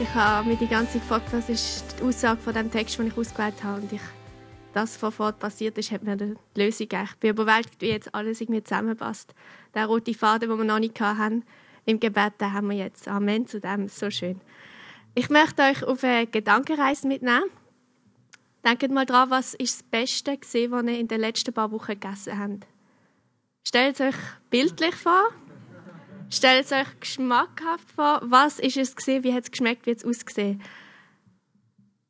Ich 0.00 0.14
habe 0.14 0.48
mich 0.48 0.58
die 0.58 0.66
ganze 0.66 0.94
Zeit 0.94 1.02
gefragt, 1.02 1.28
was 1.30 1.50
ist 1.50 1.84
die 1.98 2.04
Aussage 2.04 2.40
von 2.40 2.54
dem 2.54 2.70
Text, 2.70 2.98
den 2.98 3.08
ich 3.08 3.18
ausgewählt 3.18 3.62
habe. 3.62 3.82
Und 3.82 3.92
ich, 3.92 4.00
das, 4.72 5.00
was 5.02 5.14
vorher 5.14 5.34
passiert 5.34 5.76
ist, 5.76 5.92
hat 5.92 6.02
mir 6.02 6.16
die 6.16 6.36
Lösung 6.56 6.88
gegeben. 6.88 7.08
Ich 7.10 7.16
bin 7.16 7.30
überwältigt, 7.30 7.82
wie 7.82 7.88
jetzt 7.88 8.14
alles 8.14 8.40
irgendwie 8.40 8.64
zusammenpasst. 8.64 9.34
Der 9.74 9.84
rote 9.84 10.14
Faden, 10.14 10.48
den 10.48 10.56
wir 10.56 10.64
noch 10.64 10.78
nicht 10.78 10.98
hatten, 10.98 11.44
im 11.84 12.00
Gebet, 12.00 12.40
den 12.40 12.50
haben 12.54 12.70
wir 12.70 12.78
jetzt. 12.78 13.08
Amen 13.08 13.46
zu 13.46 13.60
dem, 13.60 13.88
so 13.88 14.10
schön. 14.10 14.40
Ich 15.14 15.28
möchte 15.28 15.60
euch 15.64 15.84
auf 15.84 16.02
eine 16.02 16.26
Gedankenreise 16.26 17.06
mitnehmen. 17.06 17.50
Denkt 18.64 18.90
mal 18.90 19.04
dran, 19.04 19.28
was 19.28 19.52
ist 19.52 19.80
das 19.80 19.82
Beste 19.82 20.38
gewesen, 20.38 20.70
was 20.70 20.84
ihr 20.84 20.98
in 20.98 21.08
den 21.08 21.20
letzten 21.20 21.52
paar 21.52 21.72
Wochen 21.72 21.92
gegessen 21.92 22.38
habt. 22.38 22.66
Stellt 23.68 24.00
euch 24.00 24.16
bildlich 24.48 24.94
vor. 24.94 25.28
Stellt 26.32 26.66
es 26.66 26.72
euch 26.72 27.00
geschmackhaft 27.00 27.90
vor. 27.94 28.20
Was 28.22 28.58
ist 28.60 28.76
es 28.76 28.94
gesehen? 28.94 29.24
Wie 29.24 29.34
hat 29.34 29.44
es 29.44 29.50
geschmeckt? 29.50 29.86
Wie 29.86 29.90
hat 29.90 29.98
es 29.98 30.04
ausgesehen? 30.04 30.62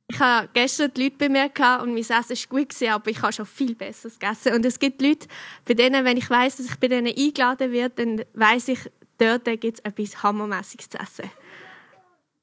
Ich 0.09 0.19
habe 0.19 0.49
gestern 0.53 0.93
die 0.93 1.05
Leute 1.05 1.17
bei 1.19 1.29
mir 1.29 1.51
und 1.83 1.95
mein 1.95 1.99
Essen 1.99 2.13
war 2.13 2.49
gut, 2.49 2.83
aber 2.83 3.11
ich 3.11 3.23
habe 3.23 3.33
schon 3.33 3.47
viel 3.47 3.77
Besseres 3.77 4.19
gegessen. 4.19 4.55
Und 4.55 4.65
es 4.67 4.79
gibt 4.79 5.01
Leute, 5.01 5.29
bei 5.65 5.75
denen, 5.75 6.05
wenn 6.05 6.17
ich 6.17 6.29
weiß, 6.29 6.57
dass 6.57 6.67
ich 6.67 6.77
bei 6.77 6.89
denen 6.89 7.07
eingeladen 7.17 7.71
werde, 7.71 7.95
dann 8.05 8.25
weiß 8.35 8.69
ich, 8.69 8.81
dort 9.19 9.45
gibt 9.45 9.79
es 9.79 9.85
etwas 9.85 10.23
Hammermäßiges 10.23 10.91
zu 10.91 10.99
essen. 10.99 11.31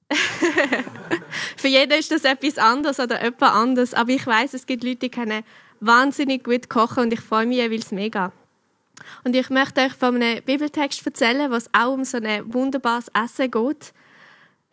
Für 1.58 1.68
jeden 1.68 2.00
ist 2.00 2.10
das 2.10 2.23
etwas 2.23 2.58
anderes 2.58 3.00
oder 3.02 3.22
etwas 3.22 3.52
anderes. 3.52 3.94
Aber 3.94 4.12
ich 4.12 4.26
weiß, 4.26 4.54
es 4.54 4.66
gibt 4.66 4.86
Leute, 4.86 5.00
die 5.00 5.10
können 5.10 5.44
wahnsinnig 5.82 6.46
gut 6.46 6.70
kochen 6.70 7.04
und 7.04 7.14
ich 7.14 7.20
freue 7.20 7.46
mich 7.46 7.58
jeweils 7.58 7.92
mega. 7.92 8.32
Und 9.23 9.36
ich 9.36 9.50
möchte 9.50 9.81
euch 9.81 9.94
von 9.94 10.16
einem 10.16 10.44
Bibeltext 10.44 11.06
erzählen, 11.06 11.52
was 11.52 11.70
auch 11.73 11.94
um 11.94 12.03
so 12.03 12.17
ein 12.17 12.53
wunderbares 12.53 13.09
Essen 13.14 13.52
geht. 13.52 13.94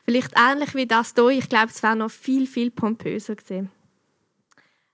Vielleicht 0.04 0.32
ähnlich 0.36 0.74
wie 0.74 0.86
das 0.86 1.14
hier. 1.14 1.30
Ich 1.30 1.48
glaube, 1.48 1.68
es 1.68 1.82
wäre 1.82 1.96
noch 1.96 2.10
viel, 2.10 2.46
viel 2.46 2.70
pompöser 2.70 3.36
gewesen. 3.36 3.70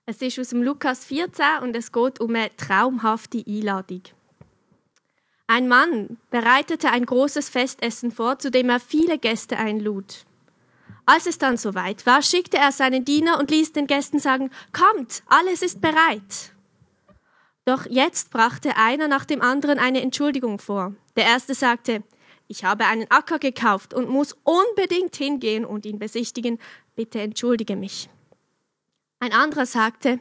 Es 0.05 0.21
ist 0.21 0.39
aus 0.39 0.49
dem 0.49 0.63
Lukas 0.63 1.05
14 1.05 1.59
und 1.61 1.75
es 1.75 1.91
geht 1.91 2.19
um 2.19 2.35
eine 2.35 2.55
traumhafte 2.55 3.43
Einladung. 3.47 4.03
Ein 5.47 5.67
Mann 5.67 6.17
bereitete 6.29 6.89
ein 6.89 7.05
großes 7.05 7.49
Festessen 7.49 8.11
vor, 8.11 8.39
zu 8.39 8.51
dem 8.51 8.69
er 8.69 8.79
viele 8.79 9.17
Gäste 9.17 9.57
einlud. 9.57 10.25
Als 11.05 11.25
es 11.25 11.37
dann 11.37 11.57
soweit 11.57 12.05
war, 12.05 12.21
schickte 12.21 12.57
er 12.57 12.71
seinen 12.71 13.03
Diener 13.03 13.37
und 13.37 13.51
ließ 13.51 13.73
den 13.73 13.85
Gästen 13.87 14.19
sagen, 14.19 14.49
Kommt, 14.71 15.23
alles 15.27 15.61
ist 15.61 15.81
bereit. 15.81 16.53
Doch 17.65 17.85
jetzt 17.85 18.31
brachte 18.31 18.75
einer 18.75 19.07
nach 19.07 19.25
dem 19.25 19.41
anderen 19.41 19.77
eine 19.77 20.01
Entschuldigung 20.01 20.59
vor. 20.59 20.95
Der 21.15 21.25
erste 21.25 21.53
sagte, 21.53 22.03
ich 22.47 22.63
habe 22.63 22.85
einen 22.85 23.09
Acker 23.09 23.39
gekauft 23.39 23.93
und 23.93 24.09
muss 24.09 24.35
unbedingt 24.43 25.15
hingehen 25.15 25.63
und 25.63 25.85
ihn 25.85 25.99
besichtigen. 25.99 26.59
Bitte 26.95 27.21
entschuldige 27.21 27.75
mich. 27.75 28.09
Ein 29.19 29.33
anderer 29.33 29.65
sagte, 29.65 30.19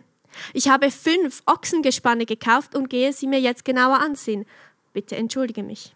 ich 0.52 0.68
habe 0.68 0.90
fünf 0.90 1.42
Ochsengespanne 1.46 2.26
gekauft 2.26 2.74
und 2.74 2.90
gehe 2.90 3.12
sie 3.12 3.26
mir 3.26 3.40
jetzt 3.40 3.64
genauer 3.64 3.98
ansehen. 3.98 4.46
Bitte 4.92 5.16
entschuldige 5.16 5.62
mich. 5.62 5.94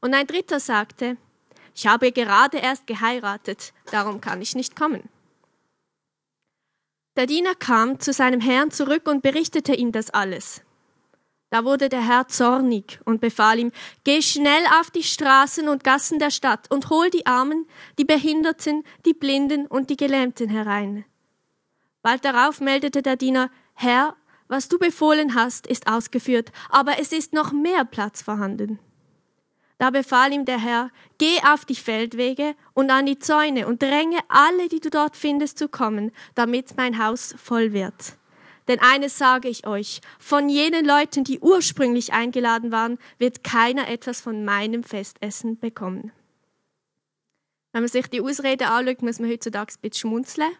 Und 0.00 0.14
ein 0.14 0.26
dritter 0.26 0.58
sagte, 0.58 1.16
ich 1.74 1.86
habe 1.86 2.10
gerade 2.12 2.58
erst 2.58 2.86
geheiratet, 2.86 3.72
darum 3.90 4.20
kann 4.20 4.42
ich 4.42 4.54
nicht 4.54 4.74
kommen. 4.74 5.08
Der 7.16 7.26
Diener 7.26 7.54
kam 7.54 8.00
zu 8.00 8.12
seinem 8.12 8.40
Herrn 8.40 8.70
zurück 8.70 9.06
und 9.06 9.22
berichtete 9.22 9.74
ihm 9.74 9.92
das 9.92 10.08
alles. 10.10 10.62
Da 11.50 11.66
wurde 11.66 11.90
der 11.90 12.00
Herr 12.00 12.28
zornig 12.28 12.98
und 13.04 13.20
befahl 13.20 13.58
ihm, 13.58 13.72
geh 14.04 14.22
schnell 14.22 14.64
auf 14.80 14.90
die 14.90 15.02
Straßen 15.02 15.68
und 15.68 15.84
Gassen 15.84 16.18
der 16.18 16.30
Stadt 16.30 16.70
und 16.70 16.88
hol 16.88 17.10
die 17.10 17.26
Armen, 17.26 17.66
die 17.98 18.06
Behinderten, 18.06 18.84
die 19.04 19.12
Blinden 19.12 19.66
und 19.66 19.90
die 19.90 19.98
Gelähmten 19.98 20.48
herein. 20.48 21.04
Bald 22.00 22.24
darauf 22.24 22.62
meldete 22.62 23.02
der 23.02 23.16
Diener, 23.16 23.50
Herr, 23.74 24.16
was 24.48 24.68
du 24.68 24.78
befohlen 24.78 25.34
hast, 25.34 25.66
ist 25.66 25.88
ausgeführt, 25.88 26.50
aber 26.70 26.98
es 26.98 27.12
ist 27.12 27.34
noch 27.34 27.52
mehr 27.52 27.84
Platz 27.84 28.22
vorhanden. 28.22 28.78
Da 29.82 29.90
befahl 29.90 30.32
ihm 30.32 30.44
der 30.44 30.60
Herr, 30.60 30.92
geh 31.18 31.40
auf 31.44 31.64
die 31.64 31.74
Feldwege 31.74 32.54
und 32.72 32.88
an 32.92 33.04
die 33.04 33.18
Zäune 33.18 33.66
und 33.66 33.82
dränge 33.82 34.20
alle, 34.28 34.68
die 34.68 34.78
du 34.78 34.90
dort 34.90 35.16
findest, 35.16 35.58
zu 35.58 35.68
kommen, 35.68 36.12
damit 36.36 36.76
mein 36.76 37.04
Haus 37.04 37.34
voll 37.36 37.72
wird. 37.72 38.16
Denn 38.68 38.78
eines 38.78 39.18
sage 39.18 39.48
ich 39.48 39.66
euch, 39.66 40.00
von 40.20 40.48
jenen 40.48 40.86
Leuten, 40.86 41.24
die 41.24 41.40
ursprünglich 41.40 42.12
eingeladen 42.12 42.70
waren, 42.70 42.96
wird 43.18 43.42
keiner 43.42 43.88
etwas 43.88 44.20
von 44.20 44.44
meinem 44.44 44.84
Festessen 44.84 45.58
bekommen. 45.58 46.12
Wenn 47.72 47.82
man 47.82 47.88
sich 47.88 48.06
die 48.06 48.20
Ausrede 48.20 48.68
anschaut, 48.68 49.02
muss 49.02 49.18
man 49.18 49.30
heutzutage 49.30 49.74
ein 49.74 49.80
bisschen 49.80 50.08
schmunzeln. 50.08 50.52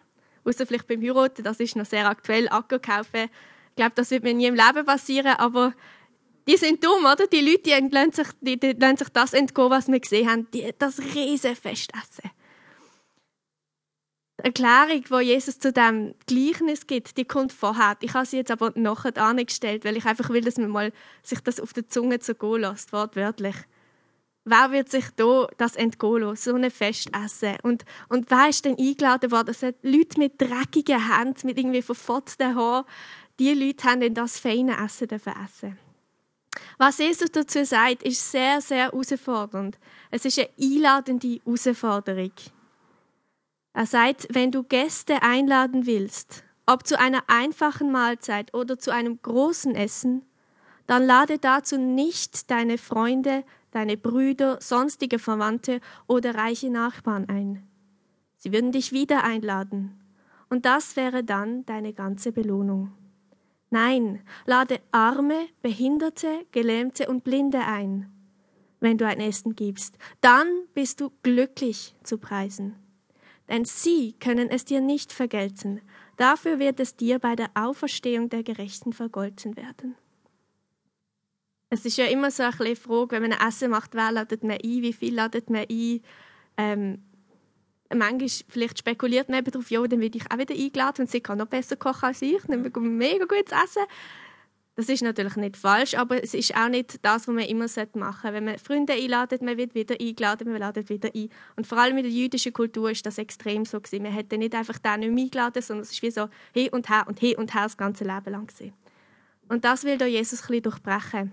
Außer 0.43 0.65
vielleicht 0.67 0.87
beim 0.87 1.01
Heiraten, 1.01 1.45
das 1.45 1.61
ist 1.61 1.77
noch 1.77 1.85
sehr 1.85 2.09
aktuell, 2.09 2.49
Acker 2.49 2.79
kaufen. 2.79 3.29
Ich 3.69 3.75
glaube, 3.77 3.93
das 3.95 4.11
wird 4.11 4.23
mir 4.23 4.33
nie 4.33 4.47
im 4.47 4.55
Leben 4.55 4.85
passieren, 4.85 5.37
aber 5.37 5.73
die 6.47 6.57
sind 6.57 6.83
dumm, 6.83 7.05
oder? 7.05 7.27
Die 7.27 7.41
Leute, 7.41 7.63
die 7.63 7.87
lassen 7.89 8.11
sich, 8.11 8.27
die, 8.41 8.59
die 8.59 8.73
lassen 8.73 8.97
sich 8.97 9.09
das 9.09 9.33
entgehen, 9.33 9.69
was 9.69 9.87
wir 9.87 9.99
gesehen 9.99 10.29
haben, 10.29 10.47
die, 10.51 10.73
das 10.77 10.99
riesen 10.99 11.55
Festessen. 11.55 12.31
Die 14.39 14.45
Erklärung, 14.45 15.03
die 15.03 15.25
Jesus 15.25 15.59
zu 15.59 15.71
dem 15.71 16.15
Gleichnis 16.25 16.85
gibt, 16.85 17.17
die 17.17 17.25
kommt 17.25 17.53
vorher. 17.53 17.95
Ich 18.01 18.13
habe 18.13 18.25
sie 18.25 18.37
jetzt 18.37 18.51
aber 18.51 18.73
nachher 18.75 19.17
angestellt, 19.17 19.85
weil 19.85 19.95
ich 19.95 20.05
einfach 20.05 20.29
will, 20.29 20.41
dass 20.41 20.57
man 20.57 20.69
mal 20.69 20.91
sich 21.21 21.39
das 21.39 21.59
auf 21.59 21.71
der 21.71 21.87
Zunge 21.87 22.19
zu 22.19 22.35
gehen 22.35 22.61
lässt, 22.61 22.91
wortwörtlich. 22.91 23.55
Wer 24.45 24.71
wird 24.71 24.89
sich 24.91 25.05
da 25.15 25.47
das 25.57 25.77
entgehen 25.77 26.23
lassen, 26.23 26.51
so 26.51 26.55
ein 26.55 26.69
Festessen? 26.69 27.55
Und, 27.63 27.85
und 28.09 28.29
wer 28.29 28.49
ist 28.49 28.65
denn 28.65 28.77
eingeladen 28.77 29.31
worden? 29.31 29.47
Das 29.47 29.61
sind 29.61 29.77
Leute 29.81 30.19
mit 30.19 30.41
dreckigen 30.41 31.15
Händen, 31.15 31.47
mit 31.47 31.57
irgendwie 31.57 31.81
verfotzten 31.81 32.53
Haaren. 32.53 32.85
Die 33.39 33.53
Leute 33.53 33.87
haben 33.87 34.01
in 34.01 34.13
das 34.13 34.39
feine 34.39 34.77
Essen 34.83 35.09
essen 35.09 35.77
was 36.85 36.97
Jesus 36.97 37.31
dazu 37.31 37.63
sagt, 37.63 38.03
ist 38.03 38.29
sehr, 38.29 38.59
sehr 38.59 38.91
herausfordernd. 38.91 39.79
Es 40.11 40.25
ist 40.25 40.37
eine 40.37 40.49
einladende 40.59 41.39
Herausforderung. 41.45 42.31
Er 43.71 43.85
sagt, 43.85 44.27
wenn 44.31 44.51
du 44.51 44.63
Gäste 44.63 45.21
einladen 45.21 45.85
willst, 45.85 46.43
ob 46.65 46.85
zu 46.85 46.99
einer 46.99 47.23
einfachen 47.27 47.89
Mahlzeit 47.89 48.53
oder 48.53 48.77
zu 48.77 48.91
einem 48.91 49.17
großen 49.21 49.75
Essen, 49.75 50.23
dann 50.85 51.05
lade 51.05 51.39
dazu 51.39 51.77
nicht 51.77 52.51
deine 52.51 52.77
Freunde, 52.77 53.45
deine 53.71 53.95
Brüder, 53.95 54.57
sonstige 54.59 55.19
Verwandte 55.19 55.79
oder 56.07 56.35
reiche 56.35 56.69
Nachbarn 56.69 57.29
ein. 57.29 57.65
Sie 58.35 58.51
würden 58.51 58.73
dich 58.73 58.91
wieder 58.91 59.23
einladen. 59.23 60.01
Und 60.49 60.65
das 60.65 60.97
wäre 60.97 61.23
dann 61.23 61.65
deine 61.65 61.93
ganze 61.93 62.33
Belohnung. 62.33 62.91
Nein, 63.73 64.21
lade 64.45 64.81
Arme, 64.91 65.47
Behinderte, 65.63 66.45
Gelähmte 66.51 67.07
und 67.07 67.23
Blinde 67.23 67.57
ein, 67.57 68.07
wenn 68.79 68.99
du 68.99 69.07
ein 69.07 69.19
Essen 69.19 69.55
gibst. 69.55 69.97
Dann 70.21 70.47
bist 70.75 71.01
du 71.01 71.11
glücklich 71.23 71.95
zu 72.03 72.19
preisen. 72.19 72.75
Denn 73.49 73.65
sie 73.65 74.13
können 74.19 74.51
es 74.51 74.63
dir 74.63 74.79
nicht 74.79 75.11
vergelten. 75.11 75.81
Dafür 76.17 76.59
wird 76.59 76.79
es 76.79 76.97
dir 76.97 77.17
bei 77.17 77.35
der 77.35 77.49
Auferstehung 77.55 78.29
der 78.29 78.43
Gerechten 78.43 78.93
vergolten 78.93 79.57
werden. 79.57 79.95
Es 81.71 81.83
ist 81.83 81.97
ja 81.97 82.05
immer 82.05 82.29
so 82.29 82.43
ein 82.43 82.51
bisschen 82.51 82.75
Frage, 82.75 83.15
wenn 83.15 83.23
man 83.23 83.33
ein 83.33 83.47
Essen 83.47 83.71
macht, 83.71 83.95
wer 83.95 84.11
ladet 84.11 84.43
man 84.43 84.57
ein, 84.63 84.81
wie 84.83 84.93
viel 84.93 85.15
ladet 85.15 85.49
man 85.49 85.65
ein. 85.67 86.01
Ähm, 86.57 87.01
manchmal 87.95 88.29
vielleicht 88.49 88.79
spekuliert 88.79 89.29
man 89.29 89.43
darauf, 89.43 89.69
ja, 89.71 89.85
dann 89.85 89.99
werde 89.99 90.17
ich 90.17 90.31
auch 90.31 90.37
wieder 90.37 90.55
eingeladen 90.55 91.01
und 91.01 91.11
sie 91.11 91.21
kann 91.21 91.37
noch 91.37 91.47
besser 91.47 91.75
kochen 91.75 92.05
als 92.05 92.21
ich, 92.21 92.41
dann 92.47 92.63
bekomme 92.63 92.87
ich 92.87 92.93
mega 92.93 93.25
gutes 93.25 93.51
Essen. 93.51 93.83
Das 94.75 94.89
ist 94.89 95.03
natürlich 95.03 95.35
nicht 95.35 95.55
falsch, 95.55 95.93
aber 95.93 96.23
es 96.23 96.33
ist 96.33 96.55
auch 96.55 96.67
nicht 96.67 97.05
das, 97.05 97.27
was 97.27 97.35
man 97.35 97.45
immer 97.45 97.65
machen 97.65 97.69
sollte. 97.69 98.33
Wenn 98.33 98.45
man 98.45 98.57
Freunde 98.57 98.93
einladet, 98.93 99.43
man 99.43 99.55
wird 99.55 99.75
wieder 99.75 99.95
eingeladen, 100.01 100.51
man 100.51 100.59
ladet 100.59 100.89
wieder 100.89 101.11
ein. 101.13 101.29
Und 101.55 101.67
vor 101.67 101.77
allem 101.77 101.97
in 101.97 102.03
der 102.03 102.11
jüdischen 102.11 102.53
Kultur 102.53 102.89
ist 102.89 103.05
das 103.05 103.19
extrem 103.19 103.65
so 103.65 103.79
gewesen. 103.79 104.01
Man 104.01 104.11
hätte 104.11 104.35
nicht 104.35 104.55
einfach 104.55 104.79
den 104.79 105.01
nicht 105.01 105.11
mehr 105.11 105.23
eingeladen, 105.25 105.61
sondern 105.61 105.83
es 105.83 105.91
ist 105.91 106.01
wie 106.01 106.09
so 106.09 106.27
hin 106.53 106.69
und 106.69 106.89
her 106.89 107.05
und 107.07 107.19
hin 107.19 107.35
und 107.35 107.53
her 107.53 107.63
das 107.63 107.77
ganze 107.77 108.03
Leben 108.03 108.31
lang 108.31 108.47
gewesen. 108.47 108.73
Und 109.47 109.63
das 109.63 109.83
will 109.83 110.01
Jesus 110.01 110.41
ein 110.41 110.47
bisschen 110.47 110.63
durchbrechen. 110.63 111.31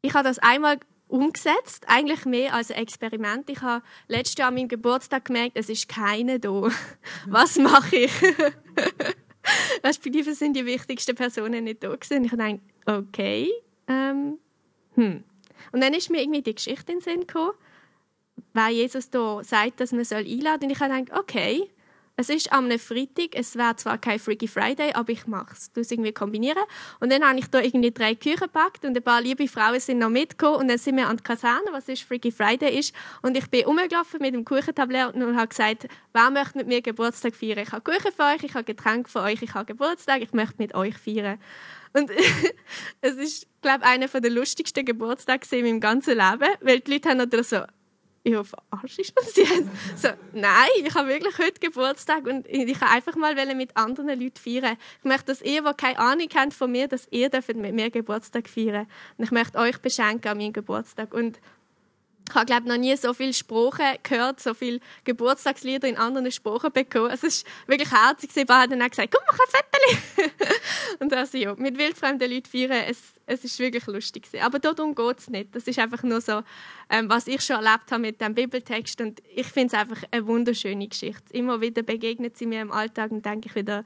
Ich 0.00 0.14
habe 0.14 0.26
das 0.26 0.38
einmal 0.38 0.78
umgesetzt, 1.12 1.84
eigentlich 1.86 2.24
mehr 2.24 2.54
als 2.54 2.70
ein 2.70 2.78
Experiment. 2.78 3.48
Ich 3.50 3.60
habe 3.60 3.84
letztes 4.08 4.38
Jahr 4.38 4.48
an 4.48 4.54
meinem 4.54 4.68
Geburtstag 4.68 5.26
gemerkt, 5.26 5.56
es 5.56 5.68
ist 5.68 5.88
keine 5.88 6.40
da. 6.40 6.68
Was 7.26 7.58
mache 7.58 7.96
ich? 7.96 8.12
Respektive 9.84 10.34
sind 10.34 10.56
die 10.56 10.64
wichtigsten 10.64 11.14
Personen 11.14 11.64
nicht 11.64 11.82
da 11.82 11.94
gewesen. 11.94 12.24
Ich 12.24 12.30
dachte, 12.30 12.60
okay, 12.86 13.50
ähm, 13.88 14.38
hm. 14.94 15.24
Und 15.72 15.80
dann 15.80 15.94
ist 15.94 16.10
mir 16.10 16.22
irgendwie 16.22 16.42
die 16.42 16.54
Geschichte 16.54 16.92
in 16.92 16.98
den 16.98 17.02
Sinn 17.02 17.20
gekommen, 17.26 17.52
weil 18.54 18.74
Jesus 18.74 19.10
da 19.10 19.42
sagt, 19.44 19.80
dass 19.80 19.92
man 19.92 20.00
einladen 20.00 20.60
soll. 20.60 20.64
Und 20.64 20.70
ich 20.70 20.78
gedacht, 20.78 21.18
okay, 21.18 21.70
es 22.16 22.28
ist 22.28 22.52
am 22.52 22.70
Freitag, 22.78 23.34
es 23.34 23.56
wäre 23.56 23.74
zwar 23.76 23.98
kein 23.98 24.18
Freaky 24.18 24.46
Friday, 24.46 24.92
aber 24.92 25.10
ich 25.12 25.26
mache 25.26 25.54
es. 25.54 25.70
es 25.74 25.90
irgendwie 25.90 26.12
kombinieren. 26.12 26.62
Und 27.00 27.10
dann 27.10 27.26
habe 27.26 27.38
ich 27.38 27.46
da 27.46 27.60
irgendwie 27.60 27.90
drei 27.90 28.14
Küchen 28.14 28.40
gepackt 28.40 28.84
und 28.84 28.96
ein 28.96 29.02
paar 29.02 29.22
liebe 29.22 29.48
Frauen 29.48 29.80
sind 29.80 29.98
noch 29.98 30.10
mitgekommen 30.10 30.56
und 30.56 30.68
dann 30.68 30.78
sind 30.78 30.96
wir 30.96 31.08
an 31.08 31.16
die 31.16 31.22
Kaserne, 31.22 31.72
was 31.72 31.88
ist 31.88 32.02
Freaky 32.02 32.30
Friday 32.30 32.78
ist. 32.78 32.94
Und 33.22 33.36
ich 33.36 33.48
bin 33.48 33.64
rumgelaufen 33.64 34.20
mit 34.20 34.34
dem 34.34 34.44
Kuchentablett 34.44 35.14
und 35.14 35.36
habe 35.36 35.48
gesagt, 35.48 35.88
wer 36.12 36.30
möchte 36.30 36.58
mit 36.58 36.66
mir 36.66 36.82
Geburtstag 36.82 37.34
feiern? 37.34 37.58
Ich 37.58 37.72
habe 37.72 37.82
Kuchen 37.82 38.12
für 38.14 38.24
euch, 38.24 38.42
ich 38.42 38.54
habe 38.54 38.64
Getränke 38.64 39.08
für 39.08 39.22
euch, 39.22 39.40
ich 39.40 39.54
habe 39.54 39.64
Geburtstag, 39.64 40.20
ich 40.22 40.32
möchte 40.32 40.56
mit 40.58 40.74
euch 40.74 40.96
feiern. 40.98 41.38
Und 41.94 42.10
es 43.00 43.16
ist, 43.16 43.46
glaube 43.62 43.84
ich, 43.84 43.90
einer 43.90 44.06
der 44.08 44.30
lustigsten 44.30 44.84
Geburtstage 44.84 45.46
in 45.56 45.64
meinem 45.64 45.80
ganzen 45.80 46.18
Leben, 46.18 46.48
weil 46.60 46.80
die 46.80 46.92
Leute 46.92 47.08
haben 47.08 47.18
natürlich 47.18 47.48
so 47.48 47.62
ja, 48.24 48.44
verarscht 48.44 48.98
ist 49.00 49.18
uns 49.18 49.36
jetzt? 49.36 49.68
So, 49.96 50.08
nein, 50.32 50.68
ich 50.84 50.94
habe 50.94 51.08
wirklich 51.08 51.36
heute 51.38 51.58
Geburtstag 51.60 52.26
und 52.26 52.46
ich 52.46 52.78
kann 52.78 52.88
einfach 52.88 53.16
mal 53.16 53.34
mit 53.54 53.76
anderen 53.76 54.20
Leuten 54.20 54.36
feiern. 54.36 54.76
Ich 54.98 55.04
möchte, 55.04 55.26
dass 55.26 55.42
ihr, 55.42 55.62
die 55.62 55.74
keine 55.76 55.98
Ahnung 55.98 56.28
habt 56.34 56.54
von 56.54 56.70
mir, 56.70 56.86
dass 56.86 57.08
ihr 57.10 57.30
mit 57.54 57.74
mir 57.74 57.90
Geburtstag 57.90 58.48
feiern 58.48 58.86
Und 59.18 59.24
ich 59.24 59.30
möchte 59.32 59.58
euch 59.58 59.78
beschenken 59.78 60.28
an 60.30 60.38
meinem 60.38 60.52
Geburtstag. 60.52 61.12
Und 61.12 61.40
ich 62.32 62.36
habe 62.36 62.46
glaube 62.46 62.66
noch 62.66 62.78
nie 62.78 62.96
so 62.96 63.12
viele 63.12 63.34
Sprachen 63.34 63.98
gehört, 64.02 64.40
so 64.40 64.54
viele 64.54 64.80
Geburtstagslieder 65.04 65.86
in 65.86 65.98
anderen 65.98 66.32
Sprachen 66.32 66.72
bekommen. 66.72 67.10
Es 67.10 67.22
ist 67.22 67.46
wirklich 67.66 67.90
herzig. 67.90 68.32
Sie 68.32 68.40
haben 68.40 68.70
dann 68.70 68.80
auch 68.80 68.88
gesagt, 68.88 69.14
komm, 69.14 69.22
mach 69.26 69.38
ein 69.38 69.98
Foto. 70.16 70.32
und 71.00 71.12
also 71.12 71.36
ja, 71.36 71.54
mit 71.56 71.76
wildfremden 71.76 72.30
Leuten 72.30 72.48
feiern, 72.48 72.84
es, 72.88 72.98
es 73.26 73.44
ist 73.44 73.58
wirklich 73.58 73.86
lustig. 73.86 74.28
Aber 74.40 74.58
darum 74.58 74.94
geht 74.94 75.18
es 75.18 75.28
nicht. 75.28 75.54
Das 75.54 75.64
ist 75.64 75.78
einfach 75.78 76.02
nur 76.04 76.22
so, 76.22 76.42
ähm, 76.88 77.10
was 77.10 77.26
ich 77.26 77.42
schon 77.42 77.56
erlebt 77.56 77.92
habe 77.92 78.00
mit 78.00 78.20
dem 78.20 78.34
Bibeltext. 78.34 79.00
Und 79.02 79.22
ich 79.34 79.46
finde 79.46 79.74
es 79.74 79.80
einfach 79.80 80.02
eine 80.10 80.26
wunderschöne 80.26 80.88
Geschichte. 80.88 81.24
Immer 81.32 81.60
wieder 81.60 81.82
begegnet 81.82 82.38
sie 82.38 82.46
mir 82.46 82.62
im 82.62 82.72
Alltag 82.72 83.10
und 83.10 83.26
denke 83.26 83.48
ich 83.48 83.54
wieder, 83.54 83.84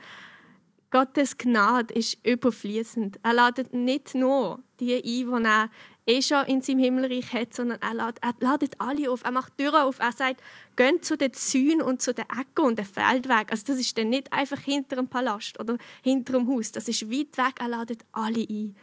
Gottes 0.91 1.37
Gnade 1.37 1.93
ist 1.93 2.25
überfließend. 2.25 3.19
Er 3.23 3.35
ladet 3.35 3.75
nicht 3.75 4.15
nur 4.15 4.61
die 4.79 4.95
ein, 4.95 5.43
die 5.43 5.47
er 5.47 5.71
eh 6.07 6.23
schon 6.23 6.47
in 6.47 6.63
seinem 6.63 6.79
Himmelreich 6.79 7.33
hat, 7.33 7.55
sondern 7.55 7.81
er 7.83 7.95
ladet, 7.95 8.23
er 8.23 8.35
ladet 8.41 8.75
alle 8.79 9.11
auf. 9.11 9.25
Er 9.25 9.33
macht 9.33 9.59
Türen 9.59 9.83
auf. 9.83 9.99
Er 9.99 10.13
sagt, 10.13 10.41
geht 10.77 11.05
zu 11.05 11.17
den 11.17 11.33
Zäunen 11.33 11.83
und 11.83 12.01
zu 12.01 12.15
den 12.15 12.25
Ecken 12.27 12.65
und 12.65 12.79
den 12.79 12.87
Feldweg. 12.87 13.51
Also 13.51 13.65
das 13.67 13.79
ist 13.79 13.99
dann 13.99 14.09
nicht 14.09 14.33
einfach 14.33 14.61
hinter 14.61 14.97
dem 14.97 15.09
Palast 15.09 15.59
oder 15.59 15.77
hinter 16.03 16.35
dem 16.35 16.49
Haus. 16.49 16.73
Das 16.73 16.89
ist 16.89 17.11
weit 17.11 17.37
weg. 17.37 17.55
Er 17.61 17.69
ladet 17.69 18.05
alle 18.13 18.47
ein. 18.49 18.77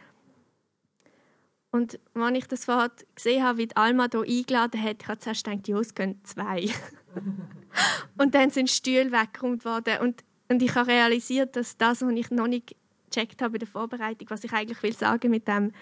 Und 1.70 1.98
als 2.14 2.38
ich 2.38 2.46
das 2.46 2.66
vorher 2.66 2.92
gesehen 3.16 3.42
habe, 3.42 3.58
wie 3.58 3.66
die 3.66 3.76
Alma 3.76 4.06
hier 4.08 4.20
eingeladen 4.20 4.80
hat, 4.80 5.02
ich 5.02 5.08
habe 5.08 5.18
zuerst 5.18 5.44
gedacht, 5.44 5.66
ja, 5.66 5.78
es 5.78 5.94
gehen 5.94 6.20
zwei. 6.22 6.68
und 8.18 8.34
dann 8.34 8.50
sind 8.50 8.70
Stühle 8.70 9.10
weggeräumt 9.10 9.64
worden. 9.64 9.98
Und, 10.00 10.22
und 10.48 10.62
ich 10.62 10.72
habe 10.76 10.88
realisiert, 10.88 11.56
dass 11.56 11.76
das, 11.76 12.02
was 12.02 12.12
ich 12.12 12.30
noch 12.30 12.46
nicht 12.46 12.76
gecheckt 13.10 13.42
habe 13.42 13.56
in 13.56 13.60
der 13.60 13.68
Vorbereitung, 13.68 14.30
was 14.30 14.44
ich 14.44 14.52
eigentlich 14.52 14.82
will 14.84 14.94
sagen 14.94 15.30
mit 15.30 15.48
dem, 15.48 15.72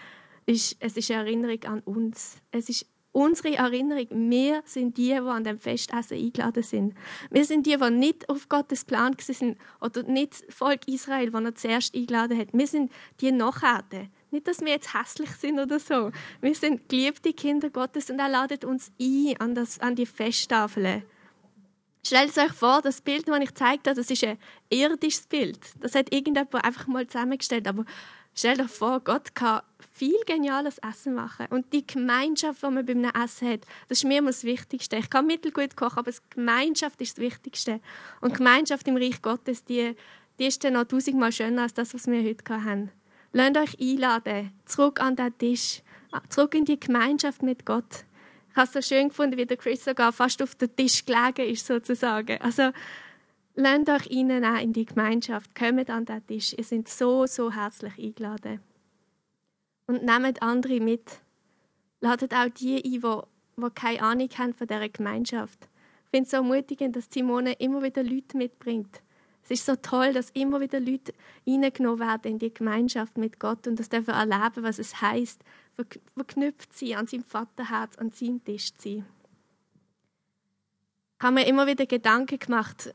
ist, 0.47 0.77
es 0.81 0.97
ist 0.97 1.11
eine 1.11 1.21
Erinnerung 1.21 1.65
an 1.65 1.81
uns. 1.81 2.39
Es 2.51 2.69
ist 2.69 2.87
unsere 3.13 3.55
Erinnerung. 3.55 4.31
Wir 4.31 4.63
sind 4.65 4.97
die, 4.97 5.09
die 5.09 5.13
an 5.13 5.45
dem 5.45 5.59
Festessen 5.59 6.17
eingeladen 6.17 6.63
sind. 6.63 6.95
Wir 7.31 7.45
sind 7.45 7.67
die, 7.67 7.77
die 7.77 7.91
nicht 7.91 8.29
auf 8.29 8.49
Gottes 8.49 8.85
Plan 8.85 9.15
sind 9.19 9.59
oder 9.81 10.03
nicht 10.03 10.33
das 10.33 10.55
Volk 10.55 10.89
Israel, 10.89 11.31
das 11.31 11.45
er 11.45 11.55
zuerst 11.55 11.95
eingeladen 11.95 12.39
hat. 12.39 12.49
Wir 12.53 12.67
sind 12.67 12.91
die 13.21 13.33
Nachher. 13.33 13.85
Nicht, 14.31 14.49
dass 14.49 14.61
wir 14.61 14.69
jetzt 14.69 14.95
hässlich 14.95 15.31
sind 15.33 15.61
oder 15.61 15.79
so. 15.79 16.11
Wir 16.41 16.55
sind 16.55 16.89
geliebte 16.89 17.35
Kinder 17.35 17.69
Gottes 17.69 18.09
und 18.09 18.19
er 18.19 18.31
ladet 18.31 18.65
uns 18.65 18.91
ein 19.01 19.35
an, 19.39 19.55
das, 19.55 19.79
an 19.79 19.95
die 19.95 20.07
Festtafeln. 20.07 21.03
Stellt 22.05 22.37
euch 22.37 22.53
vor, 22.53 22.81
das 22.83 23.01
Bild, 23.01 23.29
das 23.29 23.41
ich 23.41 23.49
gezeigt 23.49 23.87
habe, 23.87 23.95
das 23.95 24.11
ist 24.11 24.25
ein 24.25 24.39
irdisches 24.71 25.27
Bild. 25.27 25.59
Das 25.81 25.95
hat 25.95 26.13
irgendjemand 26.13 26.65
einfach 26.65 26.87
mal 26.89 27.07
zusammengestellt. 27.07 27.69
Aber 27.69 27.85
Stell 28.35 28.57
dir 28.57 28.69
vor, 28.69 29.01
Gott 29.01 29.35
kann 29.35 29.61
viel 30.03 30.25
geniales 30.27 30.79
Essen 30.79 31.15
machen. 31.15 31.47
Und 31.51 31.73
die 31.73 31.87
Gemeinschaft, 31.87 32.61
die 32.61 32.71
man 32.71 32.85
beim 32.85 33.05
Essen 33.05 33.49
hat, 33.49 33.61
das 33.89 33.99
ist 33.99 34.05
mir 34.05 34.19
immer 34.19 34.31
das 34.31 34.43
Wichtigste. 34.43 34.97
Ich 34.97 35.09
kann 35.09 35.29
mittelgut 35.29 35.77
kochen, 35.77 36.01
aber 36.01 36.11
die 36.11 36.19
Gemeinschaft 36.31 37.01
ist 37.01 37.19
das 37.19 37.23
Wichtigste. 37.23 37.81
Und 38.21 38.33
die 38.33 38.39
Gemeinschaft 38.39 38.89
im 38.89 38.97
Reich 38.97 39.23
Gottes, 39.23 39.65
die, 39.65 39.95
die 40.41 40.47
ist 40.47 40.65
dann 40.65 40.73
noch 40.73 40.85
tausendmal 40.85 41.31
schöner 41.31 41.63
als 41.63 41.75
das, 41.75 41.95
was 41.95 42.09
wir 42.09 42.21
heute 42.21 42.65
haben. 42.65 42.91
Lasst 43.33 43.57
euch 43.57 43.81
einladen, 43.81 44.53
zurück 44.65 45.01
an 45.01 45.15
den 45.15 45.39
Tisch, 45.39 45.83
zurück 46.31 46.57
in 46.57 46.65
die 46.65 46.81
Gemeinschaft 46.81 47.45
mit 47.45 47.65
Gott. 47.65 48.05
Ich 48.51 48.57
habe 48.57 48.67
es 48.67 48.73
so 48.73 48.83
schön 48.83 49.09
gefunden, 49.09 49.37
wie 49.37 49.47
der 49.47 49.57
Chris 49.57 49.85
sogar 49.85 50.13
fast 50.13 50.43
auf 50.43 50.57
den 50.57 50.75
Tisch 50.75 51.05
gelegen 51.07 51.49
ist, 51.49 51.65
sozusagen. 51.65 52.41
Also, 52.41 52.73
Lasst 53.55 53.91
euch 53.91 54.11
auch 54.11 54.61
in 54.63 54.73
die 54.73 54.87
Gemeinschaft, 54.87 55.55
kommt 55.55 55.91
an 55.91 56.07
den 56.07 56.27
Tisch. 56.27 56.55
Ihr 56.57 56.65
seid 56.65 56.89
so, 56.89 57.27
so 57.27 57.53
herzlich 57.53 57.99
eingeladen. 57.99 58.61
Und 59.93 60.05
nehmt 60.05 60.41
andere 60.41 60.81
mit. 60.81 61.21
Ladet 62.01 62.33
auch 62.33 62.49
die 62.49 62.77
ein, 62.77 62.83
die, 62.83 62.99
die 62.99 63.71
keine 63.75 64.03
Ahnung 64.03 64.29
haben 64.39 64.55
von 64.55 64.67
dieser 64.67 64.89
Gemeinschaft. 64.89 65.69
Ich 66.07 66.11
finde 66.13 66.25
es 66.25 66.31
so 66.31 66.39
ermutigend, 66.39 66.97
dass 66.97 67.13
Simone 67.13 67.53
immer 67.59 67.83
wieder 67.83 68.03
Leute 68.03 68.39
mitbringt. 68.39 69.03
Es 69.45 69.51
ist 69.51 69.67
so 69.67 69.77
toll, 69.77 70.15
dass 70.15 70.31
immer 70.31 70.61
wieder 70.61 70.81
Leute 70.81 71.13
reingenommen 71.47 72.01
werden 72.01 72.33
in 72.33 72.39
die 72.39 72.55
Gemeinschaft 72.55 73.19
mit 73.19 73.39
Gott 73.39 73.67
und 73.67 73.79
das 73.79 73.91
dürfen 73.91 74.15
erleben, 74.15 74.63
was 74.63 74.79
es 74.79 75.03
heißt, 75.03 75.43
verknüpft 76.15 76.73
sie 76.73 76.95
an 76.95 77.07
seinem 77.07 77.25
Vaterherz, 77.25 77.99
an 77.99 78.13
seinem 78.13 78.43
Tisch 78.43 78.73
zu 78.73 78.89
sein. 78.89 79.07
Ich 81.19 81.23
habe 81.23 81.35
mir 81.35 81.47
immer 81.47 81.67
wieder 81.67 81.85
Gedanken 81.85 82.39
gemacht, 82.39 82.95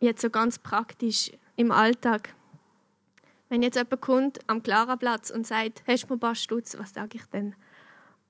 jetzt 0.00 0.22
so 0.22 0.30
ganz 0.30 0.58
praktisch 0.58 1.30
im 1.54 1.70
Alltag. 1.70 2.34
Wenn 3.54 3.62
jetzt 3.62 3.76
jemand 3.76 4.00
kommt 4.00 4.40
am 4.48 4.64
Klaraplatz 4.64 5.30
und 5.30 5.46
sagt, 5.46 5.84
hast 5.86 6.02
du 6.02 6.06
mir 6.08 6.16
ein 6.16 6.18
paar 6.18 6.34
Stutz, 6.34 6.76
was 6.76 6.92
sage 6.92 7.18
ich 7.18 7.24
denn? 7.26 7.54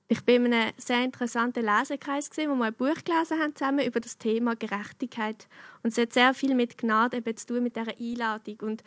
Ich 0.07 0.23
bin 0.23 0.45
in 0.45 0.53
einem 0.53 0.71
sehr 0.77 1.03
interessanten 1.03 1.65
Lesekreis 1.65 2.29
gesehen, 2.29 2.51
wo 2.51 2.55
wir 2.55 2.65
ein 2.65 2.75
Buch 2.75 3.03
gelesen 3.03 3.39
haben 3.41 3.55
zusammen 3.55 3.87
über 3.87 3.99
das 3.99 4.19
Thema 4.19 4.55
Gerechtigkeit. 4.55 5.47
Und 5.81 5.93
es 5.93 5.97
hat 5.97 6.13
sehr 6.13 6.35
viel 6.35 6.53
mit 6.53 6.77
Gnade 6.77 7.17
eben 7.17 7.35
zu 7.35 7.47
tun 7.47 7.63
mit 7.63 7.75
dieser 7.75 7.97
Einladung. 7.99 8.57
Und 8.61 8.83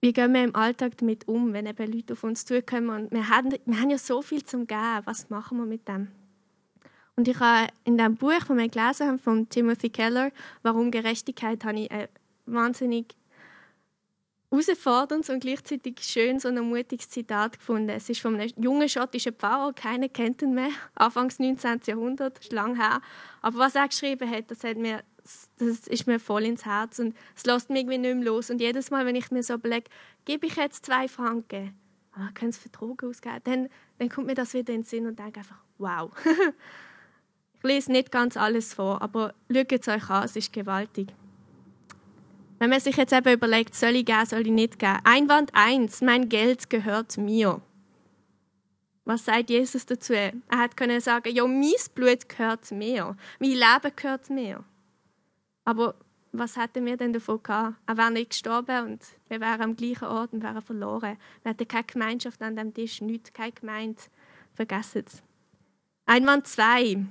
wie 0.00 0.12
gehen 0.12 0.34
wir 0.34 0.42
im 0.42 0.56
Alltag 0.56 0.98
damit 0.98 1.28
um, 1.28 1.52
wenn 1.52 1.66
eben 1.66 1.92
Leute 1.92 2.14
auf 2.14 2.24
uns 2.24 2.44
zukommen? 2.44 2.88
Und 2.90 3.12
wir 3.12 3.28
haben, 3.28 3.52
wir 3.52 3.80
haben 3.80 3.90
ja 3.90 3.98
so 3.98 4.22
viel 4.22 4.44
zum 4.44 4.66
Geben, 4.66 5.02
was 5.04 5.30
machen 5.30 5.58
wir 5.58 5.66
mit 5.66 5.86
dem? 5.86 6.08
Und 7.14 7.28
ich 7.28 7.38
habe 7.38 7.68
in 7.84 7.96
dem 7.96 8.16
Buch, 8.16 8.32
das 8.32 8.48
wir 8.48 8.68
gelesen 8.68 9.06
haben, 9.06 9.18
von 9.20 9.48
Timothy 9.48 9.90
Keller, 9.90 10.32
Warum 10.64 10.90
Gerechtigkeit, 10.90 11.64
habe 11.64 11.78
ich 11.78 11.90
ein 11.92 12.08
wahnsinnig 12.46 13.14
herausforderndes 14.50 15.30
und 15.30 15.40
gleichzeitig 15.40 16.00
schön 16.00 16.38
so 16.38 16.48
ein 16.48 16.60
mutiges 16.60 17.08
Zitat 17.08 17.58
gefunden. 17.58 17.90
Es 17.90 18.08
ist 18.08 18.20
von 18.20 18.34
einem 18.38 18.50
jungen 18.56 18.88
schottischen 18.88 19.34
Pfarrer, 19.34 19.72
keiner 19.72 20.08
kennt 20.08 20.42
ihn 20.42 20.54
mehr, 20.54 20.70
Anfangs 20.94 21.38
19. 21.38 21.80
Jahrhundert, 21.86 22.38
ist 22.38 22.52
lang 22.52 22.76
her. 22.76 23.00
Aber 23.42 23.58
was 23.58 23.74
er 23.74 23.88
geschrieben 23.88 24.30
hat, 24.30 24.50
das, 24.50 24.64
hat 24.64 24.76
mir, 24.76 25.02
das 25.58 25.86
ist 25.86 26.06
mir 26.06 26.20
voll 26.20 26.44
ins 26.44 26.64
Herz 26.64 26.98
und 26.98 27.14
es 27.34 27.44
lässt 27.44 27.70
mich 27.70 27.80
irgendwie 27.80 27.98
nicht 27.98 28.14
mehr 28.16 28.24
los. 28.24 28.50
Und 28.50 28.60
jedes 28.60 28.90
Mal, 28.90 29.04
wenn 29.06 29.16
ich 29.16 29.30
mir 29.30 29.42
so 29.42 29.54
überlege, 29.54 29.90
gebe 30.24 30.46
ich 30.46 30.56
jetzt 30.56 30.86
zwei 30.86 31.08
Franken, 31.08 31.74
ah, 32.12 32.30
können 32.34 32.50
es 32.50 32.58
für 32.58 32.68
Drogen 32.68 33.08
ausgeben, 33.08 33.40
dann, 33.44 33.68
dann 33.98 34.08
kommt 34.08 34.26
mir 34.28 34.34
das 34.34 34.54
wieder 34.54 34.72
in 34.72 34.82
den 34.82 34.84
Sinn 34.84 35.06
und 35.06 35.18
denke 35.18 35.40
einfach, 35.40 35.58
wow. 35.78 36.10
Ich 37.58 37.62
lese 37.62 37.90
nicht 37.90 38.12
ganz 38.12 38.36
alles 38.36 38.74
vor, 38.74 39.00
aber 39.02 39.34
schaut 39.50 39.72
es 39.72 39.88
euch 39.88 40.10
an, 40.10 40.24
es 40.24 40.36
ist 40.36 40.52
gewaltig. 40.52 41.08
Wenn 42.58 42.70
man 42.70 42.80
sich 42.80 42.96
jetzt 42.96 43.12
eben 43.12 43.32
überlegt, 43.32 43.74
soll 43.74 43.96
ich 43.96 44.06
geben, 44.06 44.26
soll 44.26 44.46
ich 44.46 44.52
nicht 44.52 44.78
geben. 44.78 44.98
Einwand 45.04 45.50
1, 45.54 46.00
mein 46.02 46.28
Geld 46.28 46.70
gehört 46.70 47.18
mir. 47.18 47.60
Was 49.04 49.24
sagt 49.24 49.50
Jesus 49.50 49.86
dazu? 49.86 50.14
Er 50.14 50.32
hat 50.50 50.76
können 50.76 51.00
sagen, 51.00 51.34
ja, 51.34 51.46
mein 51.46 51.72
Blut 51.94 52.28
gehört 52.28 52.70
mir, 52.72 53.16
mein 53.38 53.50
Leben 53.50 53.92
gehört 53.94 54.30
mir. 54.30 54.64
Aber 55.64 55.94
was 56.32 56.56
hätten 56.56 56.84
wir 56.84 56.96
denn 56.96 57.12
davon 57.12 57.42
gehabt? 57.42 57.76
Er 57.86 57.96
wäre 57.96 58.10
nicht 58.10 58.30
gestorben 58.30 58.84
und 58.86 59.04
wir 59.28 59.40
wären 59.40 59.62
am 59.62 59.76
gleichen 59.76 60.04
Ort 60.06 60.32
und 60.32 60.42
wären 60.42 60.62
verloren. 60.62 61.16
Wir 61.42 61.50
hätten 61.50 61.68
keine 61.68 61.84
Gemeinschaft 61.84 62.42
an 62.42 62.56
dem 62.56 62.74
Tisch, 62.74 63.00
nichts, 63.00 63.32
keine 63.32 63.52
Gemeinde. 63.52 64.02
Vergessen 64.54 65.04
es. 65.06 65.22
Einwand 66.06 66.46
2, 66.46 67.04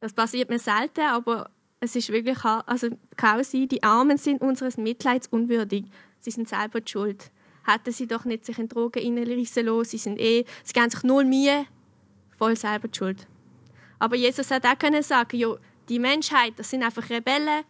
das 0.00 0.12
passiert 0.12 0.50
mir 0.50 0.58
selten, 0.58 1.00
aber 1.00 1.50
es 1.84 1.96
ist 1.96 2.10
wirklich, 2.10 2.42
also 2.44 2.88
kann 3.16 3.44
sein, 3.44 3.68
die 3.68 3.82
Armen 3.82 4.16
sind 4.16 4.40
unseres 4.40 4.76
Mitleids 4.76 5.26
unwürdig. 5.28 5.84
Sie 6.20 6.30
sind 6.30 6.48
selber 6.48 6.80
die 6.80 6.90
schuld. 6.90 7.30
Hätten 7.66 7.92
sie 7.92 8.06
doch 8.06 8.24
nicht 8.24 8.44
sich 8.44 8.58
in 8.58 8.68
Drogen 8.68 9.02
reinrissen 9.02 9.66
lassen, 9.66 9.90
sie 9.90 9.98
sind 9.98 10.18
eh, 10.18 10.44
sie 10.62 10.72
geben 10.72 10.90
sich 10.90 11.02
null 11.02 11.24
Mühe, 11.24 11.66
voll 12.36 12.56
selber 12.56 12.88
die 12.88 12.98
Schuld. 12.98 13.26
Aber 13.98 14.16
Jesus 14.16 14.50
hat 14.50 14.66
auch 14.66 14.78
können 14.78 15.02
sagen, 15.02 15.36
ja, 15.36 15.54
die 15.88 15.98
Menschheit, 15.98 16.54
das 16.56 16.70
sind 16.70 16.82
einfach 16.82 17.08
Rebellen, 17.08 17.64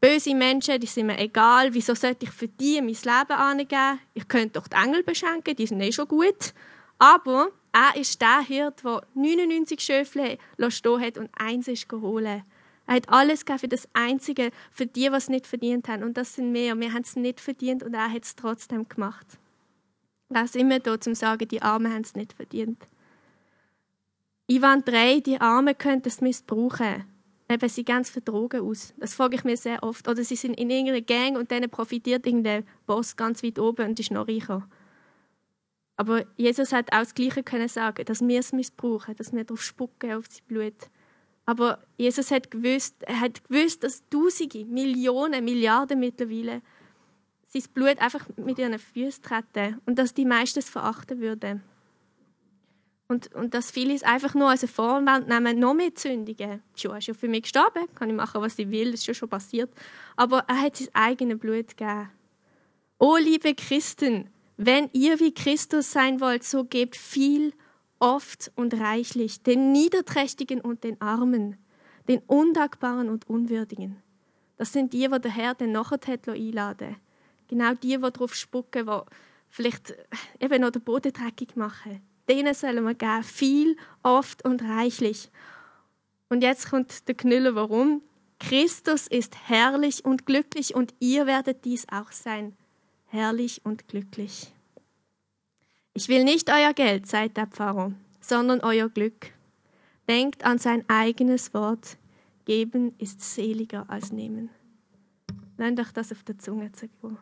böse 0.00 0.34
Menschen, 0.34 0.80
die 0.80 0.86
sind 0.86 1.06
mir 1.06 1.18
egal. 1.18 1.74
Wieso 1.74 1.94
sollte 1.94 2.26
ich 2.26 2.32
für 2.32 2.48
die 2.48 2.80
mein 2.80 2.88
Leben 2.88 3.32
angeben? 3.32 4.00
Ich 4.14 4.26
könnte 4.26 4.60
doch 4.60 4.68
die 4.68 4.76
Engel 4.76 5.02
beschenken, 5.02 5.54
die 5.54 5.66
sind 5.66 5.80
eh 5.80 5.92
schon 5.92 6.08
gut. 6.08 6.54
Aber 6.98 7.48
er 7.72 8.00
ist 8.00 8.20
der 8.20 8.40
Hirt, 8.40 8.84
der 8.84 9.02
99 9.14 9.80
Schöfle 9.80 10.38
stehen 10.68 11.00
hat 11.00 11.18
und 11.18 11.30
eins 11.36 11.68
ist 11.68 11.88
geholt. 11.88 12.42
Er 12.90 12.96
hat 12.96 13.08
alles 13.08 13.44
gegeben 13.44 13.60
für 13.60 13.68
das 13.68 13.88
Einzige, 13.92 14.50
für 14.72 14.84
die, 14.84 15.06
es 15.06 15.28
nicht 15.28 15.46
verdient 15.46 15.86
haben. 15.86 16.02
Und 16.02 16.16
das 16.16 16.34
sind 16.34 16.52
wir. 16.52 16.74
Wir 16.74 16.92
haben 16.92 17.02
es 17.02 17.14
nicht 17.14 17.40
verdient 17.40 17.84
und 17.84 17.94
er 17.94 18.10
hat 18.10 18.24
es 18.24 18.34
trotzdem 18.34 18.88
gemacht. 18.88 19.38
Er 20.28 20.42
ist 20.42 20.56
immer 20.56 20.80
da, 20.80 20.94
um 20.94 21.00
zu 21.00 21.14
sagen, 21.14 21.46
die 21.46 21.62
Armen 21.62 21.92
haben 21.92 22.02
es 22.02 22.16
nicht 22.16 22.32
verdient. 22.32 22.82
Ivan 24.48 24.82
3, 24.84 25.20
die 25.20 25.40
Armen 25.40 25.78
könnten 25.78 26.08
es 26.08 26.20
missbrauchen. 26.20 27.04
Eben, 27.48 27.68
sie 27.68 27.84
gehen 27.84 28.04
für 28.04 28.22
Drogen 28.22 28.68
aus. 28.68 28.92
Das 28.96 29.14
frage 29.14 29.36
ich 29.36 29.44
mir 29.44 29.56
sehr 29.56 29.84
oft. 29.84 30.08
Oder 30.08 30.24
sie 30.24 30.34
sind 30.34 30.58
in 30.58 30.68
irgendeiner 30.68 31.00
Gang 31.00 31.38
und 31.38 31.52
dann 31.52 31.70
profitiert 31.70 32.26
irgendein 32.26 32.66
Boss 32.86 33.16
ganz 33.16 33.44
weit 33.44 33.60
oben 33.60 33.90
und 33.90 34.00
ist 34.00 34.10
noch 34.10 34.26
reicher. 34.26 34.68
Aber 35.96 36.24
Jesus 36.36 36.72
hat 36.72 36.92
auch 36.92 36.98
das 36.98 37.14
Gleiche 37.14 37.44
können 37.44 37.68
sagen, 37.68 38.04
dass 38.04 38.20
wir 38.20 38.40
es 38.40 38.52
missbrauchen, 38.52 39.14
dass 39.14 39.32
wir 39.32 39.44
darauf 39.44 39.62
spucken, 39.62 40.14
auf 40.14 40.26
sein 40.28 40.42
Blut. 40.48 40.90
Aber 41.50 41.80
Jesus 41.96 42.30
hat 42.30 42.48
gewusst, 42.52 42.94
er 43.00 43.18
hat 43.18 43.42
gewusst, 43.48 43.82
dass 43.82 44.08
Tausende, 44.08 44.64
Millionen, 44.66 45.44
Milliarden 45.44 45.98
mittlerweile 45.98 46.62
sein 47.48 47.64
Blut 47.74 47.98
einfach 47.98 48.24
mit 48.36 48.56
ihren 48.60 48.78
Füßen 48.78 49.24
treten 49.24 49.80
und 49.84 49.98
dass 49.98 50.14
die 50.14 50.26
meisten 50.26 50.60
es 50.60 50.70
verachten 50.70 51.18
würden. 51.18 51.60
Und, 53.08 53.34
und 53.34 53.52
dass 53.52 53.72
viele 53.72 53.92
es 53.94 54.04
einfach 54.04 54.34
nur 54.34 54.48
als 54.48 54.62
eine 54.62 54.68
Vorwand 54.68 55.26
nehmen, 55.26 55.58
noch 55.58 55.74
mehr 55.74 55.92
Zündigen. 55.92 56.62
Schon, 56.76 56.92
er 56.92 56.98
ist 56.98 57.08
ja 57.08 57.14
für 57.14 57.26
mich 57.26 57.42
gestorben, 57.42 57.92
kann 57.96 58.08
ich 58.08 58.14
machen, 58.14 58.40
was 58.40 58.56
ich 58.56 58.70
will, 58.70 58.92
das 58.92 59.00
ist 59.00 59.06
schon, 59.06 59.16
schon 59.16 59.28
passiert. 59.28 59.72
Aber 60.14 60.44
er 60.46 60.60
hat 60.60 60.76
sein 60.76 60.90
eigenes 60.92 61.40
Blut 61.40 61.76
gegeben. 61.76 62.10
Oh, 63.00 63.16
liebe 63.16 63.56
Christen, 63.56 64.30
wenn 64.56 64.88
ihr 64.92 65.18
wie 65.18 65.34
Christus 65.34 65.90
sein 65.90 66.20
wollt, 66.20 66.44
so 66.44 66.62
gebt 66.62 66.94
viel 66.94 67.52
oft 68.00 68.50
und 68.56 68.74
reichlich, 68.74 69.42
den 69.42 69.70
Niederträchtigen 69.72 70.60
und 70.60 70.82
den 70.82 71.00
Armen, 71.00 71.56
den 72.08 72.20
Undankbaren 72.26 73.08
und 73.08 73.28
Unwürdigen. 73.28 74.02
Das 74.56 74.72
sind 74.72 74.92
die, 74.92 75.08
die 75.08 75.20
der 75.20 75.30
Herr 75.30 75.54
den 75.54 75.72
nachher 75.72 76.00
einladen 76.26 76.96
Genau 77.48 77.74
die, 77.74 77.96
die 77.96 78.00
darauf 78.00 78.34
spucken, 78.34 78.86
die 78.86 79.00
vielleicht 79.48 79.94
eben 80.38 80.60
noch 80.60 80.70
den 80.70 80.82
Boden 80.82 81.12
dreckig 81.12 81.56
machen. 81.56 82.00
Denen 82.28 82.54
sollen 82.54 82.84
wir 82.84 82.94
geben, 82.94 83.24
viel, 83.24 83.76
oft 84.02 84.44
und 84.44 84.62
reichlich. 84.62 85.30
Und 86.28 86.42
jetzt 86.42 86.70
kommt 86.70 87.08
der 87.08 87.16
Knüller, 87.16 87.56
warum? 87.56 88.02
Christus 88.38 89.08
ist 89.08 89.36
herrlich 89.48 90.04
und 90.04 90.26
glücklich 90.26 90.74
und 90.76 90.94
ihr 91.00 91.26
werdet 91.26 91.64
dies 91.64 91.86
auch 91.90 92.12
sein. 92.12 92.56
Herrlich 93.06 93.60
und 93.64 93.88
glücklich. 93.88 94.52
Ich 96.00 96.08
will 96.08 96.24
nicht 96.24 96.48
euer 96.48 96.72
Geld, 96.72 97.06
sagt 97.06 97.36
der 97.36 97.46
Pfarrer, 97.46 97.92
sondern 98.22 98.60
euer 98.60 98.88
Glück. 98.88 99.34
Denkt 100.08 100.46
an 100.46 100.56
sein 100.56 100.82
eigenes 100.88 101.52
Wort. 101.52 101.98
Geben 102.46 102.94
ist 102.96 103.20
seliger 103.20 103.84
als 103.86 104.10
nehmen. 104.10 104.48
Lernt 105.58 105.78
euch 105.78 105.92
das 105.92 106.10
auf 106.10 106.22
der 106.22 106.38
Zunge 106.38 106.72
zu 106.72 106.88
gehen. 106.88 107.18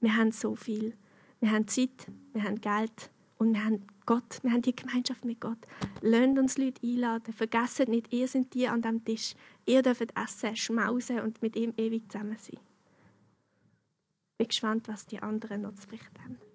Wir 0.00 0.16
haben 0.16 0.32
so 0.32 0.56
viel. 0.56 0.94
Wir 1.38 1.52
haben 1.52 1.68
Zeit, 1.68 2.08
wir 2.32 2.42
haben 2.42 2.60
Geld 2.60 3.10
und 3.38 3.54
wir 3.54 3.64
haben 3.64 3.86
Gott, 4.06 4.40
wir 4.42 4.50
haben 4.50 4.62
die 4.62 4.74
Gemeinschaft 4.74 5.24
mit 5.24 5.40
Gott. 5.40 5.58
Lasst 6.00 6.36
uns 6.36 6.58
Leute 6.58 6.84
einladen. 6.84 7.32
Vergesst 7.32 7.86
nicht, 7.86 8.12
ihr 8.12 8.26
seid 8.26 8.52
die 8.54 8.66
an 8.66 8.82
dem 8.82 9.04
Tisch. 9.04 9.36
Ihr 9.66 9.82
dürft 9.82 10.12
essen, 10.20 10.56
schmausen 10.56 11.20
und 11.20 11.42
mit 11.42 11.54
ihm 11.54 11.72
ewig 11.76 12.10
zusammen 12.10 12.36
sein. 12.40 12.58
Ich 12.58 14.38
bin 14.38 14.48
gespannt, 14.48 14.88
was 14.88 15.06
die 15.06 15.22
anderen 15.22 15.62
noch 15.62 15.76
zu 15.76 15.86
berichten 15.86 16.24
haben. 16.24 16.45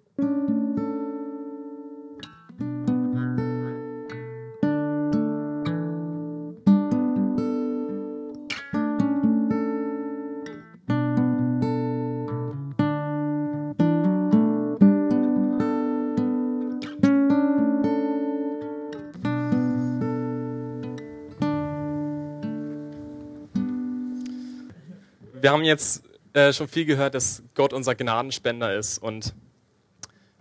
Wir 25.42 25.50
haben 25.50 25.64
jetzt 25.64 26.04
äh, 26.34 26.52
schon 26.52 26.68
viel 26.68 26.84
gehört, 26.84 27.14
dass 27.14 27.42
Gott 27.54 27.72
unser 27.72 27.96
Gnadenspender 27.96 28.76
ist. 28.76 28.98
Und 28.98 29.34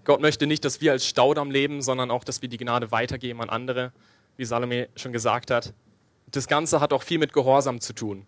Gott 0.04 0.22
möchte 0.22 0.46
nicht, 0.46 0.64
dass 0.64 0.80
wir 0.80 0.92
als 0.92 1.08
Staudamm 1.08 1.50
leben, 1.50 1.82
sondern 1.82 2.12
auch, 2.12 2.24
dass 2.24 2.44
wir 2.44 2.50
die 2.50 2.58
Gnade 2.58 2.92
weitergeben 2.92 3.42
an 3.42 3.50
andere, 3.50 3.94
wie 4.38 4.46
Salome 4.46 4.90
schon 4.96 5.12
gesagt 5.12 5.50
hat. 5.50 5.74
Das 6.30 6.48
Ganze 6.48 6.80
hat 6.80 6.94
auch 6.94 7.02
viel 7.02 7.18
mit 7.18 7.34
Gehorsam 7.34 7.82
zu 7.82 7.94
tun. 7.94 8.28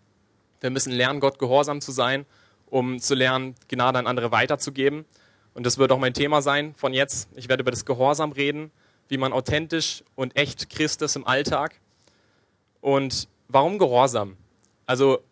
Wir 0.60 0.70
müssen 0.70 0.92
lernen, 0.92 1.20
Gott 1.20 1.38
gehorsam 1.38 1.80
zu 1.80 1.92
sein, 1.92 2.26
um 2.66 2.98
zu 2.98 3.14
lernen, 3.14 3.54
Gnade 3.68 4.00
an 4.00 4.08
andere 4.08 4.32
weiterzugeben. 4.32 5.04
Und 5.54 5.64
das 5.64 5.78
wird 5.78 5.92
auch 5.92 5.98
mein 5.98 6.12
Thema 6.12 6.42
sein 6.42 6.74
von 6.74 6.92
jetzt. 6.92 7.28
Ich 7.36 7.48
werde 7.48 7.60
über 7.60 7.70
das 7.70 7.84
Gehorsam 7.84 8.32
reden, 8.32 8.72
wie 9.08 9.16
man 9.16 9.32
authentisch 9.32 10.02
und 10.16 10.36
echt 10.36 10.70
Christ 10.70 11.02
ist 11.02 11.14
im 11.14 11.24
Alltag. 11.24 11.80
Und 12.80 13.28
warum 13.46 13.78
Gehorsam? 13.78 14.36
Also 14.86 15.22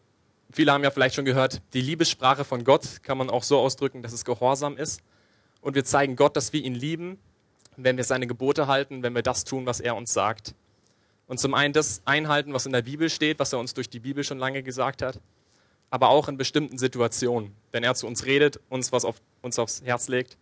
Viele 0.52 0.70
haben 0.70 0.84
ja 0.84 0.90
vielleicht 0.90 1.14
schon 1.14 1.24
gehört, 1.24 1.62
die 1.72 1.80
Liebessprache 1.80 2.44
von 2.44 2.62
Gott 2.62 3.02
kann 3.02 3.16
man 3.16 3.30
auch 3.30 3.42
so 3.42 3.58
ausdrücken, 3.58 4.02
dass 4.02 4.12
es 4.12 4.24
Gehorsam 4.26 4.76
ist. 4.76 5.02
Und 5.62 5.74
wir 5.74 5.84
zeigen 5.84 6.14
Gott, 6.14 6.36
dass 6.36 6.52
wir 6.52 6.62
ihn 6.62 6.74
lieben, 6.74 7.18
wenn 7.78 7.96
wir 7.96 8.04
seine 8.04 8.26
Gebote 8.26 8.66
halten, 8.66 9.02
wenn 9.02 9.14
wir 9.14 9.22
das 9.22 9.44
tun, 9.44 9.64
was 9.64 9.80
er 9.80 9.96
uns 9.96 10.12
sagt. 10.12 10.54
Und 11.26 11.38
zum 11.38 11.54
einen 11.54 11.72
das 11.72 12.02
einhalten, 12.04 12.52
was 12.52 12.66
in 12.66 12.72
der 12.72 12.82
Bibel 12.82 13.08
steht, 13.08 13.38
was 13.38 13.54
er 13.54 13.60
uns 13.60 13.72
durch 13.72 13.88
die 13.88 14.00
Bibel 14.00 14.24
schon 14.24 14.38
lange 14.38 14.62
gesagt 14.62 15.00
hat, 15.00 15.20
aber 15.88 16.10
auch 16.10 16.28
in 16.28 16.36
bestimmten 16.36 16.76
Situationen, 16.76 17.54
wenn 17.70 17.82
er 17.82 17.94
zu 17.94 18.06
uns 18.06 18.26
redet, 18.26 18.60
uns 18.68 18.92
was 18.92 19.06
auf, 19.06 19.22
uns 19.40 19.58
aufs 19.58 19.82
Herz 19.82 20.08
legt. 20.08 20.36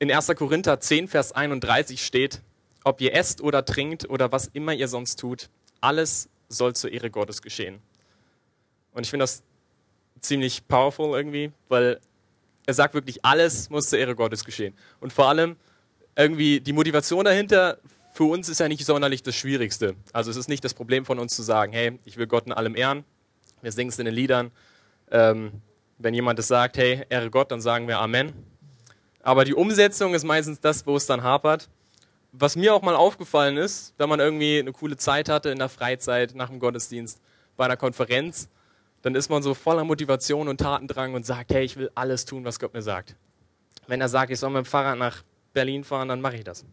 In 0.00 0.10
1. 0.10 0.26
Korinther 0.34 0.80
10, 0.80 1.06
Vers 1.06 1.30
31 1.30 2.04
steht, 2.04 2.42
ob 2.82 3.00
ihr 3.00 3.14
esst 3.14 3.40
oder 3.40 3.64
trinkt 3.64 4.10
oder 4.10 4.32
was 4.32 4.48
immer 4.48 4.74
ihr 4.74 4.88
sonst 4.88 5.20
tut, 5.20 5.50
alles 5.80 6.28
soll 6.48 6.74
zur 6.74 6.90
Ehre 6.90 7.10
Gottes 7.10 7.42
geschehen. 7.42 7.80
Und 8.94 9.04
ich 9.04 9.10
finde 9.10 9.24
das 9.24 9.42
ziemlich 10.20 10.66
powerful 10.66 11.16
irgendwie, 11.16 11.52
weil 11.68 12.00
er 12.66 12.74
sagt 12.74 12.94
wirklich, 12.94 13.24
alles 13.24 13.68
muss 13.68 13.90
zur 13.90 13.98
Ehre 13.98 14.14
Gottes 14.14 14.44
geschehen. 14.44 14.74
Und 15.00 15.12
vor 15.12 15.28
allem 15.28 15.56
irgendwie 16.16 16.60
die 16.60 16.72
Motivation 16.72 17.24
dahinter 17.24 17.78
für 18.14 18.24
uns 18.24 18.48
ist 18.48 18.60
ja 18.60 18.68
nicht 18.68 18.86
sonderlich 18.86 19.22
das 19.22 19.34
Schwierigste. 19.34 19.96
Also 20.12 20.30
es 20.30 20.36
ist 20.36 20.48
nicht 20.48 20.64
das 20.64 20.72
Problem 20.72 21.04
von 21.04 21.18
uns 21.18 21.34
zu 21.34 21.42
sagen, 21.42 21.72
hey, 21.72 21.98
ich 22.04 22.16
will 22.16 22.28
Gott 22.28 22.46
in 22.46 22.52
allem 22.52 22.76
ehren. 22.76 23.04
Wir 23.60 23.72
singen 23.72 23.90
es 23.90 23.98
in 23.98 24.04
den 24.04 24.14
Liedern. 24.14 24.52
Ähm, 25.10 25.50
wenn 25.98 26.14
jemand 26.14 26.38
es 26.38 26.48
sagt, 26.48 26.76
hey, 26.76 27.04
ehre 27.08 27.30
Gott, 27.30 27.50
dann 27.50 27.60
sagen 27.60 27.88
wir 27.88 27.98
Amen. 27.98 28.32
Aber 29.20 29.44
die 29.44 29.54
Umsetzung 29.54 30.14
ist 30.14 30.24
meistens 30.24 30.60
das, 30.60 30.86
wo 30.86 30.96
es 30.96 31.06
dann 31.06 31.22
hapert. 31.22 31.68
Was 32.30 32.56
mir 32.56 32.74
auch 32.74 32.82
mal 32.82 32.94
aufgefallen 32.94 33.56
ist, 33.56 33.94
wenn 33.98 34.08
man 34.08 34.20
irgendwie 34.20 34.58
eine 34.58 34.72
coole 34.72 34.96
Zeit 34.96 35.28
hatte 35.28 35.50
in 35.50 35.58
der 35.58 35.68
Freizeit, 35.68 36.34
nach 36.34 36.50
dem 36.50 36.60
Gottesdienst, 36.60 37.20
bei 37.56 37.64
einer 37.64 37.76
Konferenz, 37.76 38.48
dann 39.04 39.14
ist 39.14 39.28
man 39.28 39.42
so 39.42 39.52
voller 39.52 39.84
Motivation 39.84 40.48
und 40.48 40.56
Tatendrang 40.56 41.12
und 41.12 41.26
sagt, 41.26 41.52
hey, 41.52 41.62
ich 41.62 41.76
will 41.76 41.90
alles 41.94 42.24
tun, 42.24 42.42
was 42.46 42.58
Gott 42.58 42.72
mir 42.72 42.80
sagt. 42.80 43.16
Wenn 43.86 44.00
er 44.00 44.08
sagt, 44.08 44.32
ich 44.32 44.38
soll 44.38 44.48
mit 44.48 44.64
dem 44.64 44.64
Fahrrad 44.64 44.96
nach 44.96 45.22
Berlin 45.52 45.84
fahren, 45.84 46.08
dann 46.08 46.22
mache 46.22 46.36
ich 46.36 46.44
das. 46.44 46.64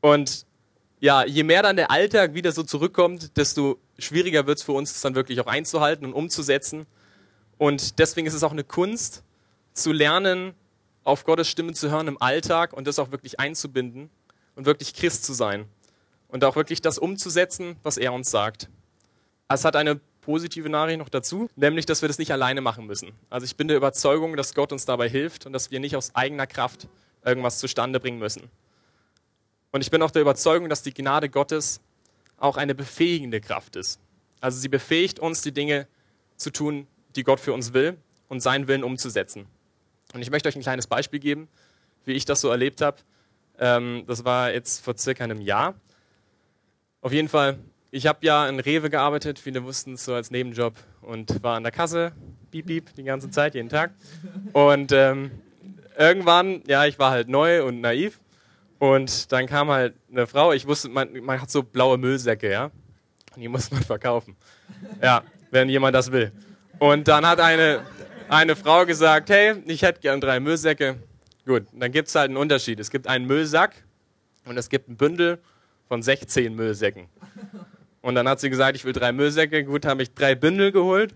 Und 0.00 0.46
ja, 1.00 1.26
je 1.26 1.42
mehr 1.42 1.62
dann 1.62 1.76
der 1.76 1.90
Alltag 1.90 2.32
wieder 2.32 2.50
so 2.50 2.62
zurückkommt, 2.62 3.36
desto 3.36 3.78
schwieriger 3.98 4.46
wird 4.46 4.56
es 4.56 4.64
für 4.64 4.72
uns, 4.72 4.90
es 4.90 5.02
dann 5.02 5.14
wirklich 5.14 5.38
auch 5.38 5.46
einzuhalten 5.46 6.06
und 6.06 6.14
umzusetzen. 6.14 6.86
Und 7.58 7.98
deswegen 7.98 8.26
ist 8.26 8.32
es 8.32 8.42
auch 8.42 8.52
eine 8.52 8.64
Kunst, 8.64 9.22
zu 9.74 9.92
lernen, 9.92 10.54
auf 11.04 11.24
Gottes 11.24 11.46
Stimme 11.46 11.74
zu 11.74 11.90
hören 11.90 12.08
im 12.08 12.22
Alltag 12.22 12.72
und 12.72 12.86
das 12.86 12.98
auch 12.98 13.10
wirklich 13.10 13.38
einzubinden 13.38 14.08
und 14.56 14.64
wirklich 14.64 14.94
Christ 14.94 15.24
zu 15.24 15.34
sein. 15.34 15.66
Und 16.28 16.42
auch 16.42 16.56
wirklich 16.56 16.80
das 16.80 16.96
umzusetzen, 16.96 17.76
was 17.82 17.98
er 17.98 18.14
uns 18.14 18.30
sagt. 18.30 18.70
Es 19.48 19.66
hat 19.66 19.76
eine 19.76 20.00
positive 20.22 20.70
Nachricht 20.70 20.98
noch 20.98 21.10
dazu, 21.10 21.50
nämlich, 21.56 21.84
dass 21.84 22.00
wir 22.00 22.08
das 22.08 22.18
nicht 22.18 22.32
alleine 22.32 22.62
machen 22.62 22.86
müssen. 22.86 23.12
Also 23.28 23.44
ich 23.44 23.56
bin 23.56 23.68
der 23.68 23.76
Überzeugung, 23.76 24.36
dass 24.36 24.54
Gott 24.54 24.72
uns 24.72 24.86
dabei 24.86 25.08
hilft 25.08 25.44
und 25.44 25.52
dass 25.52 25.70
wir 25.70 25.80
nicht 25.80 25.94
aus 25.96 26.14
eigener 26.14 26.46
Kraft 26.46 26.88
irgendwas 27.24 27.58
zustande 27.58 28.00
bringen 28.00 28.18
müssen. 28.18 28.48
Und 29.72 29.80
ich 29.80 29.90
bin 29.90 30.02
auch 30.02 30.10
der 30.10 30.22
Überzeugung, 30.22 30.68
dass 30.68 30.82
die 30.82 30.94
Gnade 30.94 31.28
Gottes 31.28 31.80
auch 32.38 32.56
eine 32.56 32.74
befähigende 32.74 33.40
Kraft 33.40 33.76
ist. 33.76 34.00
Also 34.40 34.58
sie 34.58 34.68
befähigt 34.68 35.18
uns, 35.18 35.42
die 35.42 35.52
Dinge 35.52 35.86
zu 36.36 36.50
tun, 36.50 36.86
die 37.14 37.22
Gott 37.22 37.40
für 37.40 37.52
uns 37.52 37.72
will 37.72 37.96
und 38.28 38.40
seinen 38.40 38.66
Willen 38.68 38.84
umzusetzen. 38.84 39.46
Und 40.14 40.22
ich 40.22 40.30
möchte 40.30 40.48
euch 40.48 40.56
ein 40.56 40.62
kleines 40.62 40.86
Beispiel 40.86 41.20
geben, 41.20 41.48
wie 42.04 42.12
ich 42.12 42.24
das 42.24 42.40
so 42.40 42.48
erlebt 42.48 42.80
habe. 42.80 42.98
Ähm, 43.58 44.04
das 44.06 44.24
war 44.24 44.52
jetzt 44.52 44.84
vor 44.84 44.96
circa 44.96 45.24
einem 45.24 45.40
Jahr. 45.40 45.74
Auf 47.00 47.12
jeden 47.12 47.28
Fall, 47.28 47.58
ich 47.92 48.06
habe 48.06 48.18
ja 48.22 48.48
in 48.48 48.58
Rewe 48.58 48.88
gearbeitet, 48.88 49.38
viele 49.38 49.62
wussten 49.64 49.94
es 49.94 50.06
so 50.06 50.14
als 50.14 50.30
Nebenjob 50.30 50.74
und 51.02 51.42
war 51.42 51.56
an 51.56 51.62
der 51.62 51.72
Kasse, 51.72 52.12
piep, 52.50 52.66
piep, 52.66 52.94
die 52.94 53.04
ganze 53.04 53.30
Zeit, 53.30 53.54
jeden 53.54 53.68
Tag. 53.68 53.92
Und 54.54 54.92
ähm, 54.92 55.30
irgendwann, 55.98 56.62
ja, 56.66 56.86
ich 56.86 56.98
war 56.98 57.10
halt 57.10 57.28
neu 57.28 57.62
und 57.64 57.82
naiv 57.82 58.18
und 58.78 59.30
dann 59.30 59.46
kam 59.46 59.68
halt 59.68 59.94
eine 60.10 60.26
Frau, 60.26 60.52
ich 60.52 60.66
wusste, 60.66 60.88
man, 60.88 61.12
man 61.20 61.40
hat 61.40 61.50
so 61.50 61.62
blaue 61.62 61.98
Müllsäcke, 61.98 62.50
ja, 62.50 62.70
die 63.36 63.46
muss 63.48 63.70
man 63.70 63.82
verkaufen. 63.82 64.36
Ja, 65.02 65.22
wenn 65.50 65.68
jemand 65.68 65.94
das 65.94 66.10
will. 66.10 66.32
Und 66.78 67.08
dann 67.08 67.26
hat 67.26 67.40
eine, 67.40 67.82
eine 68.30 68.56
Frau 68.56 68.86
gesagt, 68.86 69.28
hey, 69.28 69.62
ich 69.66 69.82
hätte 69.82 70.00
gern 70.00 70.18
drei 70.18 70.40
Müllsäcke. 70.40 70.96
Gut, 71.44 71.64
dann 71.74 71.92
gibt 71.92 72.08
es 72.08 72.14
halt 72.14 72.30
einen 72.30 72.38
Unterschied. 72.38 72.80
Es 72.80 72.90
gibt 72.90 73.06
einen 73.06 73.26
Müllsack 73.26 73.74
und 74.46 74.56
es 74.56 74.70
gibt 74.70 74.88
ein 74.88 74.96
Bündel 74.96 75.38
von 75.88 76.02
16 76.02 76.54
Müllsäcken. 76.54 77.08
Und 78.02 78.16
dann 78.16 78.28
hat 78.28 78.40
sie 78.40 78.50
gesagt, 78.50 78.76
ich 78.76 78.84
will 78.84 78.92
drei 78.92 79.12
Müllsäcke. 79.12 79.64
Gut, 79.64 79.86
habe 79.86 80.02
ich 80.02 80.12
drei 80.12 80.34
Bündel 80.34 80.72
geholt 80.72 81.14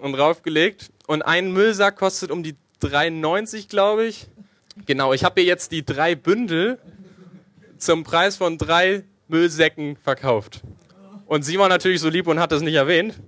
und 0.00 0.14
draufgelegt. 0.14 0.90
Und 1.06 1.22
ein 1.22 1.52
Müllsack 1.52 1.96
kostet 1.96 2.30
um 2.30 2.42
die 2.42 2.56
3,90, 2.82 3.68
glaube 3.68 4.06
ich. 4.06 4.26
Genau, 4.86 5.12
ich 5.12 5.22
habe 5.22 5.40
ihr 5.40 5.46
jetzt 5.46 5.70
die 5.70 5.84
drei 5.84 6.14
Bündel 6.14 6.78
zum 7.78 8.02
Preis 8.04 8.36
von 8.36 8.58
drei 8.58 9.04
Müllsäcken 9.28 9.96
verkauft. 9.96 10.62
Und 11.26 11.44
sie 11.44 11.58
war 11.58 11.68
natürlich 11.68 12.00
so 12.00 12.08
lieb 12.08 12.26
und 12.26 12.40
hat 12.40 12.52
das 12.52 12.62
nicht 12.62 12.74
erwähnt, 12.74 13.20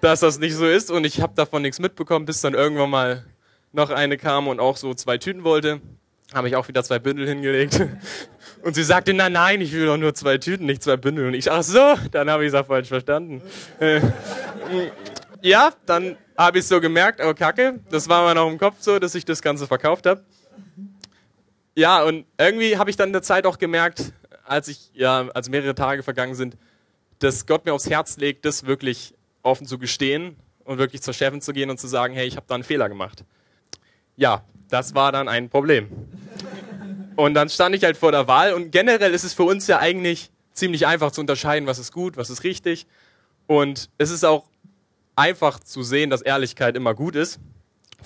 dass 0.00 0.20
das 0.20 0.38
nicht 0.38 0.54
so 0.54 0.66
ist. 0.66 0.90
Und 0.90 1.04
ich 1.04 1.20
habe 1.20 1.34
davon 1.36 1.62
nichts 1.62 1.78
mitbekommen, 1.78 2.24
bis 2.26 2.40
dann 2.40 2.54
irgendwann 2.54 2.90
mal 2.90 3.24
noch 3.72 3.90
eine 3.90 4.16
kam 4.16 4.48
und 4.48 4.60
auch 4.60 4.76
so 4.76 4.94
zwei 4.94 5.18
Tüten 5.18 5.44
wollte. 5.44 5.80
Habe 6.34 6.48
ich 6.48 6.56
auch 6.56 6.66
wieder 6.68 6.82
zwei 6.82 6.98
Bündel 6.98 7.28
hingelegt. 7.28 7.80
Und 8.62 8.74
sie 8.74 8.84
sagte, 8.84 9.12
nein, 9.12 9.32
nein, 9.32 9.60
ich 9.60 9.72
will 9.72 9.86
doch 9.86 9.96
nur 9.96 10.14
zwei 10.14 10.38
Tüten, 10.38 10.66
nicht 10.66 10.82
zwei 10.82 10.96
Bündel. 10.96 11.26
Und 11.26 11.34
ich, 11.34 11.50
ach 11.50 11.62
so, 11.62 11.94
dann 12.10 12.30
habe 12.30 12.44
ich 12.44 12.48
es 12.48 12.54
auch 12.54 12.66
falsch 12.66 12.88
verstanden. 12.88 13.42
Äh, 13.80 14.00
ja, 15.42 15.72
dann 15.84 16.16
habe 16.36 16.58
ich 16.58 16.64
es 16.64 16.68
so 16.68 16.80
gemerkt, 16.80 17.20
oh 17.24 17.34
Kacke, 17.34 17.80
das 17.90 18.08
war 18.08 18.26
mir 18.26 18.34
noch 18.34 18.48
im 18.50 18.58
Kopf 18.58 18.76
so, 18.80 18.98
dass 18.98 19.14
ich 19.14 19.24
das 19.24 19.42
Ganze 19.42 19.66
verkauft 19.66 20.06
habe. 20.06 20.22
Ja, 21.74 22.02
und 22.02 22.26
irgendwie 22.38 22.76
habe 22.76 22.90
ich 22.90 22.96
dann 22.96 23.08
in 23.08 23.12
der 23.12 23.22
Zeit 23.22 23.46
auch 23.46 23.58
gemerkt, 23.58 24.12
als 24.44 24.68
ich, 24.68 24.90
ja, 24.94 25.28
als 25.34 25.48
mehrere 25.48 25.74
Tage 25.74 26.02
vergangen 26.02 26.34
sind, 26.34 26.56
dass 27.18 27.46
Gott 27.46 27.64
mir 27.64 27.72
aufs 27.72 27.88
Herz 27.88 28.16
legt, 28.16 28.44
das 28.44 28.66
wirklich 28.66 29.14
offen 29.42 29.66
zu 29.66 29.78
gestehen 29.78 30.36
und 30.64 30.78
wirklich 30.78 31.02
zur 31.02 31.14
Chefin 31.14 31.40
zu 31.40 31.52
gehen 31.52 31.70
und 31.70 31.78
zu 31.78 31.86
sagen, 31.86 32.14
hey, 32.14 32.26
ich 32.26 32.36
habe 32.36 32.46
da 32.48 32.54
einen 32.54 32.64
Fehler 32.64 32.88
gemacht. 32.88 33.24
Ja, 34.16 34.44
das 34.72 34.94
war 34.94 35.12
dann 35.12 35.28
ein 35.28 35.50
Problem. 35.50 35.88
Und 37.16 37.34
dann 37.34 37.50
stand 37.50 37.74
ich 37.74 37.84
halt 37.84 37.98
vor 37.98 38.10
der 38.10 38.26
Wahl 38.26 38.54
und 38.54 38.70
generell 38.70 39.12
ist 39.12 39.22
es 39.22 39.34
für 39.34 39.42
uns 39.42 39.66
ja 39.66 39.78
eigentlich 39.78 40.30
ziemlich 40.54 40.86
einfach 40.86 41.12
zu 41.12 41.20
unterscheiden, 41.20 41.66
was 41.66 41.78
ist 41.78 41.92
gut, 41.92 42.16
was 42.16 42.30
ist 42.30 42.42
richtig. 42.42 42.86
Und 43.46 43.90
es 43.98 44.10
ist 44.10 44.24
auch 44.24 44.46
einfach 45.14 45.60
zu 45.60 45.82
sehen, 45.82 46.08
dass 46.08 46.22
Ehrlichkeit 46.22 46.74
immer 46.74 46.94
gut 46.94 47.16
ist. 47.16 47.38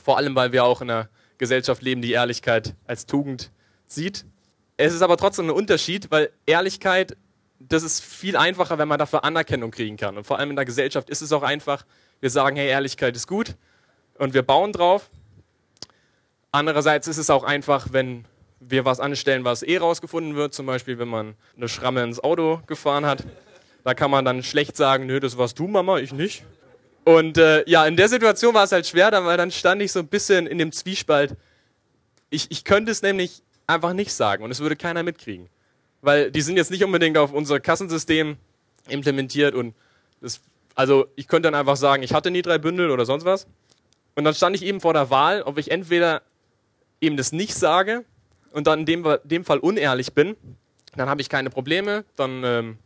Vor 0.02 0.16
allem, 0.16 0.34
weil 0.34 0.50
wir 0.50 0.64
auch 0.64 0.82
in 0.82 0.90
einer 0.90 1.08
Gesellschaft 1.38 1.82
leben, 1.82 2.02
die 2.02 2.12
Ehrlichkeit 2.12 2.74
als 2.86 3.06
Tugend 3.06 3.52
sieht. 3.86 4.24
Es 4.76 4.92
ist 4.92 5.02
aber 5.02 5.16
trotzdem 5.16 5.46
ein 5.46 5.50
Unterschied, 5.50 6.10
weil 6.10 6.30
Ehrlichkeit, 6.46 7.16
das 7.60 7.84
ist 7.84 8.02
viel 8.02 8.36
einfacher, 8.36 8.76
wenn 8.78 8.88
man 8.88 8.98
dafür 8.98 9.22
Anerkennung 9.22 9.70
kriegen 9.70 9.96
kann. 9.96 10.16
Und 10.16 10.24
vor 10.24 10.40
allem 10.40 10.50
in 10.50 10.56
der 10.56 10.64
Gesellschaft 10.64 11.10
ist 11.10 11.22
es 11.22 11.32
auch 11.32 11.42
einfach, 11.44 11.86
wir 12.20 12.30
sagen, 12.30 12.56
hey, 12.56 12.68
Ehrlichkeit 12.68 13.14
ist 13.14 13.28
gut 13.28 13.54
und 14.18 14.34
wir 14.34 14.42
bauen 14.42 14.72
drauf. 14.72 15.08
Andererseits 16.56 17.06
ist 17.06 17.18
es 17.18 17.28
auch 17.28 17.44
einfach, 17.44 17.88
wenn 17.92 18.24
wir 18.60 18.86
was 18.86 18.98
anstellen, 18.98 19.44
was 19.44 19.62
eh 19.62 19.76
rausgefunden 19.76 20.36
wird, 20.36 20.54
zum 20.54 20.64
Beispiel, 20.64 20.98
wenn 20.98 21.06
man 21.06 21.34
eine 21.54 21.68
Schramme 21.68 22.02
ins 22.02 22.18
Auto 22.18 22.62
gefahren 22.66 23.04
hat. 23.04 23.24
Da 23.84 23.92
kann 23.92 24.10
man 24.10 24.24
dann 24.24 24.42
schlecht 24.42 24.74
sagen, 24.74 25.04
nö, 25.04 25.20
das 25.20 25.36
warst 25.36 25.58
du, 25.58 25.68
Mama, 25.68 25.98
ich 25.98 26.14
nicht. 26.14 26.44
Und 27.04 27.36
äh, 27.36 27.62
ja, 27.68 27.86
in 27.86 27.98
der 27.98 28.08
Situation 28.08 28.54
war 28.54 28.64
es 28.64 28.72
halt 28.72 28.86
schwer, 28.86 29.10
weil 29.12 29.36
dann 29.36 29.50
stand 29.50 29.82
ich 29.82 29.92
so 29.92 29.98
ein 29.98 30.06
bisschen 30.06 30.46
in 30.46 30.56
dem 30.56 30.72
Zwiespalt. 30.72 31.36
Ich, 32.30 32.50
ich 32.50 32.64
könnte 32.64 32.90
es 32.90 33.02
nämlich 33.02 33.42
einfach 33.66 33.92
nicht 33.92 34.14
sagen 34.14 34.42
und 34.42 34.50
es 34.50 34.60
würde 34.60 34.76
keiner 34.76 35.02
mitkriegen. 35.02 35.50
Weil 36.00 36.30
die 36.30 36.40
sind 36.40 36.56
jetzt 36.56 36.70
nicht 36.70 36.84
unbedingt 36.84 37.18
auf 37.18 37.34
unser 37.34 37.60
Kassensystem 37.60 38.38
implementiert 38.88 39.54
und 39.54 39.74
das, 40.22 40.40
also 40.74 41.06
ich 41.16 41.28
könnte 41.28 41.48
dann 41.48 41.54
einfach 41.54 41.76
sagen, 41.76 42.02
ich 42.02 42.14
hatte 42.14 42.30
nie 42.30 42.40
drei 42.40 42.56
Bündel 42.56 42.90
oder 42.90 43.04
sonst 43.04 43.26
was. 43.26 43.46
Und 44.14 44.24
dann 44.24 44.32
stand 44.32 44.56
ich 44.56 44.64
eben 44.64 44.80
vor 44.80 44.94
der 44.94 45.10
Wahl, 45.10 45.42
ob 45.42 45.58
ich 45.58 45.70
entweder 45.70 46.22
eben 47.06 47.16
das 47.16 47.32
nicht 47.32 47.54
sage 47.54 48.04
und 48.52 48.66
dann 48.66 48.80
in 48.80 48.86
dem, 48.86 49.18
dem 49.24 49.44
Fall 49.44 49.58
unehrlich 49.58 50.12
bin, 50.12 50.36
dann 50.96 51.08
habe 51.08 51.20
ich 51.20 51.28
keine 51.28 51.50
Probleme, 51.50 52.04
dann 52.16 52.42
ähm, 52.44 52.78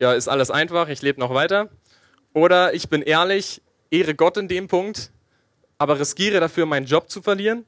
ja, 0.00 0.12
ist 0.14 0.28
alles 0.28 0.50
einfach, 0.50 0.88
ich 0.88 1.02
lebe 1.02 1.20
noch 1.20 1.34
weiter. 1.34 1.68
Oder 2.32 2.74
ich 2.74 2.88
bin 2.88 3.02
ehrlich, 3.02 3.62
ehre 3.90 4.14
Gott 4.14 4.36
in 4.36 4.48
dem 4.48 4.68
Punkt, 4.68 5.12
aber 5.78 6.00
riskiere 6.00 6.40
dafür, 6.40 6.66
meinen 6.66 6.86
Job 6.86 7.10
zu 7.10 7.20
verlieren 7.20 7.66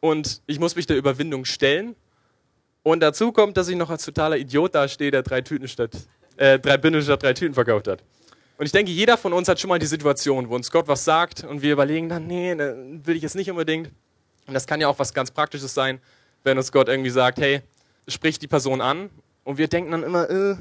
und 0.00 0.42
ich 0.46 0.58
muss 0.60 0.76
mich 0.76 0.86
der 0.86 0.96
Überwindung 0.96 1.44
stellen. 1.44 1.96
Und 2.82 3.00
dazu 3.00 3.32
kommt, 3.32 3.56
dass 3.56 3.68
ich 3.68 3.76
noch 3.76 3.88
als 3.88 4.04
totaler 4.04 4.36
Idiot 4.36 4.74
dastehe, 4.74 5.10
der 5.10 5.22
drei 5.22 5.40
Tüten 5.40 5.68
statt, 5.68 5.96
äh, 6.36 6.58
drei 6.58 6.76
Bündel 6.76 7.02
statt 7.02 7.22
drei 7.22 7.32
Tüten 7.32 7.54
verkauft 7.54 7.88
hat. 7.88 8.02
Und 8.58 8.66
ich 8.66 8.72
denke, 8.72 8.92
jeder 8.92 9.16
von 9.16 9.32
uns 9.32 9.48
hat 9.48 9.58
schon 9.58 9.68
mal 9.68 9.78
die 9.78 9.86
Situation, 9.86 10.48
wo 10.50 10.54
uns 10.54 10.70
Gott 10.70 10.86
was 10.86 11.04
sagt 11.04 11.44
und 11.44 11.62
wir 11.62 11.72
überlegen 11.72 12.08
dann, 12.08 12.26
nee, 12.26 12.54
will 12.56 13.16
ich 13.16 13.22
jetzt 13.22 13.34
nicht 13.34 13.50
unbedingt. 13.50 13.90
Und 14.46 14.54
das 14.54 14.66
kann 14.66 14.80
ja 14.80 14.88
auch 14.88 14.98
was 14.98 15.14
ganz 15.14 15.30
Praktisches 15.30 15.74
sein, 15.74 16.00
wenn 16.42 16.58
uns 16.58 16.72
Gott 16.72 16.88
irgendwie 16.88 17.10
sagt, 17.10 17.38
hey, 17.38 17.62
sprich 18.08 18.38
die 18.38 18.48
Person 18.48 18.80
an. 18.80 19.10
Und 19.44 19.58
wir 19.58 19.68
denken 19.68 19.90
dann 19.90 20.02
immer, 20.02 20.28
äh, 20.28 20.56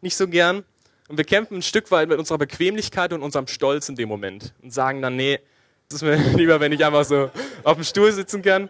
nicht 0.00 0.16
so 0.16 0.28
gern. 0.28 0.64
Und 1.08 1.16
wir 1.16 1.24
kämpfen 1.24 1.58
ein 1.58 1.62
Stück 1.62 1.90
weit 1.90 2.08
mit 2.08 2.18
unserer 2.18 2.38
Bequemlichkeit 2.38 3.12
und 3.12 3.22
unserem 3.22 3.46
Stolz 3.46 3.88
in 3.88 3.96
dem 3.96 4.08
Moment 4.08 4.52
und 4.62 4.72
sagen 4.72 5.00
dann, 5.00 5.16
nee, 5.16 5.40
es 5.88 5.96
ist 5.96 6.02
mir 6.02 6.16
lieber, 6.36 6.60
wenn 6.60 6.72
ich 6.72 6.84
einfach 6.84 7.04
so 7.04 7.30
auf 7.64 7.76
dem 7.76 7.84
Stuhl 7.84 8.12
sitzen 8.12 8.42
kann. 8.42 8.68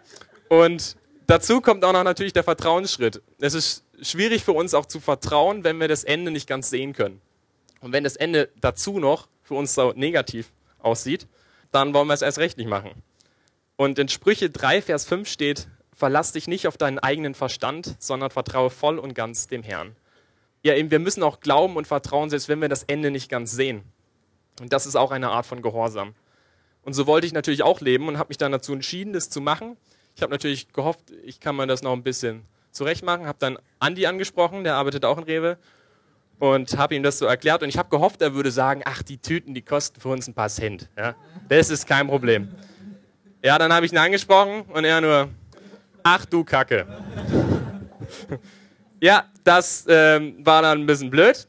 Und 0.49 0.97
dazu 1.27 1.61
kommt 1.61 1.85
auch 1.85 1.93
noch 1.93 2.05
natürlich 2.05 2.33
der 2.33 2.45
Vertrauensschritt. 2.45 3.23
Es 3.41 3.55
ist 3.55 3.85
schwierig 4.01 4.45
für 4.45 4.53
uns 4.53 4.73
auch 4.75 4.87
zu 4.87 5.01
vertrauen, 5.01 5.65
wenn 5.65 5.79
wir 5.79 5.89
das 5.89 6.05
Ende 6.05 6.31
nicht 6.31 6.49
ganz 6.49 6.71
sehen 6.71 6.93
können. 6.93 7.21
Und 7.81 7.93
wenn 7.93 8.05
das 8.05 8.17
Ende 8.17 8.49
dazu 8.61 8.99
noch 8.99 9.29
für 9.43 9.55
uns 9.55 9.75
so 9.75 9.93
negativ 9.95 10.51
aussieht, 10.79 11.27
dann 11.73 11.93
wollen 11.93 12.07
wir 12.07 12.15
es 12.15 12.23
erst 12.23 12.39
recht 12.39 12.57
nicht 12.57 12.69
machen. 12.69 13.03
Und 13.79 13.99
in 13.99 14.09
Sprüche 14.11 14.51
3, 14.51 14.83
Vers 14.83 15.07
5 15.07 15.27
steht, 15.27 15.69
verlass 15.95 16.33
dich 16.33 16.49
nicht 16.49 16.67
auf 16.69 16.77
deinen 16.77 16.99
eigenen 16.99 17.35
Verstand, 17.35 17.97
sondern 17.99 18.31
vertraue 18.31 18.69
voll 18.69 18.99
und 18.99 19.15
ganz 19.15 19.47
dem 19.47 19.63
Herrn 19.63 19.97
ja, 20.63 20.75
eben, 20.75 20.91
wir 20.91 20.99
müssen 20.99 21.23
auch 21.23 21.41
glauben 21.41 21.77
und 21.77 21.87
vertrauen, 21.87 22.31
selbst 22.31 22.49
wenn 22.49 22.61
wir 22.61 22.69
das 22.69 22.83
Ende 22.85 23.11
nicht 23.11 23.31
ganz 23.31 23.53
sehen. 23.53 23.83
Und 24.61 24.73
das 24.73 24.87
ist 24.87 24.97
auch 24.97 25.11
eine 25.11 25.31
Art 25.31 25.47
von 25.47 25.63
Gehorsam. 25.63 26.15
Und 26.83 26.95
so 26.95 27.07
wollte 27.07 27.27
ich 27.27 27.33
natürlich 27.33 27.63
auch 27.63 27.81
leben 27.81 28.09
und 28.09 28.19
habe 28.19 28.29
mich 28.29 28.39
dann 28.39 28.53
dazu 28.53 28.73
entschieden, 28.73 29.13
das 29.13 29.31
zu 29.31 29.41
machen. 29.41 29.77
Ich 30.17 30.23
habe 30.23 30.33
natürlich 30.33 30.73
gehofft, 30.73 31.13
ich 31.25 31.39
kann 31.39 31.55
mir 31.55 31.67
das 31.67 31.83
noch 31.83 31.93
ein 31.93 32.03
bisschen 32.03 32.43
zurechtmachen. 32.73 33.27
Habe 33.27 33.39
dann 33.39 33.59
Andi 33.79 34.07
angesprochen, 34.07 34.65
der 34.65 34.75
arbeitet 34.75 35.05
auch 35.05 35.19
in 35.19 35.25
Rewe 35.25 35.59
und 36.39 36.77
habe 36.77 36.97
ihm 36.97 37.03
das 37.03 37.19
so 37.19 37.27
erklärt. 37.27 37.63
Und 37.63 37.69
ich 37.69 37.79
habe 37.79 37.89
gehofft, 37.89 38.21
er 38.21 38.35
würde 38.35 38.51
sagen, 38.51 38.83
ach, 38.85 39.03
die 39.03 39.19
Tüten, 39.19 39.55
die 39.55 39.63
kosten 39.63 40.01
für 40.01 40.09
uns 40.09 40.27
ein 40.27 40.35
paar 40.35 40.49
Cent. 40.49 40.89
Ja, 40.97 41.15
das 41.49 41.71
ist 41.71 41.87
kein 41.87 42.09
Problem. 42.09 42.53
Ja, 43.43 43.59
dann 43.59 43.73
habe 43.73 43.87
ich 43.87 43.93
ihn 43.93 43.99
angesprochen 43.99 44.63
und 44.63 44.85
er 44.85 45.01
nur, 45.01 45.29
ach 46.03 46.25
du 46.27 46.45
Kacke. 46.45 46.87
Ja, 49.01 49.27
das 49.45 49.87
ähm, 49.89 50.45
war 50.45 50.63
dann 50.63 50.81
ein 50.81 50.87
bisschen 50.87 51.11
blöd. 51.11 51.47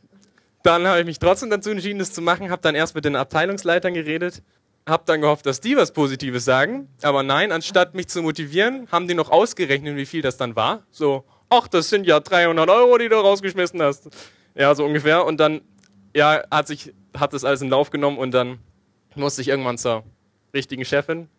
Dann 0.62 0.86
habe 0.86 0.99
ich 0.99 1.06
mich 1.06 1.19
trotzdem 1.19 1.49
dazu 1.49 1.71
entschieden, 1.71 1.99
das 1.99 2.13
zu 2.13 2.21
machen. 2.21 2.52
Habe 2.52 2.62
dann 2.62 2.75
erst 2.75 2.95
mit 2.95 3.06
den 3.06 3.15
Abteilungsleitern 3.15 3.93
geredet. 3.93 4.43
Habe 4.88 5.04
dann 5.06 5.21
gehofft, 5.21 5.45
dass 5.45 5.60
die 5.60 5.75
was 5.75 5.91
Positives 5.91 6.45
sagen. 6.45 6.89
Aber 7.02 7.23
nein, 7.23 7.52
anstatt 7.52 7.95
mich 7.95 8.08
zu 8.08 8.21
motivieren, 8.21 8.88
haben 8.91 9.08
die 9.08 9.15
noch 9.15 9.32
ausgerechnet, 9.32 9.95
wie 9.95 10.06
viel 10.06 10.21
das 10.21 10.38
dann 10.38 10.56
war. 10.56 10.84
So, 10.91 11.23
ach, 11.49 11.67
das 11.67 11.89
sind 11.89 12.06
ja 12.06 12.19
300 12.19 12.69
Euro, 12.69 12.97
die 12.97 13.10
du 13.10 13.15
rausgeschmissen 13.15 13.82
hast. 13.82 14.10
Ja, 14.56 14.75
so 14.75 14.86
ungefähr. 14.86 15.25
Und 15.25 15.39
dann, 15.39 15.62
ja, 16.15 16.43
hat 16.52 16.67
sich, 16.67 16.93
hat 17.17 17.34
das 17.34 17.43
alles 17.43 17.62
in 17.62 17.69
Lauf 17.69 17.89
genommen 17.89 18.17
und 18.17 18.32
dann 18.32 18.60
musste 19.15 19.41
ich 19.41 19.47
irgendwann 19.47 19.78
zur 19.78 20.04
richtigen 20.54 20.86
Chefin. 20.86 21.30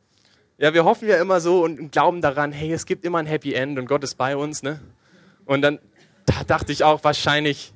Ja, 0.60 0.74
wir 0.74 0.84
hoffen 0.84 1.08
ja 1.08 1.16
immer 1.16 1.40
so 1.40 1.64
und 1.64 1.90
glauben 1.90 2.20
daran, 2.20 2.52
hey, 2.52 2.72
es 2.72 2.84
gibt 2.86 3.04
immer 3.04 3.18
ein 3.18 3.26
Happy 3.26 3.54
End 3.54 3.78
und 3.78 3.86
Gott 3.86 4.04
ist 4.04 4.16
bei 4.16 4.36
uns, 4.36 4.62
ne? 4.62 4.78
Und 5.46 5.62
dann 5.62 5.78
da 6.26 6.44
dachte 6.46 6.70
ich 6.70 6.84
auch, 6.84 7.02
wahrscheinlich 7.02 7.72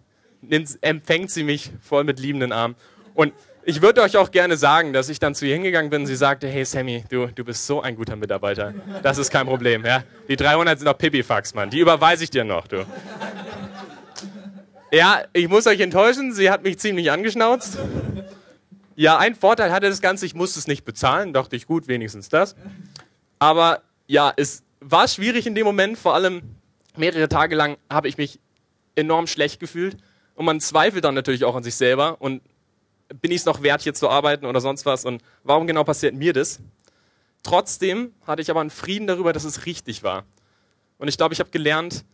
empfängt 0.80 1.30
sie 1.30 1.42
mich 1.42 1.70
voll 1.80 2.04
mit 2.04 2.20
liebenden 2.20 2.52
Armen. 2.52 2.76
Und 3.14 3.32
ich 3.64 3.80
würde 3.80 4.02
euch 4.02 4.16
auch 4.16 4.30
gerne 4.30 4.56
sagen, 4.56 4.92
dass 4.92 5.08
ich 5.08 5.18
dann 5.18 5.34
zu 5.34 5.46
ihr 5.46 5.54
hingegangen 5.54 5.90
bin 5.90 6.02
und 6.02 6.06
sie 6.06 6.16
sagte, 6.16 6.46
hey 6.46 6.64
Sammy, 6.64 7.04
du, 7.08 7.28
du 7.28 7.44
bist 7.44 7.66
so 7.66 7.80
ein 7.80 7.96
guter 7.96 8.16
Mitarbeiter. 8.16 8.74
Das 9.02 9.16
ist 9.16 9.30
kein 9.30 9.46
Problem. 9.46 9.84
Ja? 9.84 10.04
Die 10.28 10.36
300 10.36 10.78
sind 10.78 10.86
noch 10.86 10.98
Pipifax, 10.98 11.54
Mann. 11.54 11.70
Die 11.70 11.78
überweise 11.78 12.24
ich 12.24 12.30
dir 12.30 12.44
noch, 12.44 12.66
du. 12.66 12.84
Ja, 14.92 15.22
ich 15.32 15.48
muss 15.48 15.66
euch 15.66 15.80
enttäuschen, 15.80 16.32
sie 16.32 16.50
hat 16.50 16.62
mich 16.62 16.78
ziemlich 16.78 17.10
angeschnauzt. 17.10 17.78
Ja, 18.96 19.18
ein 19.18 19.34
Vorteil 19.34 19.72
hatte 19.72 19.88
das 19.88 20.00
Ganze, 20.00 20.26
ich 20.26 20.34
musste 20.34 20.58
es 20.58 20.66
nicht 20.66 20.84
bezahlen. 20.84 21.32
Dachte 21.32 21.56
ich, 21.56 21.66
gut, 21.66 21.88
wenigstens 21.88 22.28
das. 22.28 22.54
Aber 23.38 23.82
ja, 24.06 24.32
es 24.36 24.62
war 24.80 25.08
schwierig 25.08 25.46
in 25.46 25.54
dem 25.54 25.64
Moment, 25.64 25.98
vor 25.98 26.14
allem 26.14 26.42
mehrere 26.96 27.28
Tage 27.28 27.56
lang 27.56 27.76
habe 27.90 28.08
ich 28.08 28.18
mich 28.18 28.38
enorm 28.94 29.26
schlecht 29.26 29.58
gefühlt, 29.58 29.96
Und 30.34 30.46
man 30.46 30.60
zweifelt 30.60 31.04
dann 31.04 31.14
natürlich 31.14 31.44
auch 31.44 31.54
an 31.54 31.62
sich 31.62 31.76
selber 31.76 32.20
und 32.20 32.42
bin 33.20 33.30
ich 33.30 33.38
es 33.38 33.44
noch 33.44 33.62
wert, 33.62 33.82
hier 33.82 33.94
zu 33.94 34.08
arbeiten 34.08 34.46
oder 34.46 34.60
sonst 34.60 34.84
was 34.86 35.04
und 35.04 35.22
warum 35.44 35.66
genau 35.66 35.84
passiert 35.84 36.14
mir 36.14 36.32
das? 36.32 36.60
Trotzdem 37.42 38.12
hatte 38.26 38.42
ich 38.42 38.50
aber 38.50 38.60
einen 38.60 38.70
Frieden 38.70 39.06
darüber, 39.06 39.32
dass 39.32 39.44
es 39.44 39.66
richtig 39.66 40.02
war. 40.02 40.24
Und 40.98 41.08
ich 41.08 41.16
glaube, 41.16 41.34
ich 41.34 41.40
habe 41.40 41.50
gelernt, 41.50 42.04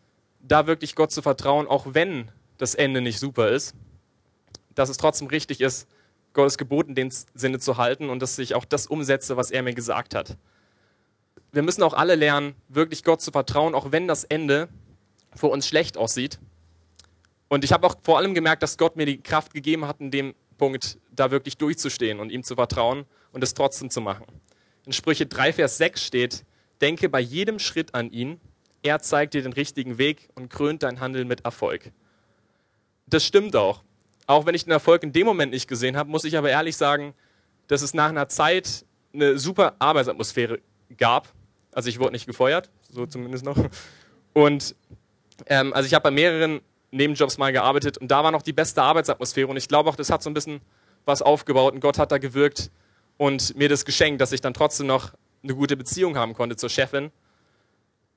da 0.40 0.66
wirklich 0.66 0.94
Gott 0.94 1.12
zu 1.12 1.22
vertrauen, 1.22 1.66
auch 1.66 1.86
wenn 1.92 2.30
das 2.58 2.74
Ende 2.74 3.00
nicht 3.00 3.20
super 3.20 3.48
ist, 3.48 3.74
dass 4.74 4.88
es 4.88 4.96
trotzdem 4.96 5.28
richtig 5.28 5.60
ist, 5.60 5.86
Gottes 6.32 6.58
Geboten 6.58 6.90
in 6.90 6.94
dem 6.94 7.10
Sinne 7.34 7.58
zu 7.58 7.76
halten 7.76 8.08
und 8.10 8.20
dass 8.20 8.38
ich 8.38 8.54
auch 8.54 8.64
das 8.64 8.86
umsetze, 8.86 9.36
was 9.36 9.50
er 9.50 9.62
mir 9.62 9.74
gesagt 9.74 10.14
hat. 10.14 10.36
Wir 11.52 11.62
müssen 11.62 11.82
auch 11.82 11.94
alle 11.94 12.14
lernen, 12.14 12.54
wirklich 12.68 13.02
Gott 13.02 13.20
zu 13.20 13.32
vertrauen, 13.32 13.74
auch 13.74 13.90
wenn 13.90 14.06
das 14.06 14.24
Ende 14.24 14.68
vor 15.34 15.50
uns 15.50 15.66
schlecht 15.66 15.96
aussieht. 15.96 16.38
Und 17.48 17.64
ich 17.64 17.72
habe 17.72 17.86
auch 17.86 17.96
vor 18.02 18.18
allem 18.18 18.34
gemerkt, 18.34 18.62
dass 18.62 18.78
Gott 18.78 18.94
mir 18.94 19.06
die 19.06 19.20
Kraft 19.20 19.52
gegeben 19.52 19.86
hat, 19.86 20.00
in 20.00 20.12
dem 20.12 20.34
Punkt 20.56 20.98
da 21.10 21.32
wirklich 21.32 21.56
durchzustehen 21.56 22.20
und 22.20 22.30
ihm 22.30 22.44
zu 22.44 22.54
vertrauen 22.54 23.06
und 23.32 23.42
es 23.42 23.54
trotzdem 23.54 23.90
zu 23.90 24.00
machen. 24.00 24.26
In 24.86 24.92
Sprüche 24.92 25.26
3, 25.26 25.52
Vers 25.54 25.78
6 25.78 26.04
steht, 26.04 26.44
denke 26.80 27.08
bei 27.08 27.20
jedem 27.20 27.58
Schritt 27.58 27.94
an 27.94 28.10
ihn, 28.12 28.40
er 28.82 29.00
zeigt 29.00 29.34
dir 29.34 29.42
den 29.42 29.52
richtigen 29.52 29.98
Weg 29.98 30.28
und 30.34 30.48
krönt 30.48 30.82
dein 30.82 31.00
Handeln 31.00 31.28
mit 31.28 31.44
Erfolg. 31.44 31.92
Das 33.06 33.24
stimmt 33.24 33.56
auch. 33.56 33.82
Auch 34.30 34.46
wenn 34.46 34.54
ich 34.54 34.62
den 34.62 34.70
Erfolg 34.70 35.02
in 35.02 35.10
dem 35.10 35.26
Moment 35.26 35.50
nicht 35.50 35.66
gesehen 35.66 35.96
habe, 35.96 36.08
muss 36.08 36.22
ich 36.22 36.38
aber 36.38 36.50
ehrlich 36.50 36.76
sagen, 36.76 37.14
dass 37.66 37.82
es 37.82 37.94
nach 37.94 38.10
einer 38.10 38.28
Zeit 38.28 38.84
eine 39.12 39.36
super 39.40 39.74
Arbeitsatmosphäre 39.80 40.60
gab. 40.96 41.32
Also 41.72 41.88
ich 41.88 41.98
wurde 41.98 42.12
nicht 42.12 42.26
gefeuert, 42.26 42.70
so 42.92 43.06
zumindest 43.06 43.44
noch. 43.44 43.56
Und 44.32 44.76
ähm, 45.46 45.72
also 45.72 45.84
ich 45.88 45.94
habe 45.94 46.04
bei 46.04 46.10
mehreren 46.12 46.60
Nebenjobs 46.92 47.38
mal 47.38 47.50
gearbeitet 47.50 47.98
und 47.98 48.08
da 48.12 48.22
war 48.22 48.30
noch 48.30 48.42
die 48.42 48.52
beste 48.52 48.80
Arbeitsatmosphäre 48.84 49.48
und 49.48 49.56
ich 49.56 49.66
glaube 49.66 49.90
auch, 49.90 49.96
das 49.96 50.10
hat 50.10 50.22
so 50.22 50.30
ein 50.30 50.34
bisschen 50.34 50.60
was 51.06 51.22
aufgebaut 51.22 51.74
und 51.74 51.80
Gott 51.80 51.98
hat 51.98 52.12
da 52.12 52.18
gewirkt 52.18 52.70
und 53.16 53.56
mir 53.56 53.68
das 53.68 53.84
geschenkt, 53.84 54.20
dass 54.20 54.30
ich 54.30 54.40
dann 54.40 54.54
trotzdem 54.54 54.86
noch 54.86 55.12
eine 55.42 55.56
gute 55.56 55.76
Beziehung 55.76 56.16
haben 56.16 56.34
konnte 56.34 56.54
zur 56.54 56.68
Chefin 56.70 57.10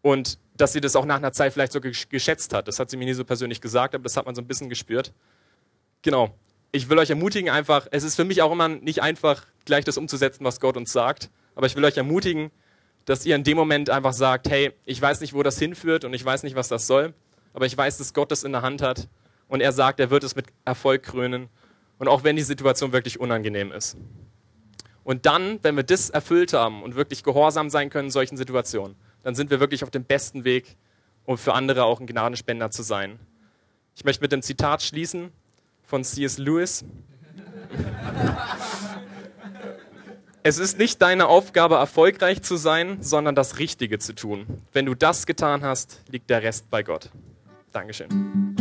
und 0.04 0.38
dass 0.56 0.74
sie 0.74 0.82
das 0.82 0.96
auch 0.96 1.06
nach 1.06 1.18
einer 1.18 1.34
Zeit 1.34 1.54
vielleicht 1.54 1.72
so 1.72 1.82
geschätzt 1.82 2.54
hat. 2.54 2.68
Das 2.68 2.78
hat 2.78 2.92
sie 2.92 2.98
mir 2.98 3.06
nie 3.06 3.14
so 3.14 3.26
persönlich 3.26 3.62
gesagt, 3.62 3.96
aber 3.96 4.04
das 4.04 4.16
hat 4.16 4.28
man 4.28 4.36
so 4.36 4.44
ein 4.44 4.48
bisschen 4.48 4.70
gespürt. 4.70 5.12
Genau. 6.04 6.38
Ich 6.74 6.90
will 6.90 7.00
euch 7.00 7.10
ermutigen, 7.10 7.50
einfach, 7.50 7.88
es 7.92 8.04
ist 8.04 8.16
für 8.16 8.26
mich 8.26 8.42
auch 8.42 8.52
immer 8.52 8.68
nicht 8.68 9.02
einfach, 9.02 9.46
gleich 9.66 9.86
das 9.86 9.98
umzusetzen, 9.98 10.44
was 10.44 10.60
Gott 10.60 10.76
uns 10.76 10.92
sagt, 10.92 11.30
aber 11.56 11.66
ich 11.66 11.76
will 11.76 11.86
euch 11.86 11.98
ermutigen, 11.98 12.52
dass 13.06 13.26
ihr 13.26 13.36
in 13.36 13.44
dem 13.44 13.58
Moment 13.58 13.90
einfach 13.90 14.12
sagt, 14.12 14.50
hey, 14.50 14.74
ich 14.86 15.02
weiß 15.02 15.22
nicht, 15.22 15.34
wo 15.34 15.44
das 15.44 15.58
hinführt 15.58 16.04
und 16.04 16.14
ich 16.14 16.24
weiß 16.26 16.44
nicht, 16.44 16.56
was 16.56 16.68
das 16.68 16.88
soll, 16.88 17.14
aber 17.54 17.66
ich 17.66 17.78
weiß, 17.78 18.00
dass 18.00 18.14
Gott 18.14 18.32
das 18.32 18.44
in 18.44 18.52
der 18.52 18.62
Hand 18.64 18.82
hat 18.82 19.08
und 19.48 19.62
er 19.62 19.72
sagt, 19.72 20.00
er 20.00 20.10
wird 20.10 20.24
es 20.24 20.36
mit 20.36 20.48
Erfolg 20.66 21.04
krönen 21.04 21.48
und 22.00 22.08
auch 22.10 22.24
wenn 22.26 22.36
die 22.36 22.42
Situation 22.42 22.92
wirklich 22.92 23.20
unangenehm 23.20 23.72
ist. 23.72 23.96
Und 25.06 25.26
dann, 25.26 25.60
wenn 25.62 25.76
wir 25.76 25.84
das 25.84 26.10
erfüllt 26.10 26.52
haben 26.52 26.84
und 26.84 26.96
wirklich 26.96 27.24
gehorsam 27.24 27.70
sein 27.70 27.90
können 27.90 28.08
in 28.08 28.12
solchen 28.12 28.36
Situationen, 28.36 28.96
dann 29.22 29.36
sind 29.36 29.52
wir 29.52 29.62
wirklich 29.62 29.84
auf 29.84 29.92
dem 29.92 30.04
besten 30.04 30.44
Weg, 30.44 30.76
um 31.24 31.38
für 31.38 31.54
andere 31.54 31.86
auch 31.86 32.02
ein 32.02 32.08
Gnadenspender 32.08 32.72
zu 32.72 32.84
sein. 32.84 33.20
Ich 33.96 34.04
möchte 34.04 34.22
mit 34.22 34.32
dem 34.32 34.42
Zitat 34.42 34.82
schließen 34.82 35.32
von 35.94 36.04
C.S. 36.04 36.40
Lewis. 36.40 36.84
Es 40.42 40.58
ist 40.58 40.80
nicht 40.80 41.00
deine 41.04 41.28
Aufgabe, 41.28 41.76
erfolgreich 41.76 42.42
zu 42.42 42.56
sein, 42.56 42.98
sondern 43.04 43.36
das 43.36 43.60
Richtige 43.60 44.00
zu 44.00 44.16
tun. 44.16 44.64
Wenn 44.72 44.88
du 44.88 44.96
das 44.96 45.28
getan 45.28 45.62
hast, 45.62 46.02
liegt 46.10 46.32
der 46.32 46.42
Rest 46.42 46.68
bei 46.72 46.82
Gott. 46.82 47.12
Dankeschön. 47.74 48.53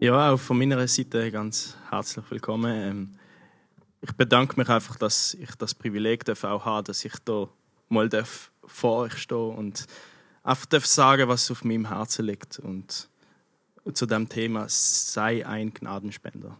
Ja, 0.00 0.30
auch 0.30 0.38
von 0.38 0.56
meiner 0.56 0.86
Seite 0.86 1.32
ganz 1.32 1.76
herzlich 1.90 2.24
willkommen. 2.30 2.72
Ähm, 2.72 3.10
ich 4.00 4.12
bedanke 4.12 4.54
mich 4.56 4.68
einfach, 4.68 4.94
dass 4.94 5.34
ich 5.34 5.52
das 5.56 5.74
Privileg 5.74 6.24
darf 6.24 6.44
auch 6.44 6.64
habe, 6.64 6.84
dass 6.84 7.04
ich 7.04 7.14
da 7.24 7.48
mal 7.88 8.08
darf 8.08 8.52
vor 8.64 8.98
euch 8.98 9.18
stehe 9.18 9.40
und 9.40 9.88
einfach 10.44 10.66
darf 10.66 10.86
sagen, 10.86 11.26
was 11.26 11.50
auf 11.50 11.64
meinem 11.64 11.88
Herzen 11.88 12.26
liegt 12.26 12.60
und 12.60 13.08
zu 13.92 14.06
dem 14.06 14.28
Thema 14.28 14.66
sei 14.68 15.44
ein 15.44 15.74
Gnadenspender. 15.74 16.56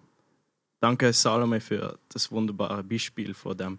Danke 0.81 1.13
Salome 1.13 1.61
für 1.61 1.97
das 2.09 2.33
wunderbare 2.33 2.83
Beispiel 2.83 3.35
von 3.35 3.57
dem 3.57 3.79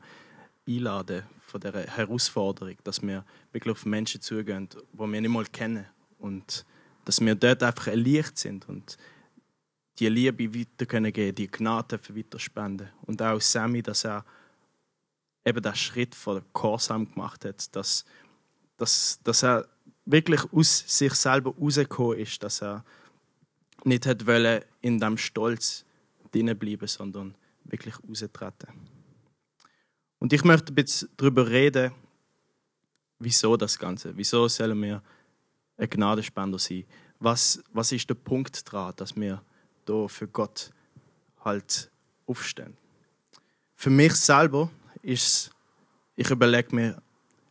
Einladen, 0.70 1.24
von 1.42 1.60
der 1.60 1.74
Herausforderung, 1.74 2.78
dass 2.86 3.02
wir 3.02 3.26
wirklich 3.52 3.74
auf 3.74 3.86
Menschen 3.86 4.22
zugehen, 4.22 4.70
die 4.94 5.00
wir 5.00 5.20
nicht 5.20 5.30
mal 5.30 5.44
kennen 5.44 5.86
und 6.18 6.66
dass 7.04 7.20
wir 7.20 7.36
dort 7.36 7.62
einfach 7.62 7.88
ein 7.88 8.06
sind 8.36 8.70
und 8.70 8.98
die 10.00 10.08
Liebe 10.08 10.54
weiter 10.56 10.86
können 10.86 11.12
die 11.14 11.48
Gnade 11.52 12.00
weiter 12.10 12.40
spenden. 12.40 12.90
Und 13.02 13.22
auch 13.22 13.42
Sammy, 13.42 13.82
dass 13.82 14.06
er 14.06 14.24
eben 15.46 15.62
den 15.62 15.76
Schritt 15.76 16.16
von 16.16 16.42
Gehorsam 16.54 17.12
gemacht 17.12 17.44
hat, 17.46 17.76
dass, 17.76 18.06
dass, 18.78 19.20
dass 19.24 19.44
er 19.44 19.68
wirklich 20.06 20.42
aus 20.54 20.84
sich 20.88 21.14
selber 21.14 21.54
rausgekommen 21.60 22.20
ist, 22.20 22.42
dass 22.44 22.62
er 22.62 22.84
nicht 23.84 24.06
hat 24.06 24.26
wollen, 24.26 24.64
in 24.82 25.00
dem 25.00 25.18
Stolz 25.18 25.86
drinnen 26.32 26.58
bleiben, 26.58 26.88
sondern 26.88 27.36
wirklich 27.64 27.96
raustreten. 28.08 28.70
Und 30.20 30.34
ich 30.34 30.44
möchte 30.44 30.72
ein 30.72 30.76
bisschen 30.76 31.10
darüber 31.18 31.50
reden, 31.50 31.92
wieso 33.20 33.56
das 33.58 33.78
Ganze, 33.78 34.16
wieso 34.16 34.48
sollen 34.48 34.82
wir 34.82 35.02
ein 35.78 35.90
Gnadenspender 35.90 36.60
sein? 36.60 36.86
Was, 37.20 37.62
was 37.74 37.92
ist 37.92 38.10
der 38.10 38.16
Punkt 38.16 38.72
daran, 38.72 38.94
dass 38.96 39.16
wir 39.16 39.42
da 39.90 40.08
für 40.08 40.28
Gott 40.28 40.72
halt 41.44 41.90
aufstehen. 42.28 42.78
Für 43.76 43.90
mich 43.90 44.14
selber 44.16 44.70
ist 45.02 45.52
ich 46.20 46.30
überlege 46.30 46.76
mir, 46.76 47.02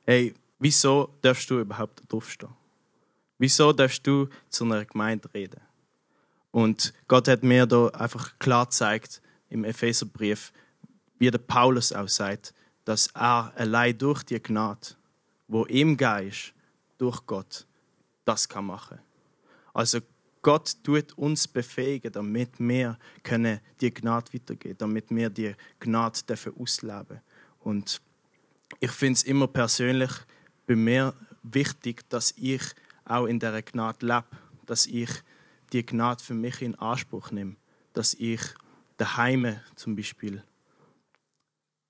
hey, 0.05 0.35
wieso 0.59 1.14
darfst 1.22 1.48
du 1.48 1.59
überhaupt 1.59 2.03
aufstehen? 2.12 2.55
Wieso 3.38 3.72
darfst 3.72 4.07
du 4.07 4.29
zu 4.51 4.64
einer 4.64 4.85
Gemeinde 4.85 5.33
reden? 5.33 5.62
Und 6.51 6.92
Gott 7.07 7.29
hat 7.29 7.42
mir 7.42 7.64
da 7.64 7.87
einfach 7.88 8.38
klar 8.38 8.66
gezeigt 8.66 9.22
im 9.48 9.64
Epheserbrief, 9.64 10.53
wie 11.18 11.31
der 11.31 11.38
Paulus 11.38 11.94
auch 11.94 12.09
sagt, 12.09 12.53
dass 12.85 13.07
er 13.14 13.55
allein 13.57 13.96
durch 13.96 14.22
die 14.22 14.38
Gnade, 14.38 14.88
wo 15.46 15.64
ihm 15.64 15.96
ist, 15.96 16.53
durch 16.98 17.24
Gott, 17.24 17.66
das 18.27 18.46
kann 18.46 18.66
machen. 18.66 18.98
Also 19.72 20.01
Gott 20.42 20.77
tut 20.83 21.16
uns 21.18 21.48
befähigen, 21.48 22.12
damit 22.12 22.51
wir 22.59 22.98
können 23.22 23.61
die 23.81 23.92
Gnade 23.92 24.33
weitergeben, 24.33 24.79
damit 24.79 25.11
wir 25.11 25.31
die 25.31 25.55
Gnade 25.81 26.20
dürfen 26.29 26.55
ausleben. 26.59 27.20
Und 27.61 28.01
ich 28.81 28.90
finde 28.90 29.14
es 29.14 29.22
immer 29.24 29.48
persönlich 29.48 30.11
bei 30.66 30.77
mir 30.77 31.14
wichtig, 31.42 32.09
dass 32.09 32.33
ich 32.37 32.62
auch 33.05 33.27
in 33.27 33.40
der 33.40 33.62
Gnade 33.62 34.07
lebe, 34.07 34.27
dass 34.66 34.87
ich 34.87 35.11
die 35.72 35.85
Gnade 35.85 36.22
für 36.22 36.35
mich 36.35 36.62
in 36.62 36.74
Anspruch 36.77 37.31
nehme, 37.31 37.57
dass 37.92 38.14
ich 38.14 38.40
daheim 38.96 39.57
zum 39.77 39.96
Beispiel 39.96 40.42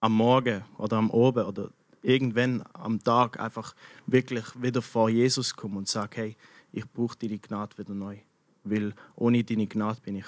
am 0.01 0.15
Morgen 0.15 0.65
oder 0.79 0.97
am 0.97 1.11
Abend 1.11 1.47
oder 1.47 1.71
irgendwann 2.03 2.65
am 2.73 3.03
Tag 3.03 3.41
einfach 3.41 3.75
wirklich 4.07 4.45
wieder 4.61 4.83
vor 4.83 5.11
Jesus 5.11 5.55
komme 5.55 5.79
und 5.79 5.89
sage, 5.89 6.17
hey, 6.17 6.37
ich 6.73 6.89
brauche 6.89 7.17
die 7.17 7.41
Gnade 7.41 7.77
wieder 7.79 7.95
neu 7.95 8.19
weil 8.65 8.95
ohne 9.17 9.45
deine 9.45 9.67
Gnade 9.67 10.01
bin 10.01 10.17
ich 10.17 10.27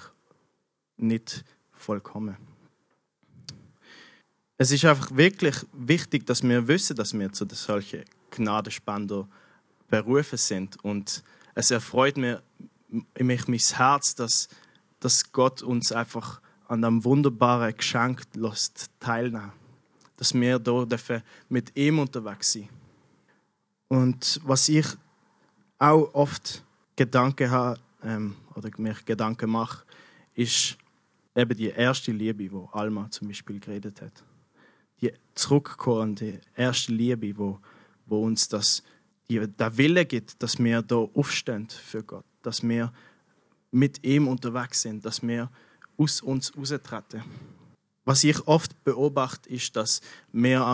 nicht 0.97 1.45
vollkommen. 1.73 2.37
Es 4.59 4.71
ist 4.71 4.85
einfach 4.85 5.17
wirklich 5.17 5.57
wichtig, 5.73 6.27
dass 6.27 6.43
wir 6.43 6.69
wissen, 6.69 6.95
dass 6.95 7.19
wir 7.19 7.33
zu 7.33 7.47
solchen 7.51 8.05
Gnadenspender 8.31 9.27
berufen 9.89 10.37
sind. 10.37 10.83
Und 10.85 11.25
es 11.55 11.71
erfreut 11.71 12.19
mich 12.19 12.39
mein 13.19 13.59
Herz, 13.59 14.15
dass, 14.15 14.49
dass 15.01 15.33
Gott 15.33 15.63
uns 15.63 15.93
einfach 15.93 16.43
an 16.69 16.85
einem 16.85 17.05
wunderbaren 17.05 17.75
Geschenk 17.75 18.23
lässt 18.35 18.91
teilnehmen. 19.01 19.53
Dass 20.17 20.35
wir 20.35 20.59
da 20.59 20.87
mit 21.49 21.75
ihm 21.77 21.99
unterwegs 21.99 22.53
sind. 22.53 22.69
Und 23.89 24.41
was 24.45 24.69
ich 24.69 24.87
auch 25.79 26.13
oft 26.13 26.63
Gedanken 26.97 27.51
habe, 27.51 27.81
ähm, 28.03 28.37
oder 28.55 28.71
mir 28.79 28.95
Gedanken 29.05 29.51
mache, 29.51 29.85
ist 30.35 30.77
eben 31.35 31.57
die 31.57 31.69
erste 31.69 32.13
Liebe, 32.13 32.51
wo 32.51 32.67
Alma 32.73 33.11
zum 33.11 33.29
Beispiel 33.29 33.61
geredet 33.61 34.01
hat. 34.01 34.25
Die 35.01 35.13
zurückkommende 35.35 36.41
erste 36.55 36.93
Liebe, 36.93 37.37
wo, 37.37 37.59
wo 38.07 38.25
uns 38.25 38.49
das, 38.49 38.83
der 39.29 39.77
Wille 39.77 40.05
gibt, 40.05 40.43
dass 40.43 40.59
wir 40.59 40.83
da 40.83 40.97
aufstehen 40.97 41.69
für 41.69 42.03
Gott, 42.03 42.25
dass 42.43 42.63
wir 42.63 42.93
mit 43.71 44.05
ihm 44.05 44.29
unterwegs 44.29 44.83
sind, 44.83 45.05
dass 45.05 45.23
wir 45.23 45.51
aus 45.97 46.21
uns 46.21 46.57
raustreten. 46.57 47.23
Was 48.05 48.25
ich 48.25 48.47
oft 48.47 48.83
beobachte, 48.85 49.49
ist, 49.51 49.77
dass 49.77 50.01
wir 50.33 50.67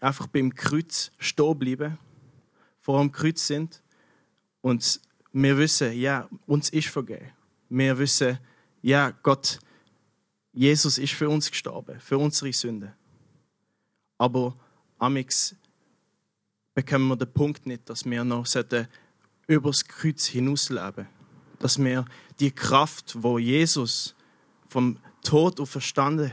einfach 0.00 0.26
beim 0.28 0.54
Kreuz 0.54 1.10
stehen 1.18 1.58
bleiben, 1.58 1.98
vor 2.80 3.00
dem 3.00 3.10
Kreuz 3.10 3.46
sind 3.46 3.82
und 4.60 5.00
wir 5.38 5.58
wissen, 5.58 5.92
ja, 5.92 6.26
uns 6.46 6.70
ist 6.70 6.88
vergeben. 6.88 7.30
Wir 7.68 7.98
wissen, 7.98 8.38
ja, 8.80 9.10
Gott, 9.10 9.58
Jesus 10.54 10.96
ist 10.96 11.12
für 11.12 11.28
uns 11.28 11.50
gestorben, 11.50 12.00
für 12.00 12.16
unsere 12.16 12.50
Sünden. 12.54 12.92
Aber 14.16 14.54
amix 14.98 15.54
bekommen 16.74 17.08
wir 17.08 17.16
den 17.16 17.30
Punkt 17.30 17.66
nicht, 17.66 17.90
dass 17.90 18.06
wir 18.06 18.24
noch 18.24 18.46
über 19.46 19.70
das 19.70 19.84
Kreuz 19.84 20.24
hinausleben 20.24 21.06
Dass 21.58 21.78
wir 21.78 22.06
die 22.40 22.50
Kraft, 22.50 23.14
wo 23.22 23.38
Jesus 23.38 24.14
vom 24.68 24.98
Tod 25.22 25.60
auferstanden 25.60 26.32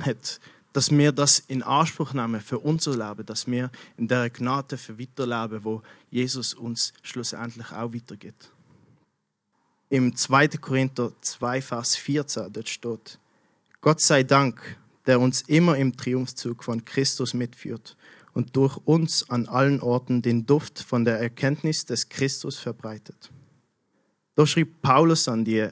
hat, 0.00 0.40
dass 0.78 0.92
wir 0.92 1.10
das 1.10 1.40
in 1.40 1.64
Anspruch 1.64 2.12
nehmen 2.12 2.40
für 2.40 2.60
unser 2.60 2.92
Leben, 2.92 3.26
dass 3.26 3.48
wir 3.48 3.68
in 3.96 4.06
der 4.06 4.30
Gnade 4.30 4.78
für 4.78 4.96
weiterleben, 4.96 5.64
wo 5.64 5.82
Jesus 6.08 6.54
uns 6.54 6.92
schlussendlich 7.02 7.72
auch 7.72 7.92
weitergibt. 7.92 8.52
Im 9.88 10.14
2. 10.14 10.46
Korinther 10.60 11.10
2, 11.20 11.62
Vers 11.62 11.96
14, 11.96 12.52
dort 12.52 12.68
steht, 12.68 13.18
Gott 13.80 14.00
sei 14.00 14.22
Dank, 14.22 14.78
der 15.04 15.18
uns 15.18 15.42
immer 15.48 15.76
im 15.76 15.96
Triumphzug 15.96 16.62
von 16.62 16.84
Christus 16.84 17.34
mitführt 17.34 17.96
und 18.32 18.54
durch 18.54 18.76
uns 18.84 19.28
an 19.30 19.48
allen 19.48 19.80
Orten 19.80 20.22
den 20.22 20.46
Duft 20.46 20.78
von 20.78 21.04
der 21.04 21.18
Erkenntnis 21.18 21.86
des 21.86 22.08
Christus 22.08 22.56
verbreitet. 22.56 23.32
Da 24.36 24.46
schrieb 24.46 24.80
Paulus 24.80 25.26
an 25.26 25.44
die 25.44 25.70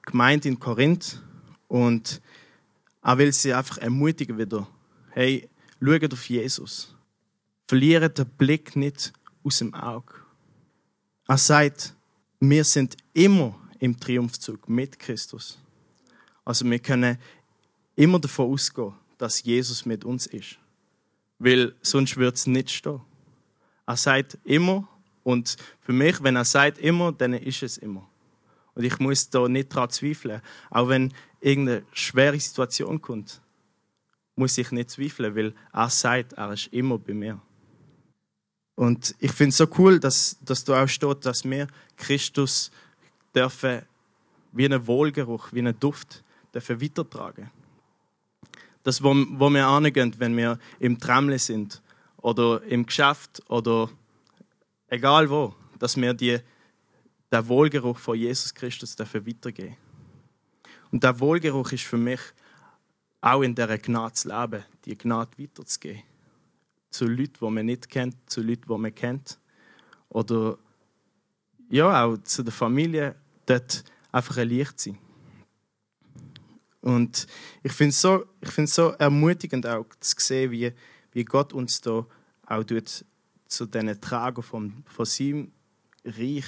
Gemeinde 0.00 0.48
in 0.48 0.58
Korinth 0.58 1.22
und 1.68 2.22
er 3.06 3.18
will 3.18 3.32
sie 3.32 3.54
einfach 3.54 3.78
ermutigen 3.78 4.36
wieder. 4.36 4.66
Hey, 5.12 5.48
schaut 5.80 6.12
auf 6.12 6.28
Jesus. 6.28 6.92
Verliert 7.68 8.18
den 8.18 8.26
Blick 8.26 8.74
nicht 8.74 9.12
aus 9.44 9.58
dem 9.58 9.72
Auge. 9.74 10.12
Er 11.28 11.38
sagt, 11.38 11.94
wir 12.40 12.64
sind 12.64 12.96
immer 13.12 13.54
im 13.78 13.98
Triumphzug 13.98 14.68
mit 14.68 14.98
Christus. 14.98 15.56
Also 16.44 16.68
wir 16.68 16.80
können 16.80 17.16
immer 17.94 18.18
davon 18.18 18.50
ausgehen, 18.52 18.94
dass 19.18 19.44
Jesus 19.44 19.86
mit 19.86 20.04
uns 20.04 20.26
ist. 20.26 20.58
Weil 21.38 21.76
sonst 21.82 22.16
wird 22.16 22.34
es 22.34 22.48
nicht 22.48 22.72
stehen. 22.72 23.02
Er 23.86 23.96
sagt 23.96 24.36
immer 24.42 24.88
und 25.22 25.56
für 25.80 25.92
mich, 25.92 26.20
wenn 26.24 26.34
er 26.34 26.44
sagt 26.44 26.78
immer, 26.78 27.12
dann 27.12 27.34
ist 27.34 27.62
es 27.62 27.78
immer. 27.78 28.08
Und 28.74 28.84
ich 28.84 28.98
muss 28.98 29.30
da 29.30 29.48
nicht 29.48 29.74
daran 29.74 29.90
zweifeln. 29.90 30.42
Auch 30.70 30.88
wenn 30.88 31.12
irgendeine 31.46 31.84
schwere 31.92 32.40
Situation 32.40 33.00
kommt, 33.00 33.40
muss 34.34 34.58
ich 34.58 34.72
nicht 34.72 34.90
zweifeln, 34.90 35.34
weil 35.36 35.54
er 35.72 35.88
sagt, 35.88 36.32
er 36.32 36.52
ist 36.52 36.66
immer 36.72 36.98
bei 36.98 37.14
mir. 37.14 37.40
Und 38.74 39.14
ich 39.20 39.32
finde 39.32 39.50
es 39.50 39.56
so 39.56 39.66
cool, 39.78 40.00
dass, 40.00 40.36
dass 40.44 40.64
du 40.64 40.74
auch 40.74 40.88
steht, 40.88 41.24
dass 41.24 41.44
wir 41.44 41.68
Christus 41.96 42.70
dürfen 43.34 43.82
wie 44.52 44.64
einen 44.64 44.86
Wohlgeruch, 44.86 45.52
wie 45.52 45.60
einen 45.60 45.78
Duft 45.78 46.24
dürfen 46.52 46.80
weitertragen. 46.82 47.50
Das, 48.82 49.02
wo, 49.02 49.14
wo 49.14 49.48
wir 49.48 49.66
angehen, 49.66 50.14
wenn 50.18 50.36
wir 50.36 50.58
im 50.80 50.98
Tramle 50.98 51.38
sind 51.38 51.80
oder 52.18 52.62
im 52.64 52.84
Geschäft 52.84 53.40
oder 53.48 53.88
egal 54.88 55.30
wo, 55.30 55.54
dass 55.78 55.96
wir 55.96 56.12
die 56.12 56.40
der 57.30 57.48
Wohlgeruch 57.48 57.98
von 57.98 58.16
Jesus 58.16 58.54
Christus 58.54 58.94
dafür 58.94 59.26
weitergeben. 59.26 59.76
Und 60.96 61.04
der 61.04 61.20
Wohlgeruch 61.20 61.72
ist 61.72 61.84
für 61.84 61.98
mich 61.98 62.20
auch 63.20 63.42
in 63.42 63.54
dieser 63.54 63.76
Gnade 63.76 64.14
zu 64.14 64.28
leben, 64.28 64.64
die 64.86 64.96
Gnade 64.96 65.30
weiterzugeben. 65.36 66.02
Zu 66.88 67.04
Leuten, 67.04 67.34
die 67.38 67.50
man 67.50 67.66
nicht 67.66 67.90
kennt, 67.90 68.16
zu 68.24 68.40
Leuten, 68.40 68.62
die 68.66 68.78
man 68.78 68.94
kennt. 68.94 69.38
Oder 70.08 70.56
ja, 71.68 72.02
auch 72.02 72.16
zu 72.24 72.42
der 72.42 72.54
Familie, 72.54 73.14
dort 73.44 73.84
einfach 74.10 74.38
ein 74.38 74.48
Licht 74.48 74.80
sein. 74.80 74.96
Und 76.80 77.26
ich 77.62 77.72
finde 77.72 77.90
es 77.90 78.00
so, 78.00 78.24
so 78.64 78.88
ermutigend 78.92 79.66
auch 79.66 79.84
zu 80.00 80.14
sehen, 80.18 80.50
wie, 80.50 80.72
wie 81.12 81.24
Gott 81.26 81.52
uns 81.52 81.82
da 81.82 82.06
auch 82.46 82.64
zu 82.64 83.66
diesen 83.66 84.00
Tragen 84.00 84.42
von, 84.42 84.82
von 84.86 85.04
seinem 85.04 85.52
Reich 86.06 86.46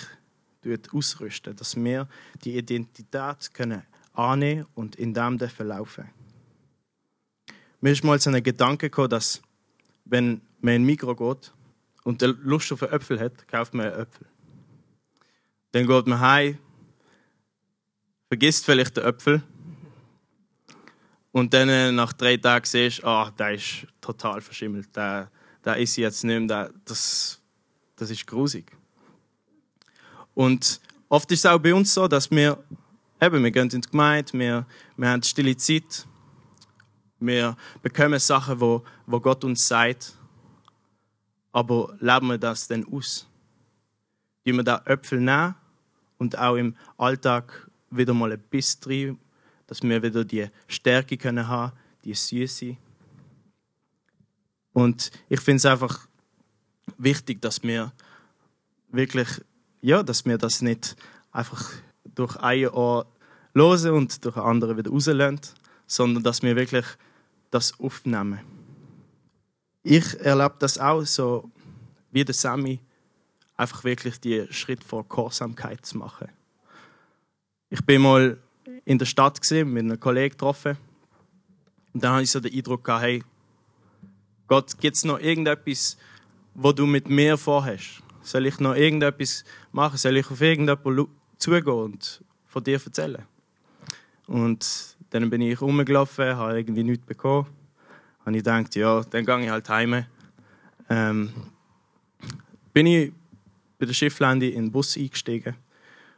ausrüsten, 0.90 1.54
dass 1.54 1.76
wir 1.76 2.08
die 2.42 2.56
Identität 2.56 3.52
können 3.52 3.82
annehmen 4.18 4.66
und 4.74 4.96
in 4.96 5.14
dem 5.14 5.38
verlaufen. 5.38 6.11
Mir 7.81 7.92
ist 7.92 8.02
mal 8.02 8.18
so 8.20 8.31
ein 8.31 8.42
Gedanke 8.42 8.90
gekommen, 8.90 9.11
dass 9.11 9.40
wenn 10.04 10.40
man 10.61 10.74
in 10.74 10.85
Mikro 10.85 11.14
geht 11.14 11.52
und 12.02 12.20
Lust 12.22 12.72
auf 12.72 12.83
einen 12.83 12.92
Äpfel 12.92 13.20
hat, 13.20 13.46
kauft 13.46 13.74
man 13.74 13.87
einen 13.87 14.00
Äpfel. 14.00 14.26
Dann 15.70 15.87
geht 15.87 16.07
man 16.07 16.20
heim, 16.20 16.59
vergisst 18.28 18.64
vielleicht 18.64 18.96
den 18.96 19.04
Äpfel 19.04 19.42
und 21.31 21.54
dann 21.54 21.68
äh, 21.68 21.92
nach 21.92 22.12
drei 22.12 22.37
Tagen 22.37 22.64
siehst 22.64 23.02
du, 23.02 23.07
ah, 23.07 23.31
der 23.31 23.54
ist 23.54 23.87
total 24.00 24.40
verschimmelt, 24.40 24.94
der, 24.96 25.31
der 25.64 25.76
ist 25.76 25.96
jetzt 25.96 26.24
nicht 26.24 26.48
mehr, 26.48 26.72
das, 26.85 27.40
das 27.94 28.11
ist 28.11 28.26
grusig. 28.26 28.72
Und 30.35 30.81
oft 31.09 31.31
ist 31.31 31.40
es 31.40 31.46
auch 31.46 31.59
bei 31.59 31.72
uns 31.74 31.94
so, 31.94 32.09
dass 32.09 32.31
wir, 32.31 32.59
eben, 33.20 33.42
wir 33.42 33.50
gehen 33.50 33.70
in 33.70 33.81
die 33.81 33.90
Gemeinde, 33.90 34.33
wir, 34.33 34.66
wir 34.96 35.09
haben 35.09 35.22
stille 35.22 35.57
Zeit, 35.57 36.07
wir 37.20 37.57
bekommen 37.83 38.18
Sachen, 38.18 38.61
wo, 38.61 38.85
wo 39.07 39.20
Gott 39.20 39.44
uns 39.44 39.66
sagt, 39.66 40.14
aber 41.52 41.96
leben 42.00 42.28
wir 42.28 42.38
das 42.38 42.68
denn 42.68 42.87
aus? 42.92 43.26
Wie 44.44 44.52
wir 44.52 44.62
da 44.62 44.83
Äpfel 44.85 45.20
nehmen 45.20 45.54
und 46.18 46.38
auch 46.38 46.57
im 46.57 46.76
Alltag 46.96 47.68
wieder 47.90 48.14
mal 48.14 48.33
ein 48.33 48.42
Biss 48.50 48.78
drin, 48.78 49.18
dass 49.66 49.83
wir 49.83 50.02
wieder 50.02 50.24
die 50.24 50.48
Stärke 50.68 51.16
können 51.16 51.46
haben, 51.48 51.72
die 52.04 52.14
Süße. 52.14 52.76
Und 54.72 55.11
ich 55.28 55.40
finde 55.40 55.57
es 55.57 55.66
einfach 55.66 56.07
wichtig, 56.96 57.42
dass 57.42 57.62
wir 57.62 57.92
wirklich 58.90 59.28
ja, 59.81 60.02
dass 60.02 60.24
wir 60.24 60.38
das 60.38 60.62
nicht 60.62 60.96
einfach 61.33 61.72
durch 62.18 62.37
ein 62.37 62.68
Ohr 62.68 63.07
hören 63.54 63.92
und 63.92 64.24
durch 64.24 64.37
andere 64.37 64.76
wieder 64.76 64.90
rauslassen, 64.90 65.40
sondern 65.87 66.22
dass 66.22 66.42
wir 66.42 66.57
wirklich 66.57 66.85
das 67.50 67.78
aufnehmen. 67.81 68.40
Ich 69.83 70.18
erlebe 70.20 70.57
das 70.59 70.78
auch 70.78 71.04
so, 71.04 71.50
wie 72.11 72.24
der 72.24 72.35
Sammy, 72.35 72.81
einfach 73.57 73.85
wirklich 73.85 74.20
die 74.20 74.46
Schritt 74.50 74.85
vor 74.85 75.09
Gehorsamkeit 75.09 75.85
zu 75.85 75.98
machen. 75.98 76.28
Ich 77.70 77.85
bin 77.85 78.02
mal 78.02 78.38
in 78.85 78.98
der 78.98 79.07
Stadt 79.07 79.40
gesehen, 79.40 79.72
mit 79.72 79.85
einem 79.85 80.00
Kollegen 80.00 80.31
getroffen 80.31 80.76
und 81.92 82.02
dann 82.02 82.12
habe 82.12 82.22
ich 82.22 82.31
so 82.31 82.40
den 82.40 82.54
Eindruck 82.54 82.85
gehabt, 82.85 83.02
hey, 83.02 83.22
Gott, 84.46 84.78
gibt 84.78 84.96
es 84.96 85.04
noch 85.04 85.18
irgendetwas, 85.18 85.96
wo 86.54 86.72
du 86.72 86.87
mit 86.87 87.09
mir 87.09 87.37
vorhast? 87.37 88.02
Soll 88.22 88.46
ich 88.46 88.59
noch 88.61 88.74
irgendetwas 88.74 89.44
machen? 89.72 89.96
Soll 89.96 90.16
ich 90.16 90.31
auf 90.31 90.40
irgendjemanden 90.40 91.09
zugehen 91.38 91.66
und 91.66 92.24
von 92.46 92.64
dir 92.64 92.81
erzählen? 92.85 93.24
Und 94.27 94.96
dann 95.11 95.31
bin 95.31 95.40
ich 95.40 95.61
rumgelaufen, 95.61 96.37
habe 96.37 96.59
irgendwie 96.59 96.85
nichts 96.85 97.07
bekommen. 97.07 97.46
Und 98.24 98.35
ich 98.35 98.42
dachte, 98.42 98.81
ja, 98.81 99.03
dann 99.03 99.24
gehe 99.24 99.44
ich 99.44 99.51
halt 99.51 99.68
heim. 99.70 100.05
Ähm, 100.90 101.33
bin 102.72 102.87
ich 102.87 103.12
bei 103.79 103.87
der 103.87 103.94
Schifflande 103.94 104.48
in 104.48 104.66
den 104.66 104.72
Bus 104.72 104.96
eingestiegen. 104.96 105.55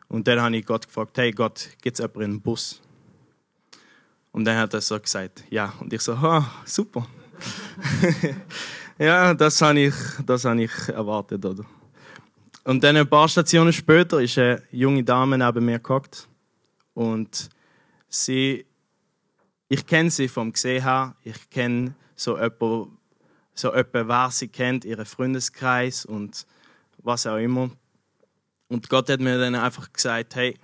Und 0.09 0.27
dann 0.27 0.41
habe 0.41 0.57
ich 0.57 0.67
Gott 0.67 0.87
gefragt, 0.87 1.17
hey 1.19 1.31
Gott, 1.31 1.69
gibt 1.81 1.99
es 1.99 2.03
jemanden 2.03 2.33
im 2.33 2.41
Bus? 2.41 2.81
Und 4.33 4.45
dann 4.45 4.59
hat 4.59 4.75
er 4.75 4.81
so 4.81 4.99
gesagt, 4.99 5.45
ja. 5.51 5.73
Und 5.81 5.93
ich 5.93 6.01
so, 6.01 6.15
ah, 6.15 6.51
super. 6.65 7.07
ja, 8.99 9.35
das 9.35 9.63
habe 9.63 9.81
ich, 9.81 9.95
habe 10.27 10.63
ich 10.63 10.89
erwartet, 10.89 11.45
oder? 11.45 11.65
Und 12.65 12.85
dann 12.85 12.97
ein 12.97 13.09
paar 13.09 13.29
Stationen 13.29 13.73
später 13.73 14.21
ist 14.21 14.37
eine 14.39 14.63
junge 14.71 15.03
Dame 15.03 15.39
neben 15.39 15.65
mir 15.65 15.79
gehockt 15.79 16.29
und 16.93 17.49
sie, 18.09 18.67
ich 19.69 19.87
kenne 19.87 20.11
sie 20.11 20.29
vom 20.29 20.53
gesehen 20.53 20.85
haben, 20.85 21.15
ich 21.25 21.49
kenne 21.49 21.95
so 22.15 22.37
jemanden, 22.37 22.99
so 23.55 23.69
jemanden, 23.75 24.09
wer 24.09 24.31
sie 24.31 24.49
kennt, 24.49 24.85
ihren 24.85 25.07
Freundeskreis 25.07 26.05
und 26.05 26.47
was 26.99 27.27
auch 27.27 27.39
immer. 27.39 27.71
Und 28.69 28.89
Gott 28.91 29.09
hat 29.09 29.21
mir 29.21 29.39
dann 29.39 29.55
einfach 29.55 29.91
gesagt, 29.91 30.37
hey, 30.37 30.59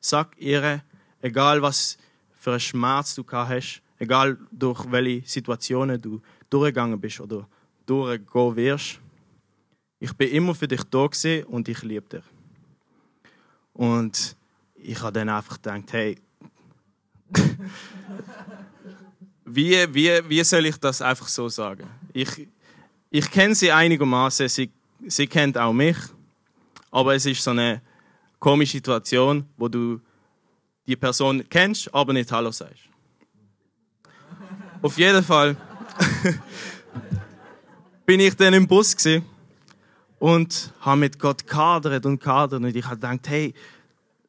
sag 0.00 0.36
ihr, 0.38 0.82
egal 1.22 1.62
was 1.62 1.98
für 2.32 2.50
einen 2.50 2.60
Schmerz 2.60 3.14
du 3.14 3.22
gehabt 3.22 3.50
hast, 3.50 3.82
egal 3.98 4.38
durch 4.50 4.90
welche 4.90 5.26
Situationen 5.28 6.00
du 6.00 6.20
durchgegangen 6.50 7.00
bist 7.00 7.20
oder 7.20 7.48
durchgehen 7.86 8.56
wirst, 8.56 9.00
Ich 10.00 10.12
bin 10.12 10.30
immer 10.30 10.54
für 10.54 10.68
dich 10.68 10.84
da 10.84 11.06
gewesen 11.06 11.44
und 11.44 11.68
ich 11.68 11.82
liebe 11.82 12.08
dich. 12.08 12.24
Und 13.72 14.36
ich 14.74 15.00
habe 15.02 15.12
dann 15.12 15.28
einfach 15.28 15.56
gedacht, 15.56 15.92
hey, 15.92 16.18
wie, 19.44 19.94
wie, 19.94 20.28
wie 20.28 20.44
soll 20.44 20.66
ich 20.66 20.76
das 20.76 21.02
einfach 21.02 21.28
so 21.28 21.48
sagen? 21.48 21.88
Ich, 22.12 22.48
ich 23.10 23.30
kenne 23.30 23.54
sie 23.54 23.72
einigermaßen, 23.72 24.48
sie, 24.48 24.70
sie 25.06 25.26
kennt 25.26 25.58
auch 25.58 25.72
mich, 25.72 25.96
aber 26.90 27.14
es 27.14 27.26
ist 27.26 27.42
so 27.42 27.50
eine 27.50 27.82
komische 28.38 28.78
Situation, 28.78 29.44
wo 29.56 29.68
du 29.68 30.00
die 30.86 30.96
Person 30.96 31.44
kennst, 31.48 31.92
aber 31.92 32.12
nicht 32.12 32.30
Hallo 32.30 32.50
sagst. 32.50 32.84
Auf 34.80 34.96
jeden 34.96 35.24
Fall 35.24 35.56
bin 38.06 38.20
ich 38.20 38.34
dann 38.36 38.54
im 38.54 38.66
Bus 38.66 38.96
und 40.18 40.72
habe 40.80 41.00
mit 41.00 41.18
Gott 41.18 41.46
kadert 41.46 42.04
und 42.06 42.18
kadert 42.18 42.62
und 42.62 42.76
ich 42.76 42.84
habe 42.84 42.96
gedacht, 42.96 43.28
hey, 43.28 43.54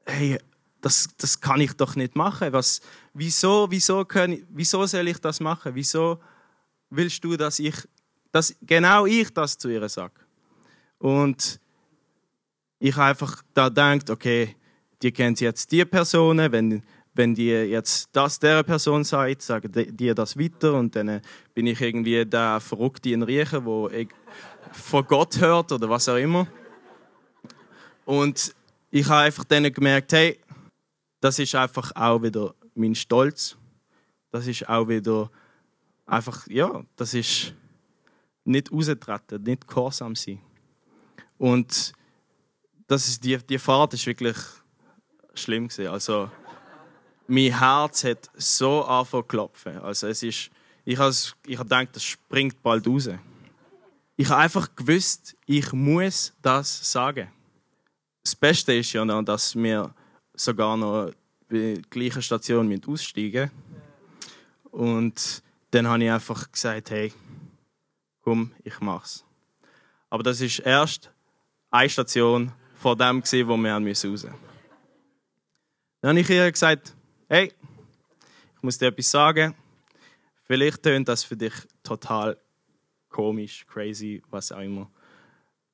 hey, 0.06 0.40
das, 0.82 1.10
das 1.18 1.40
kann 1.40 1.62
ich 1.62 1.74
doch 1.74 1.96
nicht 1.96 2.16
machen. 2.16 2.54
Was, 2.54 2.82
wieso, 3.14 3.68
wieso, 3.70 4.06
können, 4.06 4.46
wieso 4.50 4.86
soll 4.86 5.08
ich 5.08 5.20
das 5.20 5.40
machen? 5.40 5.76
Wieso 5.76 6.20
willst 6.90 7.24
du, 7.24 7.36
dass 7.36 7.60
ich, 7.60 7.76
dass 8.32 8.56
genau 8.62 9.06
ich 9.06 9.34
das 9.34 9.58
zu 9.58 9.70
ihr 9.70 9.88
sage? 9.90 10.14
Und 11.00 11.60
ich 12.80 12.96
habe 12.96 13.10
einfach 13.10 13.42
da 13.54 13.68
gedacht, 13.68 14.10
okay, 14.10 14.56
die 15.02 15.12
kennt 15.12 15.40
jetzt 15.42 15.72
die 15.72 15.86
Personen, 15.86 16.52
wenn, 16.52 16.84
wenn 17.14 17.36
die 17.36 17.50
jetzt 17.50 18.10
das 18.14 18.40
der 18.40 18.64
Person 18.64 19.04
sagt, 19.04 19.42
sagen 19.42 19.72
die 19.74 20.14
das 20.14 20.38
weiter 20.38 20.74
und 20.74 20.96
dann 20.96 21.22
bin 21.54 21.68
ich 21.68 21.82
irgendwie 21.82 22.26
der 22.26 22.60
Verrückte 22.60 23.10
in 23.10 23.24
Riechen, 23.24 23.66
wo 23.66 23.90
ich 23.90 24.10
von 24.72 25.06
Gott 25.06 25.40
hört 25.40 25.72
oder 25.72 25.90
was 25.90 26.08
auch 26.08 26.16
immer. 26.16 26.48
Und 28.06 28.56
ich 28.92 29.08
habe 29.08 29.22
einfach 29.22 29.44
dann 29.44 29.72
gemerkt, 29.72 30.14
hey, 30.14 30.40
das 31.20 31.40
ist 31.40 31.56
einfach 31.56 31.92
auch 31.96 32.22
wieder 32.22 32.56
mein 32.76 32.96
Stolz. 32.96 33.58
Das 34.32 34.48
ist 34.48 34.68
auch 34.70 34.88
wieder 34.88 35.30
einfach, 36.06 36.48
ja, 36.48 36.84
das 36.96 37.14
ist 37.14 37.54
nicht 38.46 38.72
raustreten, 38.72 39.44
nicht 39.44 39.68
gehorsam 39.68 40.16
sein. 40.16 40.42
Und 41.38 41.94
das 42.88 43.08
ist, 43.08 43.24
die, 43.24 43.38
die 43.38 43.60
Fahrt 43.60 43.94
ist 43.94 44.06
wirklich 44.06 44.38
schlimm 45.36 45.68
gewesen. 45.68 45.88
Also, 45.88 46.32
mein 47.30 47.58
Herz 47.58 48.04
hat 48.04 48.30
so 48.36 48.84
angefangen 48.84 49.24
zu 49.24 49.28
klopfen. 49.28 49.78
Also, 49.80 50.08
es 50.08 50.24
ist, 50.24 50.50
ich 50.84 50.98
habe 50.98 51.14
ich 51.46 51.58
gedacht, 51.58 51.90
das 51.94 52.04
springt 52.04 52.62
bald 52.62 52.88
raus. 52.88 53.10
Ich 54.18 54.28
habe 54.30 54.42
einfach 54.42 54.76
gewusst, 54.76 55.38
ich 55.46 55.72
muss 55.72 56.34
das 56.42 56.92
sagen. 56.92 57.32
Das 58.24 58.36
Beste 58.36 58.74
ist 58.74 58.92
ja 58.94 59.06
noch, 59.06 59.24
dass 59.24 59.56
wir 59.56 59.94
sogar 60.34 60.76
noch 60.76 61.12
bei 61.48 61.76
der 61.76 61.82
gleichen 61.90 62.22
Station 62.22 62.82
aussteigen 62.86 63.52
Und 64.72 65.44
dann 65.72 65.88
habe 65.88 66.04
ich 66.04 66.12
einfach 66.12 66.52
gesagt, 66.52 66.92
hey, 66.92 67.14
komm, 68.22 68.52
ich 68.64 68.80
mach's. 68.80 69.24
Aber 70.10 70.24
das 70.24 70.42
ist 70.42 70.60
erst 70.60 71.12
eine 71.70 71.90
Station 71.90 72.52
vor 72.76 72.96
dem, 72.96 73.24
wo 73.24 73.58
wir 73.58 73.74
raus 73.74 74.04
müssen. 74.04 74.34
Dann 76.02 76.10
habe 76.10 76.20
ich 76.20 76.30
ihr 76.30 76.52
gesagt, 76.52 76.96
hey, 77.30 77.54
ich 78.56 78.64
muss 78.64 78.80
dir 78.80 78.88
etwas 78.88 79.12
sagen. 79.12 79.54
Vielleicht 80.46 80.82
tönt 80.82 81.08
das 81.08 81.24
für 81.24 81.38
dich 81.38 81.54
total 81.84 82.38
komisch, 83.10 83.68
crazy, 83.68 84.24
was 84.32 84.52
auch 84.52 84.62
immer. 84.62 84.90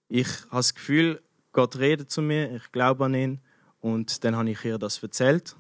Ich 0.10 0.28
habe 0.48 0.58
das 0.58 0.76
Gefühl, 0.76 1.24
Gott 1.54 1.78
redet 1.78 2.12
zu 2.12 2.22
mir, 2.22 2.54
ich 2.54 2.72
glaube 2.74 3.06
an 3.06 3.14
ihn. 3.14 3.40
Und 3.80 4.26
dann 4.26 4.36
habe 4.36 4.50
ich 4.50 4.66
ihr 4.66 4.78
das 4.78 5.02
erzählt. 5.02 5.56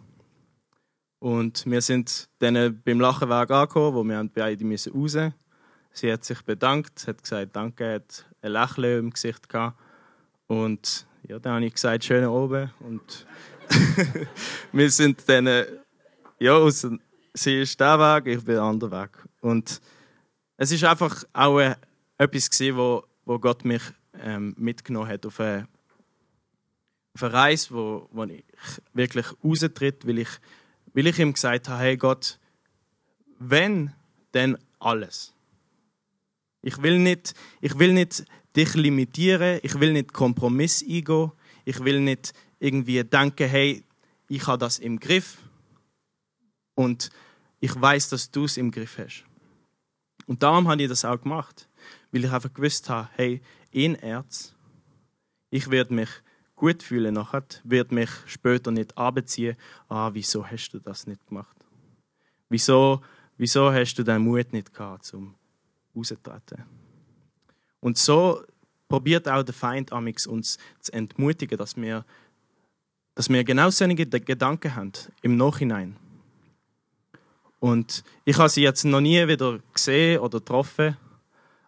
Und 1.19 1.65
wir 1.65 1.81
sind 1.81 2.27
dann 2.39 2.81
beim 2.84 2.99
Lachenweg 2.99 3.49
angekommen, 3.49 3.95
wo 3.95 4.03
wir 4.03 4.29
beide 4.34 4.65
raus 4.93 5.17
Sie 5.93 6.12
hat 6.12 6.25
sich 6.25 6.41
bedankt, 6.41 7.08
hat 7.08 7.23
gesagt, 7.23 7.55
danke, 7.55 7.93
hat 7.93 8.25
ein 8.41 8.51
Lächeln 8.51 8.99
im 8.99 9.10
Gesicht 9.12 9.47
gehabt. 9.47 9.79
Und 10.47 11.08
ja, 11.23 11.39
dann 11.39 11.53
habe 11.53 11.65
ich 11.65 11.73
gesagt, 11.73 12.03
schön 12.03 12.25
oben. 12.25 12.69
Und 12.81 13.25
wir 14.73 14.91
sind 14.91 15.27
dann, 15.29 15.47
ja, 16.39 16.54
aus, 16.54 16.88
sie 17.34 17.62
ist 17.62 17.80
der 17.80 18.00
Weg, 18.00 18.38
ich 18.38 18.43
bin 18.43 18.56
der 18.56 18.63
andere 18.63 18.91
Weg. 18.91 19.12
Und 19.41 19.82
es 20.58 20.71
ist 20.71 20.84
einfach 20.84 21.24
auch 21.34 21.60
äh, 21.60 21.76
etwas 22.17 22.50
gewesen, 22.50 22.78
wo, 22.78 23.04
wo 23.26 23.39
Gott 23.39 23.65
mich 23.65 23.82
ähm, 24.19 24.54
mitgenommen 24.58 25.10
hat 25.10 25.26
auf 25.26 25.39
eine, 25.39 25.67
auf 27.13 27.24
eine 27.24 27.34
Reise, 27.34 27.74
wo, 27.74 28.10
wo 28.12 28.24
ich 28.24 28.43
wirklich 28.93 29.26
raustritt, 29.43 30.06
weil 30.08 30.19
ich, 30.19 30.30
weil 30.93 31.08
ich 31.08 31.19
ihm 31.19 31.34
gesagt 31.34 31.69
habe, 31.69 31.82
hey 31.82 31.98
Gott, 31.98 32.39
wenn, 33.39 33.93
dann 34.32 34.58
alles. 34.80 35.34
Ich 36.62 36.82
will 36.82 37.00
nicht, 37.00 37.34
ich 37.62 37.78
will 37.78 37.93
nicht 37.93 38.26
dich 38.56 38.74
limitieren, 38.74 39.60
ich 39.62 39.80
will 39.80 39.93
nicht 39.93 40.13
Kompromiss 40.13 40.84
eingehen, 40.84 41.32
ich 41.63 41.84
will 41.84 42.00
nicht 42.00 42.34
irgendwie 42.60 43.04
denken, 43.04 43.48
hey, 43.48 43.84
ich 44.28 44.48
habe 44.48 44.58
das 44.58 44.80
im 44.80 45.00
Griff 45.00 45.38
und 46.75 47.09
ich 47.59 47.79
weiß, 47.79 48.09
dass 48.09 48.29
du 48.29 48.45
es 48.45 48.57
im 48.57 48.71
Griff 48.71 48.97
hast. 48.97 49.25
Und 50.27 50.43
darum 50.43 50.67
habe 50.67 50.81
ich 50.81 50.89
das 50.89 51.05
auch 51.05 51.19
gemacht, 51.19 51.67
weil 52.11 52.25
ich 52.25 52.31
einfach 52.31 52.53
gewusst 52.53 52.89
habe, 52.89 53.09
hey, 53.15 53.41
in 53.71 53.95
Erz, 53.95 54.53
ich 55.49 55.69
werde 55.69 55.93
mich 55.93 56.09
gut 56.55 56.83
fühlen 56.83 57.13
nachher, 57.13 57.43
werde 57.63 57.95
mich 57.95 58.09
später 58.25 58.71
nicht 58.71 58.97
abziehen, 58.97 59.57
ah, 59.89 60.09
wieso 60.13 60.45
hast 60.45 60.69
du 60.69 60.79
das 60.79 61.07
nicht 61.07 61.25
gemacht? 61.27 61.55
Wieso, 62.49 63.01
wieso 63.38 63.71
hast 63.71 63.95
du 63.95 64.03
den 64.03 64.21
Mut 64.21 64.53
nicht 64.53 64.73
gehabt, 64.73 65.05
zum 65.05 65.35
rauszutreten? 65.95 66.63
Und 67.79 67.97
so 67.97 68.43
probiert 68.88 69.27
auch 69.27 69.43
der 69.43 69.53
Feind 69.53 69.91
amix 69.91 70.25
uns 70.25 70.57
zu 70.79 70.93
entmutigen, 70.93 71.57
dass 71.57 71.75
wir, 71.75 72.05
dass 73.13 73.29
wir 73.29 73.43
genau 73.43 73.69
solche 73.69 73.95
Gedanken 73.95 74.75
haben 74.75 74.93
im 75.21 75.38
Nachhinein. 75.38 75.97
Und 77.65 78.04
ich 78.25 78.38
habe 78.38 78.47
sie 78.47 78.62
jetzt 78.62 78.86
noch 78.86 79.01
nie 79.01 79.28
wieder 79.28 79.58
gesehen 79.73 80.19
oder 80.19 80.38
getroffen, 80.38 80.95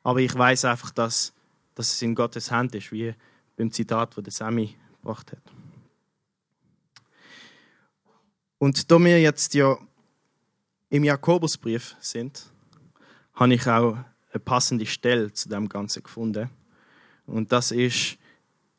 aber 0.03 0.19
ich 0.19 0.35
weiß 0.35 0.65
einfach, 0.65 0.91
dass, 0.91 1.33
dass 1.73 1.91
es 1.91 2.01
in 2.03 2.13
Gottes 2.13 2.51
Hand 2.51 2.75
ist, 2.75 2.91
wie 2.91 3.15
beim 3.55 3.71
Zitat, 3.71 4.15
das 4.15 4.23
der 4.23 4.31
Sammy 4.31 4.75
gebracht 5.01 5.31
hat. 5.31 5.41
Und 8.59 8.91
da 8.91 8.99
wir 8.99 9.19
jetzt 9.19 9.55
ja 9.55 9.75
im 10.91 11.03
Jakobusbrief 11.03 11.95
sind, 11.99 12.45
habe 13.33 13.55
ich 13.55 13.65
auch 13.67 13.97
eine 14.31 14.39
passende 14.45 14.85
Stelle 14.85 15.33
zu 15.33 15.49
dem 15.49 15.67
Ganzen 15.67 16.03
gefunden. 16.03 16.51
Und 17.25 17.51
das 17.51 17.71
ist 17.71 18.19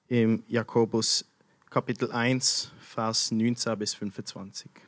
im 0.06 0.44
Jakobus 0.46 1.24
Kapitel 1.68 2.12
1, 2.12 2.70
Vers 2.78 3.32
19 3.32 3.76
bis 3.76 3.94
25. 3.94 4.87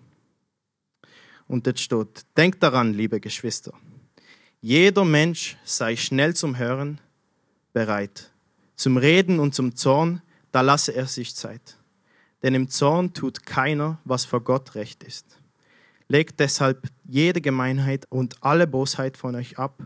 Und 1.51 1.67
dort 1.67 1.81
steht, 1.81 2.27
denkt 2.37 2.63
daran, 2.63 2.95
liebe 2.95 3.19
Geschwister, 3.19 3.73
jeder 4.61 5.05
Mensch 5.05 5.57
sei 5.65 5.97
schnell 5.97 6.37
zum 6.37 6.59
Hören 6.59 7.01
bereit, 7.73 8.31
zum 8.77 8.97
Reden 8.97 9.41
und 9.41 9.53
zum 9.53 9.75
Zorn, 9.75 10.23
da 10.53 10.61
lasse 10.61 10.93
er 10.93 11.07
sich 11.07 11.35
Zeit. 11.35 11.77
Denn 12.45 12.55
im 12.55 12.69
Zorn 12.69 13.15
tut 13.15 13.45
keiner, 13.47 13.99
was 14.05 14.25
vor 14.25 14.43
Gott 14.43 14.77
recht 14.77 15.03
ist. 15.03 15.41
Legt 16.07 16.39
deshalb 16.39 16.87
jede 17.09 17.41
Gemeinheit 17.41 18.07
und 18.11 18.37
alle 18.43 18.69
Bosheit 18.69 19.17
von 19.17 19.35
euch 19.35 19.59
ab 19.59 19.83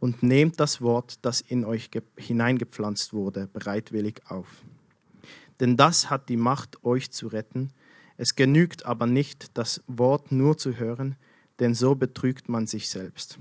und 0.00 0.24
nehmt 0.24 0.58
das 0.58 0.80
Wort, 0.80 1.20
das 1.22 1.40
in 1.42 1.64
euch 1.64 1.90
hineingepflanzt 2.16 3.12
wurde, 3.12 3.48
bereitwillig 3.52 4.20
auf. 4.28 4.48
Denn 5.60 5.76
das 5.76 6.10
hat 6.10 6.28
die 6.28 6.36
Macht, 6.36 6.84
euch 6.84 7.12
zu 7.12 7.28
retten. 7.28 7.70
Es 8.16 8.36
genügt 8.36 8.86
aber 8.86 9.06
nicht, 9.06 9.56
das 9.56 9.82
Wort 9.86 10.30
nur 10.30 10.56
zu 10.56 10.76
hören, 10.76 11.16
denn 11.58 11.74
so 11.74 11.94
betrügt 11.94 12.48
man 12.48 12.66
sich 12.66 12.88
selbst. 12.88 13.38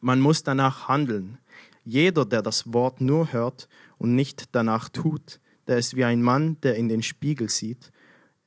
Man 0.00 0.20
muss 0.20 0.42
danach 0.42 0.88
handeln. 0.88 1.38
Jeder, 1.84 2.24
der 2.24 2.42
das 2.42 2.72
Wort 2.72 3.00
nur 3.00 3.32
hört 3.32 3.68
und 3.98 4.14
nicht 4.14 4.54
danach 4.54 4.88
tut, 4.88 5.40
der 5.66 5.78
ist 5.78 5.96
wie 5.96 6.04
ein 6.04 6.22
Mann, 6.22 6.56
der 6.62 6.76
in 6.76 6.88
den 6.88 7.02
Spiegel 7.02 7.48
sieht. 7.48 7.90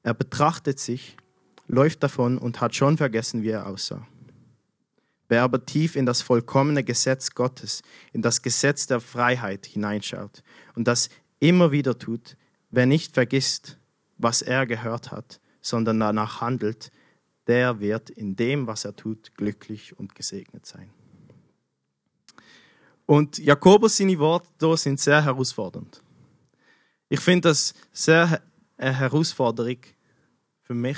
Er 0.03 0.13
betrachtet 0.13 0.79
sich, 0.79 1.17
läuft 1.67 2.03
davon 2.03 2.37
und 2.37 2.61
hat 2.61 2.75
schon 2.75 2.97
vergessen, 2.97 3.43
wie 3.43 3.49
er 3.49 3.67
aussah. 3.67 4.07
Wer 5.29 5.43
aber 5.43 5.65
tief 5.65 5.95
in 5.95 6.05
das 6.05 6.21
vollkommene 6.21 6.83
Gesetz 6.83 7.31
Gottes, 7.31 7.81
in 8.11 8.21
das 8.21 8.41
Gesetz 8.41 8.87
der 8.87 8.99
Freiheit 8.99 9.65
hineinschaut 9.65 10.43
und 10.75 10.87
das 10.87 11.09
immer 11.39 11.71
wieder 11.71 11.97
tut, 11.97 12.37
wer 12.71 12.85
nicht 12.85 13.13
vergisst, 13.13 13.79
was 14.17 14.41
er 14.41 14.65
gehört 14.65 15.11
hat, 15.11 15.39
sondern 15.61 15.99
danach 15.99 16.41
handelt, 16.41 16.91
der 17.47 17.79
wird 17.79 18.09
in 18.09 18.35
dem, 18.35 18.67
was 18.67 18.85
er 18.85 18.95
tut, 18.95 19.35
glücklich 19.35 19.97
und 19.97 20.15
gesegnet 20.15 20.65
sein. 20.65 20.89
Und 23.05 23.37
Jakobus 23.37 23.97
seine 23.97 24.17
Worte 24.19 24.47
hier 24.59 24.77
sind 24.77 24.99
sehr 24.99 25.23
herausfordernd. 25.23 26.01
Ich 27.09 27.19
finde 27.19 27.49
das 27.49 27.73
sehr 27.91 28.41
eine 28.77 28.93
Herausforderung 28.97 29.77
für 30.61 30.73
mich, 30.73 30.97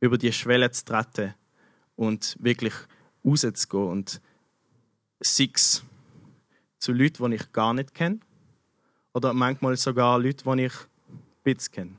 über 0.00 0.16
die 0.16 0.32
Schwelle 0.32 0.70
zu 0.70 0.84
treten 0.84 1.34
und 1.96 2.36
wirklich 2.40 2.74
rauszugehen 3.24 3.88
und 3.88 4.20
sechs 5.20 5.82
zu 6.78 6.92
Leuten, 6.92 7.30
die 7.30 7.36
ich 7.36 7.52
gar 7.52 7.74
nicht 7.74 7.94
kenne 7.94 8.20
oder 9.12 9.32
manchmal 9.34 9.76
sogar 9.76 10.18
Leute, 10.18 10.44
die 10.56 10.64
ich 10.66 10.74
kenne. 11.70 11.96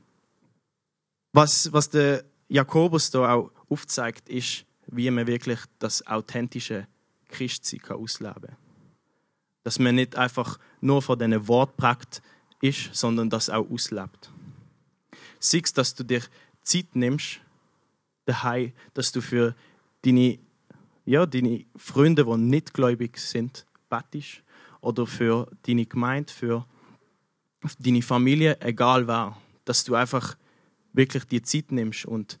Was, 1.32 1.72
was 1.72 1.88
der 1.88 2.24
Jakobus 2.48 3.10
da 3.10 3.34
auch 3.34 3.50
aufzeigt, 3.68 4.28
ist, 4.28 4.64
wie 4.86 5.10
man 5.10 5.26
wirklich 5.26 5.60
das 5.78 6.06
authentische 6.06 6.86
Christsein 7.28 7.80
ausleben 7.88 8.42
kann. 8.42 8.56
Dass 9.62 9.78
man 9.78 9.94
nicht 9.94 10.16
einfach 10.16 10.58
nur 10.80 11.02
von 11.02 11.18
diesen 11.18 11.46
Wort 11.46 11.76
prägt 11.76 12.22
ist, 12.60 12.94
sondern 12.94 13.30
das 13.30 13.48
auch 13.48 13.70
auslebt. 13.70 14.30
Siehst, 15.38 15.78
dass 15.78 15.94
du 15.94 16.02
dir 16.02 16.22
Zeit 16.62 16.94
nimmst, 16.94 17.40
daheim, 18.26 18.72
dass 18.94 19.12
du 19.12 19.20
für 19.20 19.54
deine, 20.02 20.38
ja, 21.04 21.26
deine 21.26 21.64
Freunde, 21.76 22.24
die 22.24 22.36
nicht 22.36 22.74
gläubig 22.74 23.18
sind, 23.18 23.66
betest 23.88 24.42
oder 24.80 25.06
für 25.06 25.50
deine 25.66 25.86
Gemeinde, 25.86 26.32
für 26.32 26.66
deine 27.78 28.02
Familie, 28.02 28.60
egal 28.60 29.06
wer, 29.06 29.36
dass 29.64 29.84
du 29.84 29.94
einfach 29.94 30.36
wirklich 30.92 31.24
die 31.24 31.42
Zeit 31.42 31.72
nimmst 31.72 32.06
und 32.06 32.38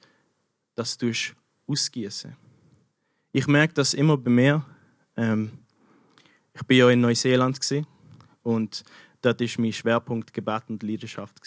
das 0.74 0.96
du 0.96 1.12
ausgießen. 1.66 2.36
Ich 3.32 3.46
merke 3.46 3.74
das 3.74 3.94
immer 3.94 4.16
bei 4.16 4.30
mir. 4.30 4.64
Ähm, 5.16 5.52
ich 6.54 6.62
bin 6.64 6.78
ja 6.78 6.90
in 6.90 7.00
Neuseeland 7.00 7.58
und 8.42 8.82
dort 9.22 9.40
ist 9.40 9.58
mein 9.58 9.72
Schwerpunkt 9.72 10.32
Gebet 10.32 10.64
und 10.68 10.82
Leidenschaft. 10.82 11.40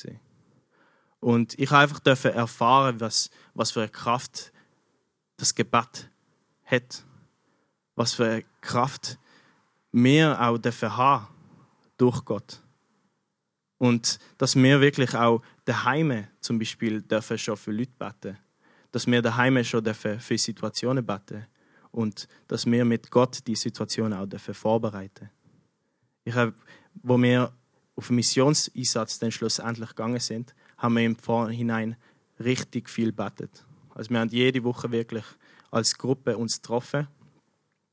Und 1.20 1.58
ich 1.60 1.72
einfach 1.72 2.00
erfahren, 2.06 3.00
was, 3.00 3.30
was 3.54 3.72
für 3.72 3.82
eine 3.82 3.90
Kraft 3.90 4.54
das 5.38 5.56
Gebet 5.56 6.10
hat, 6.66 7.04
was 7.96 8.14
für 8.14 8.26
eine 8.26 8.46
Kraft 8.62 9.18
wir 9.92 10.40
auch 10.42 10.58
dürfen 10.58 10.96
haben 10.96 11.28
durch 11.98 12.24
Gott. 12.26 12.63
Und 13.84 14.18
dass 14.38 14.56
wir 14.56 14.80
wirklich 14.80 15.14
auch 15.14 15.42
daheim 15.66 16.26
zum 16.40 16.58
Beispiel 16.58 17.02
dürfen 17.02 17.38
schon 17.38 17.58
für 17.58 17.74
Leute 17.74 17.92
beten. 18.00 18.38
Dass 18.94 19.08
wir 19.08 19.22
daheim 19.22 19.62
schon 19.66 19.84
dürfen 19.84 20.22
für 20.22 20.38
Situationen 20.38 21.06
beten. 21.06 21.46
Und 21.92 22.30
dass 22.48 22.66
wir 22.66 22.86
mit 22.86 23.12
Gott 23.12 23.46
die 23.46 23.58
Situation 23.58 24.14
auch 24.14 24.26
dürfen 24.26 24.54
vorbereiten. 24.54 25.30
Ich 26.24 26.34
habe, 26.34 26.54
wo 26.94 27.22
wir 27.22 27.52
auf 27.98 28.08
den 28.08 28.16
Missionseinsatz 28.16 29.20
dann 29.20 29.34
schlussendlich 29.34 29.90
gegangen 29.90 30.22
sind, 30.22 30.56
haben 30.78 30.96
wir 30.96 31.04
im 31.04 31.18
Vorhinein 31.18 31.98
richtig 32.40 32.90
viel 32.90 33.12
betet. 33.12 33.66
Also 33.96 34.12
wir 34.12 34.20
haben 34.22 34.30
jede 34.30 34.64
Woche 34.64 34.94
wirklich 34.94 35.26
als 35.72 35.98
Gruppe 35.98 36.38
uns 36.38 36.62
getroffen. 36.62 37.10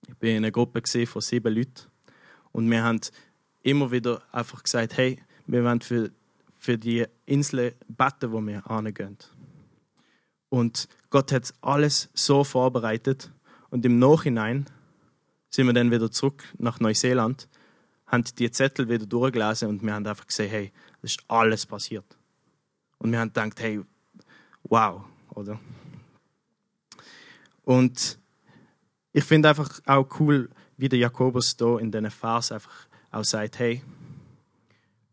Ich 0.07 0.15
bin 0.15 0.37
in 0.37 0.37
einer 0.37 0.53
Gruppe 0.53 0.83
von 1.07 1.21
sieben 1.21 1.53
Leuten 1.53 1.89
und 2.53 2.71
wir 2.71 2.85
haben 2.85 3.01
immer 3.63 3.91
wieder 3.91 4.23
einfach 4.31 4.63
gesagt, 4.63 4.97
hey, 4.97 5.21
wir 5.51 5.65
wollen 5.65 5.81
für, 5.81 6.11
für 6.59 6.79
die 6.79 7.07
Insel 7.27 7.75
beten, 7.89 8.31
wo 8.31 8.41
wir 8.41 8.65
hingehen. 8.65 9.19
Und 10.49 10.89
Gott 11.11 11.33
hat 11.33 11.53
alles 11.61 12.09
so 12.15 12.45
vorbereitet. 12.45 13.33
Und 13.71 13.85
im 13.85 13.99
Nachhinein 13.99 14.67
sind 15.51 15.67
wir 15.67 15.73
dann 15.73 15.91
wieder 15.91 16.11
zurück 16.11 16.45
nach 16.59 16.79
Neuseeland, 16.79 17.49
haben 18.07 18.25
die 18.39 18.51
Zettel 18.51 18.89
wieder 18.89 19.07
durchgelesen 19.07 19.69
und 19.69 19.83
wir 19.83 19.93
haben 19.93 20.07
einfach 20.07 20.27
gesehen, 20.27 20.51
hey, 20.51 20.73
das 21.03 21.13
ist 21.13 21.25
alles 21.29 21.67
passiert. 21.67 22.17
Und 22.99 23.11
wir 23.11 23.19
haben 23.19 23.29
gedacht, 23.33 23.61
hey, 23.61 23.81
wow, 24.65 25.03
oder? 25.31 25.59
Und 27.65 28.19
ich 29.13 29.25
finde 29.25 29.49
einfach 29.49 29.81
auch 29.87 30.07
cool, 30.21 30.49
wie 30.77 30.89
der 30.89 30.99
Jakobus 30.99 31.57
da 31.57 31.79
in 31.79 31.91
diesen 31.91 32.11
Vers 32.11 32.53
einfach 32.53 32.87
auch 33.11 33.25
sagt, 33.25 33.59
hey, 33.59 33.83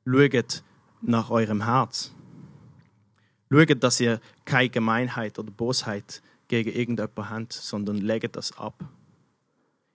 schaut 0.07 0.63
nach 1.01 1.29
eurem 1.29 1.65
Herz. 1.65 2.13
Schaut, 3.51 3.83
dass 3.83 3.99
ihr 3.99 4.19
keine 4.45 4.69
Gemeinheit 4.69 5.37
oder 5.37 5.51
Bosheit 5.51 6.21
gegen 6.47 6.71
irgendjemanden 6.71 7.29
habt, 7.29 7.53
sondern 7.53 7.97
legt 7.97 8.35
das 8.35 8.57
ab. 8.57 8.83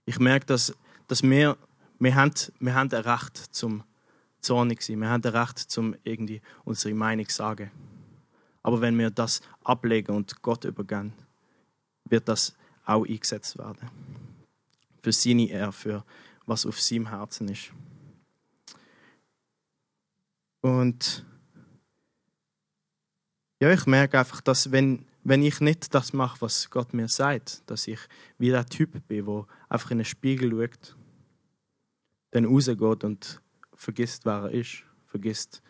Ich 0.05 0.19
merke, 0.19 0.47
dass, 0.47 0.75
dass 1.09 1.23
wir, 1.23 1.57
wir, 1.99 2.15
haben, 2.15 2.33
wir 2.61 2.75
haben 2.75 2.93
ein 2.93 3.03
Recht 3.03 3.37
zum 3.37 3.85
zornig 4.41 4.83
sein, 4.83 5.01
wir 5.01 5.09
haben 5.09 5.25
ein 5.25 5.35
Recht 5.35 5.59
zum 5.59 5.95
irgendwie 6.03 6.43
unsere 6.65 6.95
Meinung 6.95 7.29
sagen. 7.29 7.71
Aber 8.63 8.81
wenn 8.81 8.99
wir 8.99 9.11
das 9.11 9.41
ablegen 9.65 10.15
und 10.15 10.43
Gott 10.43 10.65
übergehen, 10.65 11.13
wird 12.05 12.29
das 12.29 12.55
auch 12.85 13.07
eingesetzt 13.07 13.59
werden. 13.59 13.89
Für 15.03 15.13
seine 15.13 15.49
Ehre, 15.49 15.73
für 15.73 16.05
was 16.47 16.67
auf 16.67 16.81
seinem 16.81 17.09
Herzen 17.09 17.49
ist. 17.49 17.73
Und 20.63 21.27
ja, 23.61 23.71
ich 23.71 23.85
merke 23.87 24.19
einfach, 24.19 24.41
dass 24.41 24.73
wenn, 24.73 25.05
wenn 25.25 25.43
ich 25.43 25.61
nicht 25.61 25.95
das 25.95 26.13
mache, 26.13 26.41
was 26.41 26.71
Gott 26.71 26.95
mir 26.95 27.09
sagt, 27.09 27.63
dass 27.67 27.87
ich 27.87 27.99
wie 28.39 28.51
der 28.51 28.65
Typ 28.67 29.07
bin, 29.07 29.27
der 29.27 29.47
einfach 29.69 29.91
in 29.91 29.99
den 29.99 30.05
Spiegel 30.05 30.51
schaut, 30.51 30.97
dann 32.31 32.45
rausgeht 32.47 33.05
und 33.05 33.43
vergisst, 33.75 34.25
wer 34.25 34.45
er 34.45 34.51
ist, 34.51 34.85
vergisst, 35.07 35.63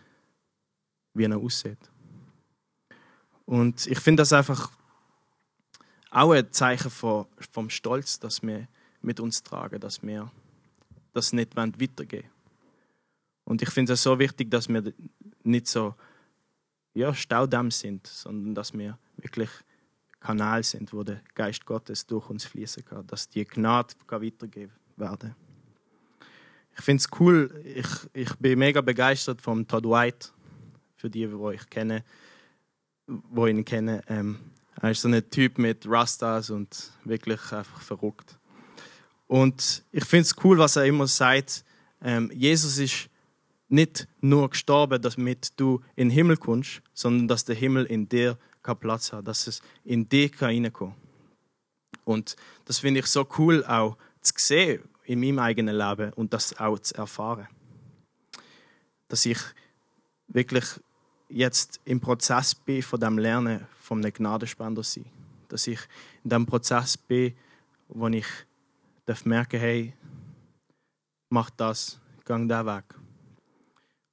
wie 1.15 1.25
er 1.25 1.37
aussieht. 1.37 1.91
Und 3.47 3.87
ich 3.87 3.99
finde 3.99 4.21
das 4.21 4.33
einfach 4.33 4.71
auch 6.11 6.33
ein 6.33 6.53
Zeichen 6.53 6.91
von, 6.91 7.27
vom 7.51 7.71
Stolz, 7.71 8.21
dass 8.21 8.43
wir 8.43 8.69
mit 9.01 9.21
uns 9.21 9.43
tragen, 9.43 9.81
dass 9.81 10.03
wir 10.03 10.31
das 11.13 11.33
nicht 11.33 11.57
weitergeben 11.57 12.11
wollen. 12.11 12.32
Und 13.45 13.63
ich 13.63 13.71
finde 13.71 13.95
es 13.95 14.03
so 14.03 14.19
wichtig, 14.19 14.51
dass 14.51 14.69
wir 14.69 14.93
nicht 15.43 15.67
so 15.67 15.95
ja, 16.95 17.15
Staudamm 17.15 17.71
sind, 17.71 18.07
sondern 18.07 18.55
dass 18.55 18.73
wir 18.73 18.99
wirklich 19.17 19.51
Kanal 20.21 20.63
sind, 20.63 20.93
wo 20.93 21.03
der 21.03 21.21
Geist 21.35 21.67
Gottes 21.67 22.07
durch 22.07 22.31
uns 22.31 22.45
fließen 22.45 22.85
kann, 22.85 23.07
dass 23.07 23.29
die 23.29 23.45
Gnade 23.45 23.95
weitergegeben 24.09 24.73
werden. 24.97 25.35
Ich 26.77 26.85
finde 26.85 27.03
es 27.03 27.21
cool, 27.21 27.63
ich, 27.65 27.87
ich 28.13 28.35
bin 28.37 28.59
mega 28.59 28.81
begeistert 28.81 29.43
vom 29.43 29.67
Todd 29.67 29.85
White, 29.85 30.29
für 30.97 31.11
die, 31.11 31.27
die 31.27 31.55
ich 31.55 31.69
kenne, 31.69 32.05
wo 33.07 33.47
ihn 33.47 33.65
kennen. 33.65 34.01
Ähm, 34.07 34.39
er 34.81 34.93
ist 34.93 35.03
so 35.03 35.09
ein 35.09 35.31
Typ 35.31 35.59
mit 35.59 35.87
Rastas 35.87 36.51
und 36.51 36.93
wirklich 37.05 37.41
einfach 37.53 37.81
verrückt. 37.81 38.39
Und 39.27 39.85
ich 39.93 40.05
finde 40.05 40.23
es 40.23 40.35
cool, 40.45 40.59
was 40.59 40.77
er 40.77 40.85
immer 40.85 41.07
sagt. 41.07 41.65
Ähm, 42.03 42.31
Jesus 42.35 42.79
ist 42.79 43.09
nicht 43.73 44.07
nur 44.21 44.51
gestorben, 44.51 45.01
damit 45.01 45.59
du 45.59 45.81
in 45.97 46.09
den 46.09 46.15
Himmel 46.15 46.37
kommst, 46.37 46.83
sondern 46.93 47.27
dass 47.27 47.45
der 47.45 47.57
Himmel 47.57 47.87
in 47.87 48.09
dir 48.09 48.39
keinen 48.63 48.79
Platz 48.79 49.13
hat, 49.13 49.27
dass 49.27 49.47
es 49.47 49.63
in 49.85 50.09
dir 50.09 50.31
reinkommen 50.39 50.95
Und 52.05 52.37
das 52.67 52.81
finde 52.81 53.01
ich 53.01 53.07
so 53.07 53.27
cool 53.39 53.65
auch 53.65 53.97
zu 54.21 54.35
sehen 54.37 54.83
in 55.05 55.21
meinem 55.21 55.39
eigenen 55.39 55.77
Leben 55.77 56.13
und 56.13 56.33
das 56.33 56.57
auch 56.59 56.79
zu 56.79 56.95
erfahren. 56.95 57.49
Dass 59.09 59.25
ich 59.25 59.39
wirklich 60.29 60.65
jetzt 61.29 61.81
im 61.85 62.01
Prozess 62.01 62.55
bin 62.55 62.83
von 62.83 63.01
dem 63.01 63.19
Lernen 63.19 63.67
einem 63.91 64.13
Gnadenspender 64.13 64.83
sein. 64.83 65.07
Dass 65.49 65.67
ich 65.67 65.81
in 66.25 66.31
dem 66.31 66.47
Prozess 66.47 66.97
bin, 66.97 67.35
wo 67.89 68.07
ich 68.09 68.27
darf 69.07 69.25
merken, 69.25 69.59
hey, 69.59 69.95
mach 71.31 71.51
das, 71.51 72.01
gang 72.25 72.49
da 72.49 72.65
weg. 72.65 73.02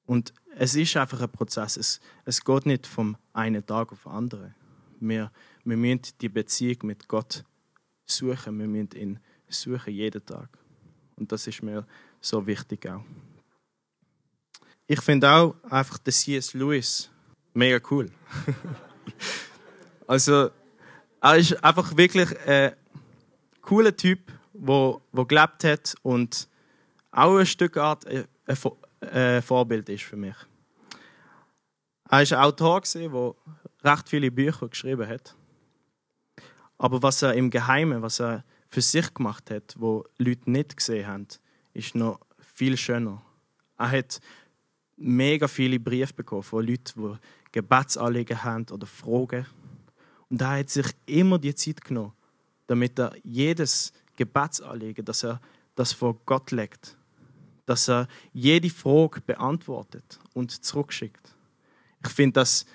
Und 0.10 0.34
es 0.56 0.74
ist 0.74 0.98
einfach 0.98 1.22
ein 1.22 1.30
Prozess. 1.30 1.78
Es, 1.78 2.02
es 2.26 2.44
geht 2.44 2.66
nicht 2.66 2.88
vom 2.88 3.16
einen 3.32 3.64
Tag 3.64 3.92
auf 3.92 4.04
den 4.04 4.12
anderen. 4.12 4.56
Wir, 5.00 5.32
wir 5.64 5.78
müssen 5.78 6.02
die 6.20 6.30
Beziehung 6.30 6.78
mit 6.82 7.08
Gott 7.08 7.44
suchen. 8.08 8.58
Wir 8.58 8.66
müssen 8.66 8.90
ihn 8.96 9.20
suchen 9.50 9.94
jeden 9.94 10.26
Tag. 10.26 10.50
Und 11.16 11.32
das 11.32 11.46
ist 11.46 11.62
mir 11.62 11.86
so 12.20 12.48
wichtig 12.48 12.90
auch. 12.90 13.04
Ich 14.88 15.00
finde 15.00 15.30
auch 15.30 15.54
einfach 15.70 16.00
den 16.00 16.12
C.S. 16.12 16.56
Lewis 16.56 17.12
mega 17.54 17.80
cool. 17.92 18.10
also, 20.08 20.50
er 21.22 21.36
ist 21.36 21.64
einfach 21.64 21.96
wirklich 21.96 22.36
ein 22.48 22.74
cooler 23.62 23.96
Typ, 23.96 24.22
der 24.54 25.02
gelebt 25.28 25.64
hat 25.64 25.94
und 26.02 26.50
auch 27.12 27.38
ein 27.38 27.46
Stück 27.46 27.78
Art 27.78 28.08
ein 28.08 28.26
ein 29.12 29.42
Vorbild 29.42 29.90
ist 29.90 30.04
für 30.04 30.18
mich. 30.18 30.36
Er 32.10 32.20
war 32.30 32.40
ein 32.40 32.44
Autor, 32.46 32.82
der 32.82 33.36
recht 33.84 34.10
viele 34.10 34.32
Bücher 34.32 34.68
geschrieben 34.68 35.08
hat. 35.08 35.36
Aber 36.78 37.04
was 37.04 37.22
er 37.22 37.34
im 37.34 37.50
Geheimen, 37.50 38.02
was 38.02 38.20
er 38.20 38.44
für 38.70 38.82
sich 38.82 39.14
gemacht 39.14 39.52
hat, 39.52 39.76
wo 39.78 40.06
Leute 40.18 40.50
nicht 40.50 40.78
gesehen 40.78 41.08
haben, 41.08 41.28
ist 41.74 41.96
noch 41.96 42.20
viel 42.40 42.78
schöner. 42.78 43.22
Er 43.78 43.92
hat 43.92 44.20
mega 44.98 45.48
viele 45.48 45.80
Briefe 45.80 46.14
bekommen 46.14 46.44
von 46.44 46.66
Leuten, 46.66 47.02
die 47.02 47.18
Gebetsanliegen 47.52 48.44
haben 48.44 48.66
oder 48.72 48.88
Fragen. 48.88 49.46
Und 50.30 50.42
er 50.42 50.60
hat 50.60 50.70
sich 50.70 50.88
immer 51.06 51.40
die 51.40 51.56
Zeit 51.56 51.82
genommen, 51.82 52.14
damit 52.68 53.00
er 53.00 53.14
jedes 53.24 53.92
Gebetsanliegen, 54.16 55.06
dass 55.06 55.24
er 55.24 55.40
das 55.76 55.94
vor 55.94 56.16
Gott 56.26 56.52
legt, 56.52 56.98
dass 57.70 57.88
er 57.88 58.08
jede 58.34 58.72
Frage 58.72 59.22
beantwortet 59.22 60.20
und 60.34 60.66
zurückschickt. 60.66 61.36
Ich 62.04 62.12
finde 62.12 62.40
das 62.40 62.66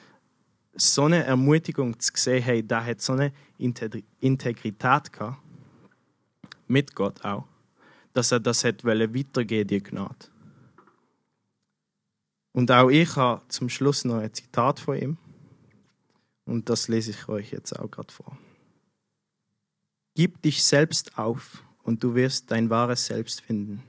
so 0.77 1.05
eine 1.05 1.25
Ermutigung 1.25 1.99
zu 1.99 2.13
sehen, 2.15 2.43
hey, 2.43 2.65
da 2.65 2.85
hat 2.85 3.01
so 3.01 3.15
eine 3.15 3.33
Integrität 3.59 5.13
gehabt, 5.13 5.43
mit 6.69 6.95
Gott 6.95 7.25
auch, 7.25 7.49
dass 8.13 8.31
er 8.31 8.39
das 8.39 8.63
hat 8.63 8.85
weitergehen 8.85 9.67
die 9.67 9.83
Gnade. 9.83 10.29
Und 12.53 12.71
auch 12.71 12.89
ich 12.89 13.17
habe 13.17 13.43
zum 13.49 13.69
Schluss 13.69 14.05
noch 14.05 14.19
ein 14.19 14.33
Zitat 14.33 14.79
von 14.79 14.97
ihm. 14.97 15.19
Und 16.45 16.69
das 16.69 16.87
lese 16.87 17.11
ich 17.11 17.29
euch 17.29 17.51
jetzt 17.51 17.73
auch 17.77 17.91
gerade 17.91 18.13
vor. 18.13 18.39
Gib 20.15 20.41
dich 20.43 20.63
selbst 20.63 21.19
auf 21.19 21.65
und 21.83 22.05
du 22.05 22.15
wirst 22.15 22.53
dein 22.53 22.71
wahres 22.71 23.07
Selbst 23.07 23.41
finden. 23.41 23.83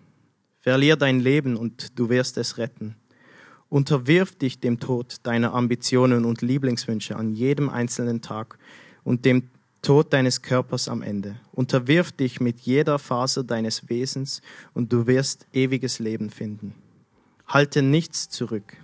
Verlier 0.66 0.96
dein 0.96 1.20
Leben 1.20 1.58
und 1.58 2.00
du 2.00 2.10
wirst 2.10 2.40
es 2.40 2.58
retten. 2.58 2.96
Unterwirf 3.70 4.36
dich 4.36 4.60
dem 4.60 4.80
Tod 4.80 5.18
deiner 5.22 5.54
Ambitionen 5.54 6.26
und 6.26 6.42
Lieblingswünsche 6.42 7.16
an 7.16 7.34
jedem 7.34 7.70
einzelnen 7.70 8.24
Tag 8.24 8.58
und 9.04 9.26
dem 9.26 9.44
Tod 9.84 10.12
deines 10.12 10.42
Körpers 10.42 10.90
am 10.90 11.04
Ende. 11.04 11.36
Unterwirf 11.52 12.12
dich 12.12 12.40
mit 12.40 12.62
jeder 12.62 12.98
Faser 12.98 13.44
deines 13.44 13.90
Wesens 13.90 14.42
und 14.74 14.92
du 14.92 15.06
wirst 15.06 15.46
ewiges 15.54 16.00
Leben 16.00 16.32
finden. 16.32 16.74
Halte 17.46 17.84
nichts 17.84 18.30
zurück, 18.30 18.76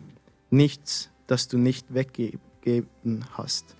nichts, 0.51 1.09
das 1.25 1.47
du 1.47 1.57
nicht 1.57 1.95
weggegeben 1.95 3.25
hast, 3.31 3.75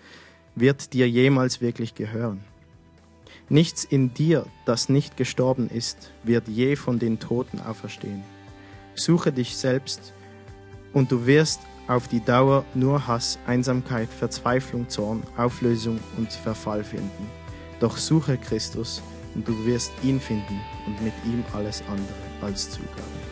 wird 0.56 0.93
dir 0.93 1.08
jemals 1.08 1.62
wirklich 1.62 1.93
gehören. 1.93 2.43
Nichts 3.52 3.84
in 3.84 4.14
dir, 4.14 4.45
das 4.64 4.88
nicht 4.88 5.18
gestorben 5.18 5.70
ist, 5.70 6.14
wird 6.24 6.47
je 6.47 6.78
von 6.78 6.99
den 6.99 7.20
Toten 7.20 7.60
auferstehen. 7.60 8.24
Suche 8.95 9.34
dich 9.34 9.58
selbst 9.58 10.14
und 10.93 11.12
du 11.12 11.26
wirst 11.26 11.60
auf 11.86 12.08
die 12.08 12.24
Dauer 12.24 12.64
nur 12.76 13.08
Hass, 13.08 13.38
Einsamkeit, 13.45 14.08
Verzweiflung, 14.08 14.88
Zorn, 14.88 15.24
Auflösung 15.36 15.99
und 16.16 16.32
Verfall 16.32 16.86
finden. 16.86 17.30
Doch 17.82 17.97
suche 17.97 18.38
Christus 18.38 19.02
und 19.36 19.45
du 19.45 19.66
wirst 19.66 19.91
ihn 20.02 20.22
finden 20.22 20.62
und 20.88 21.02
mit 21.04 21.14
ihm 21.26 21.43
alles 21.52 21.84
andere 21.89 22.16
als 22.41 22.70
Zugabe. 22.70 23.31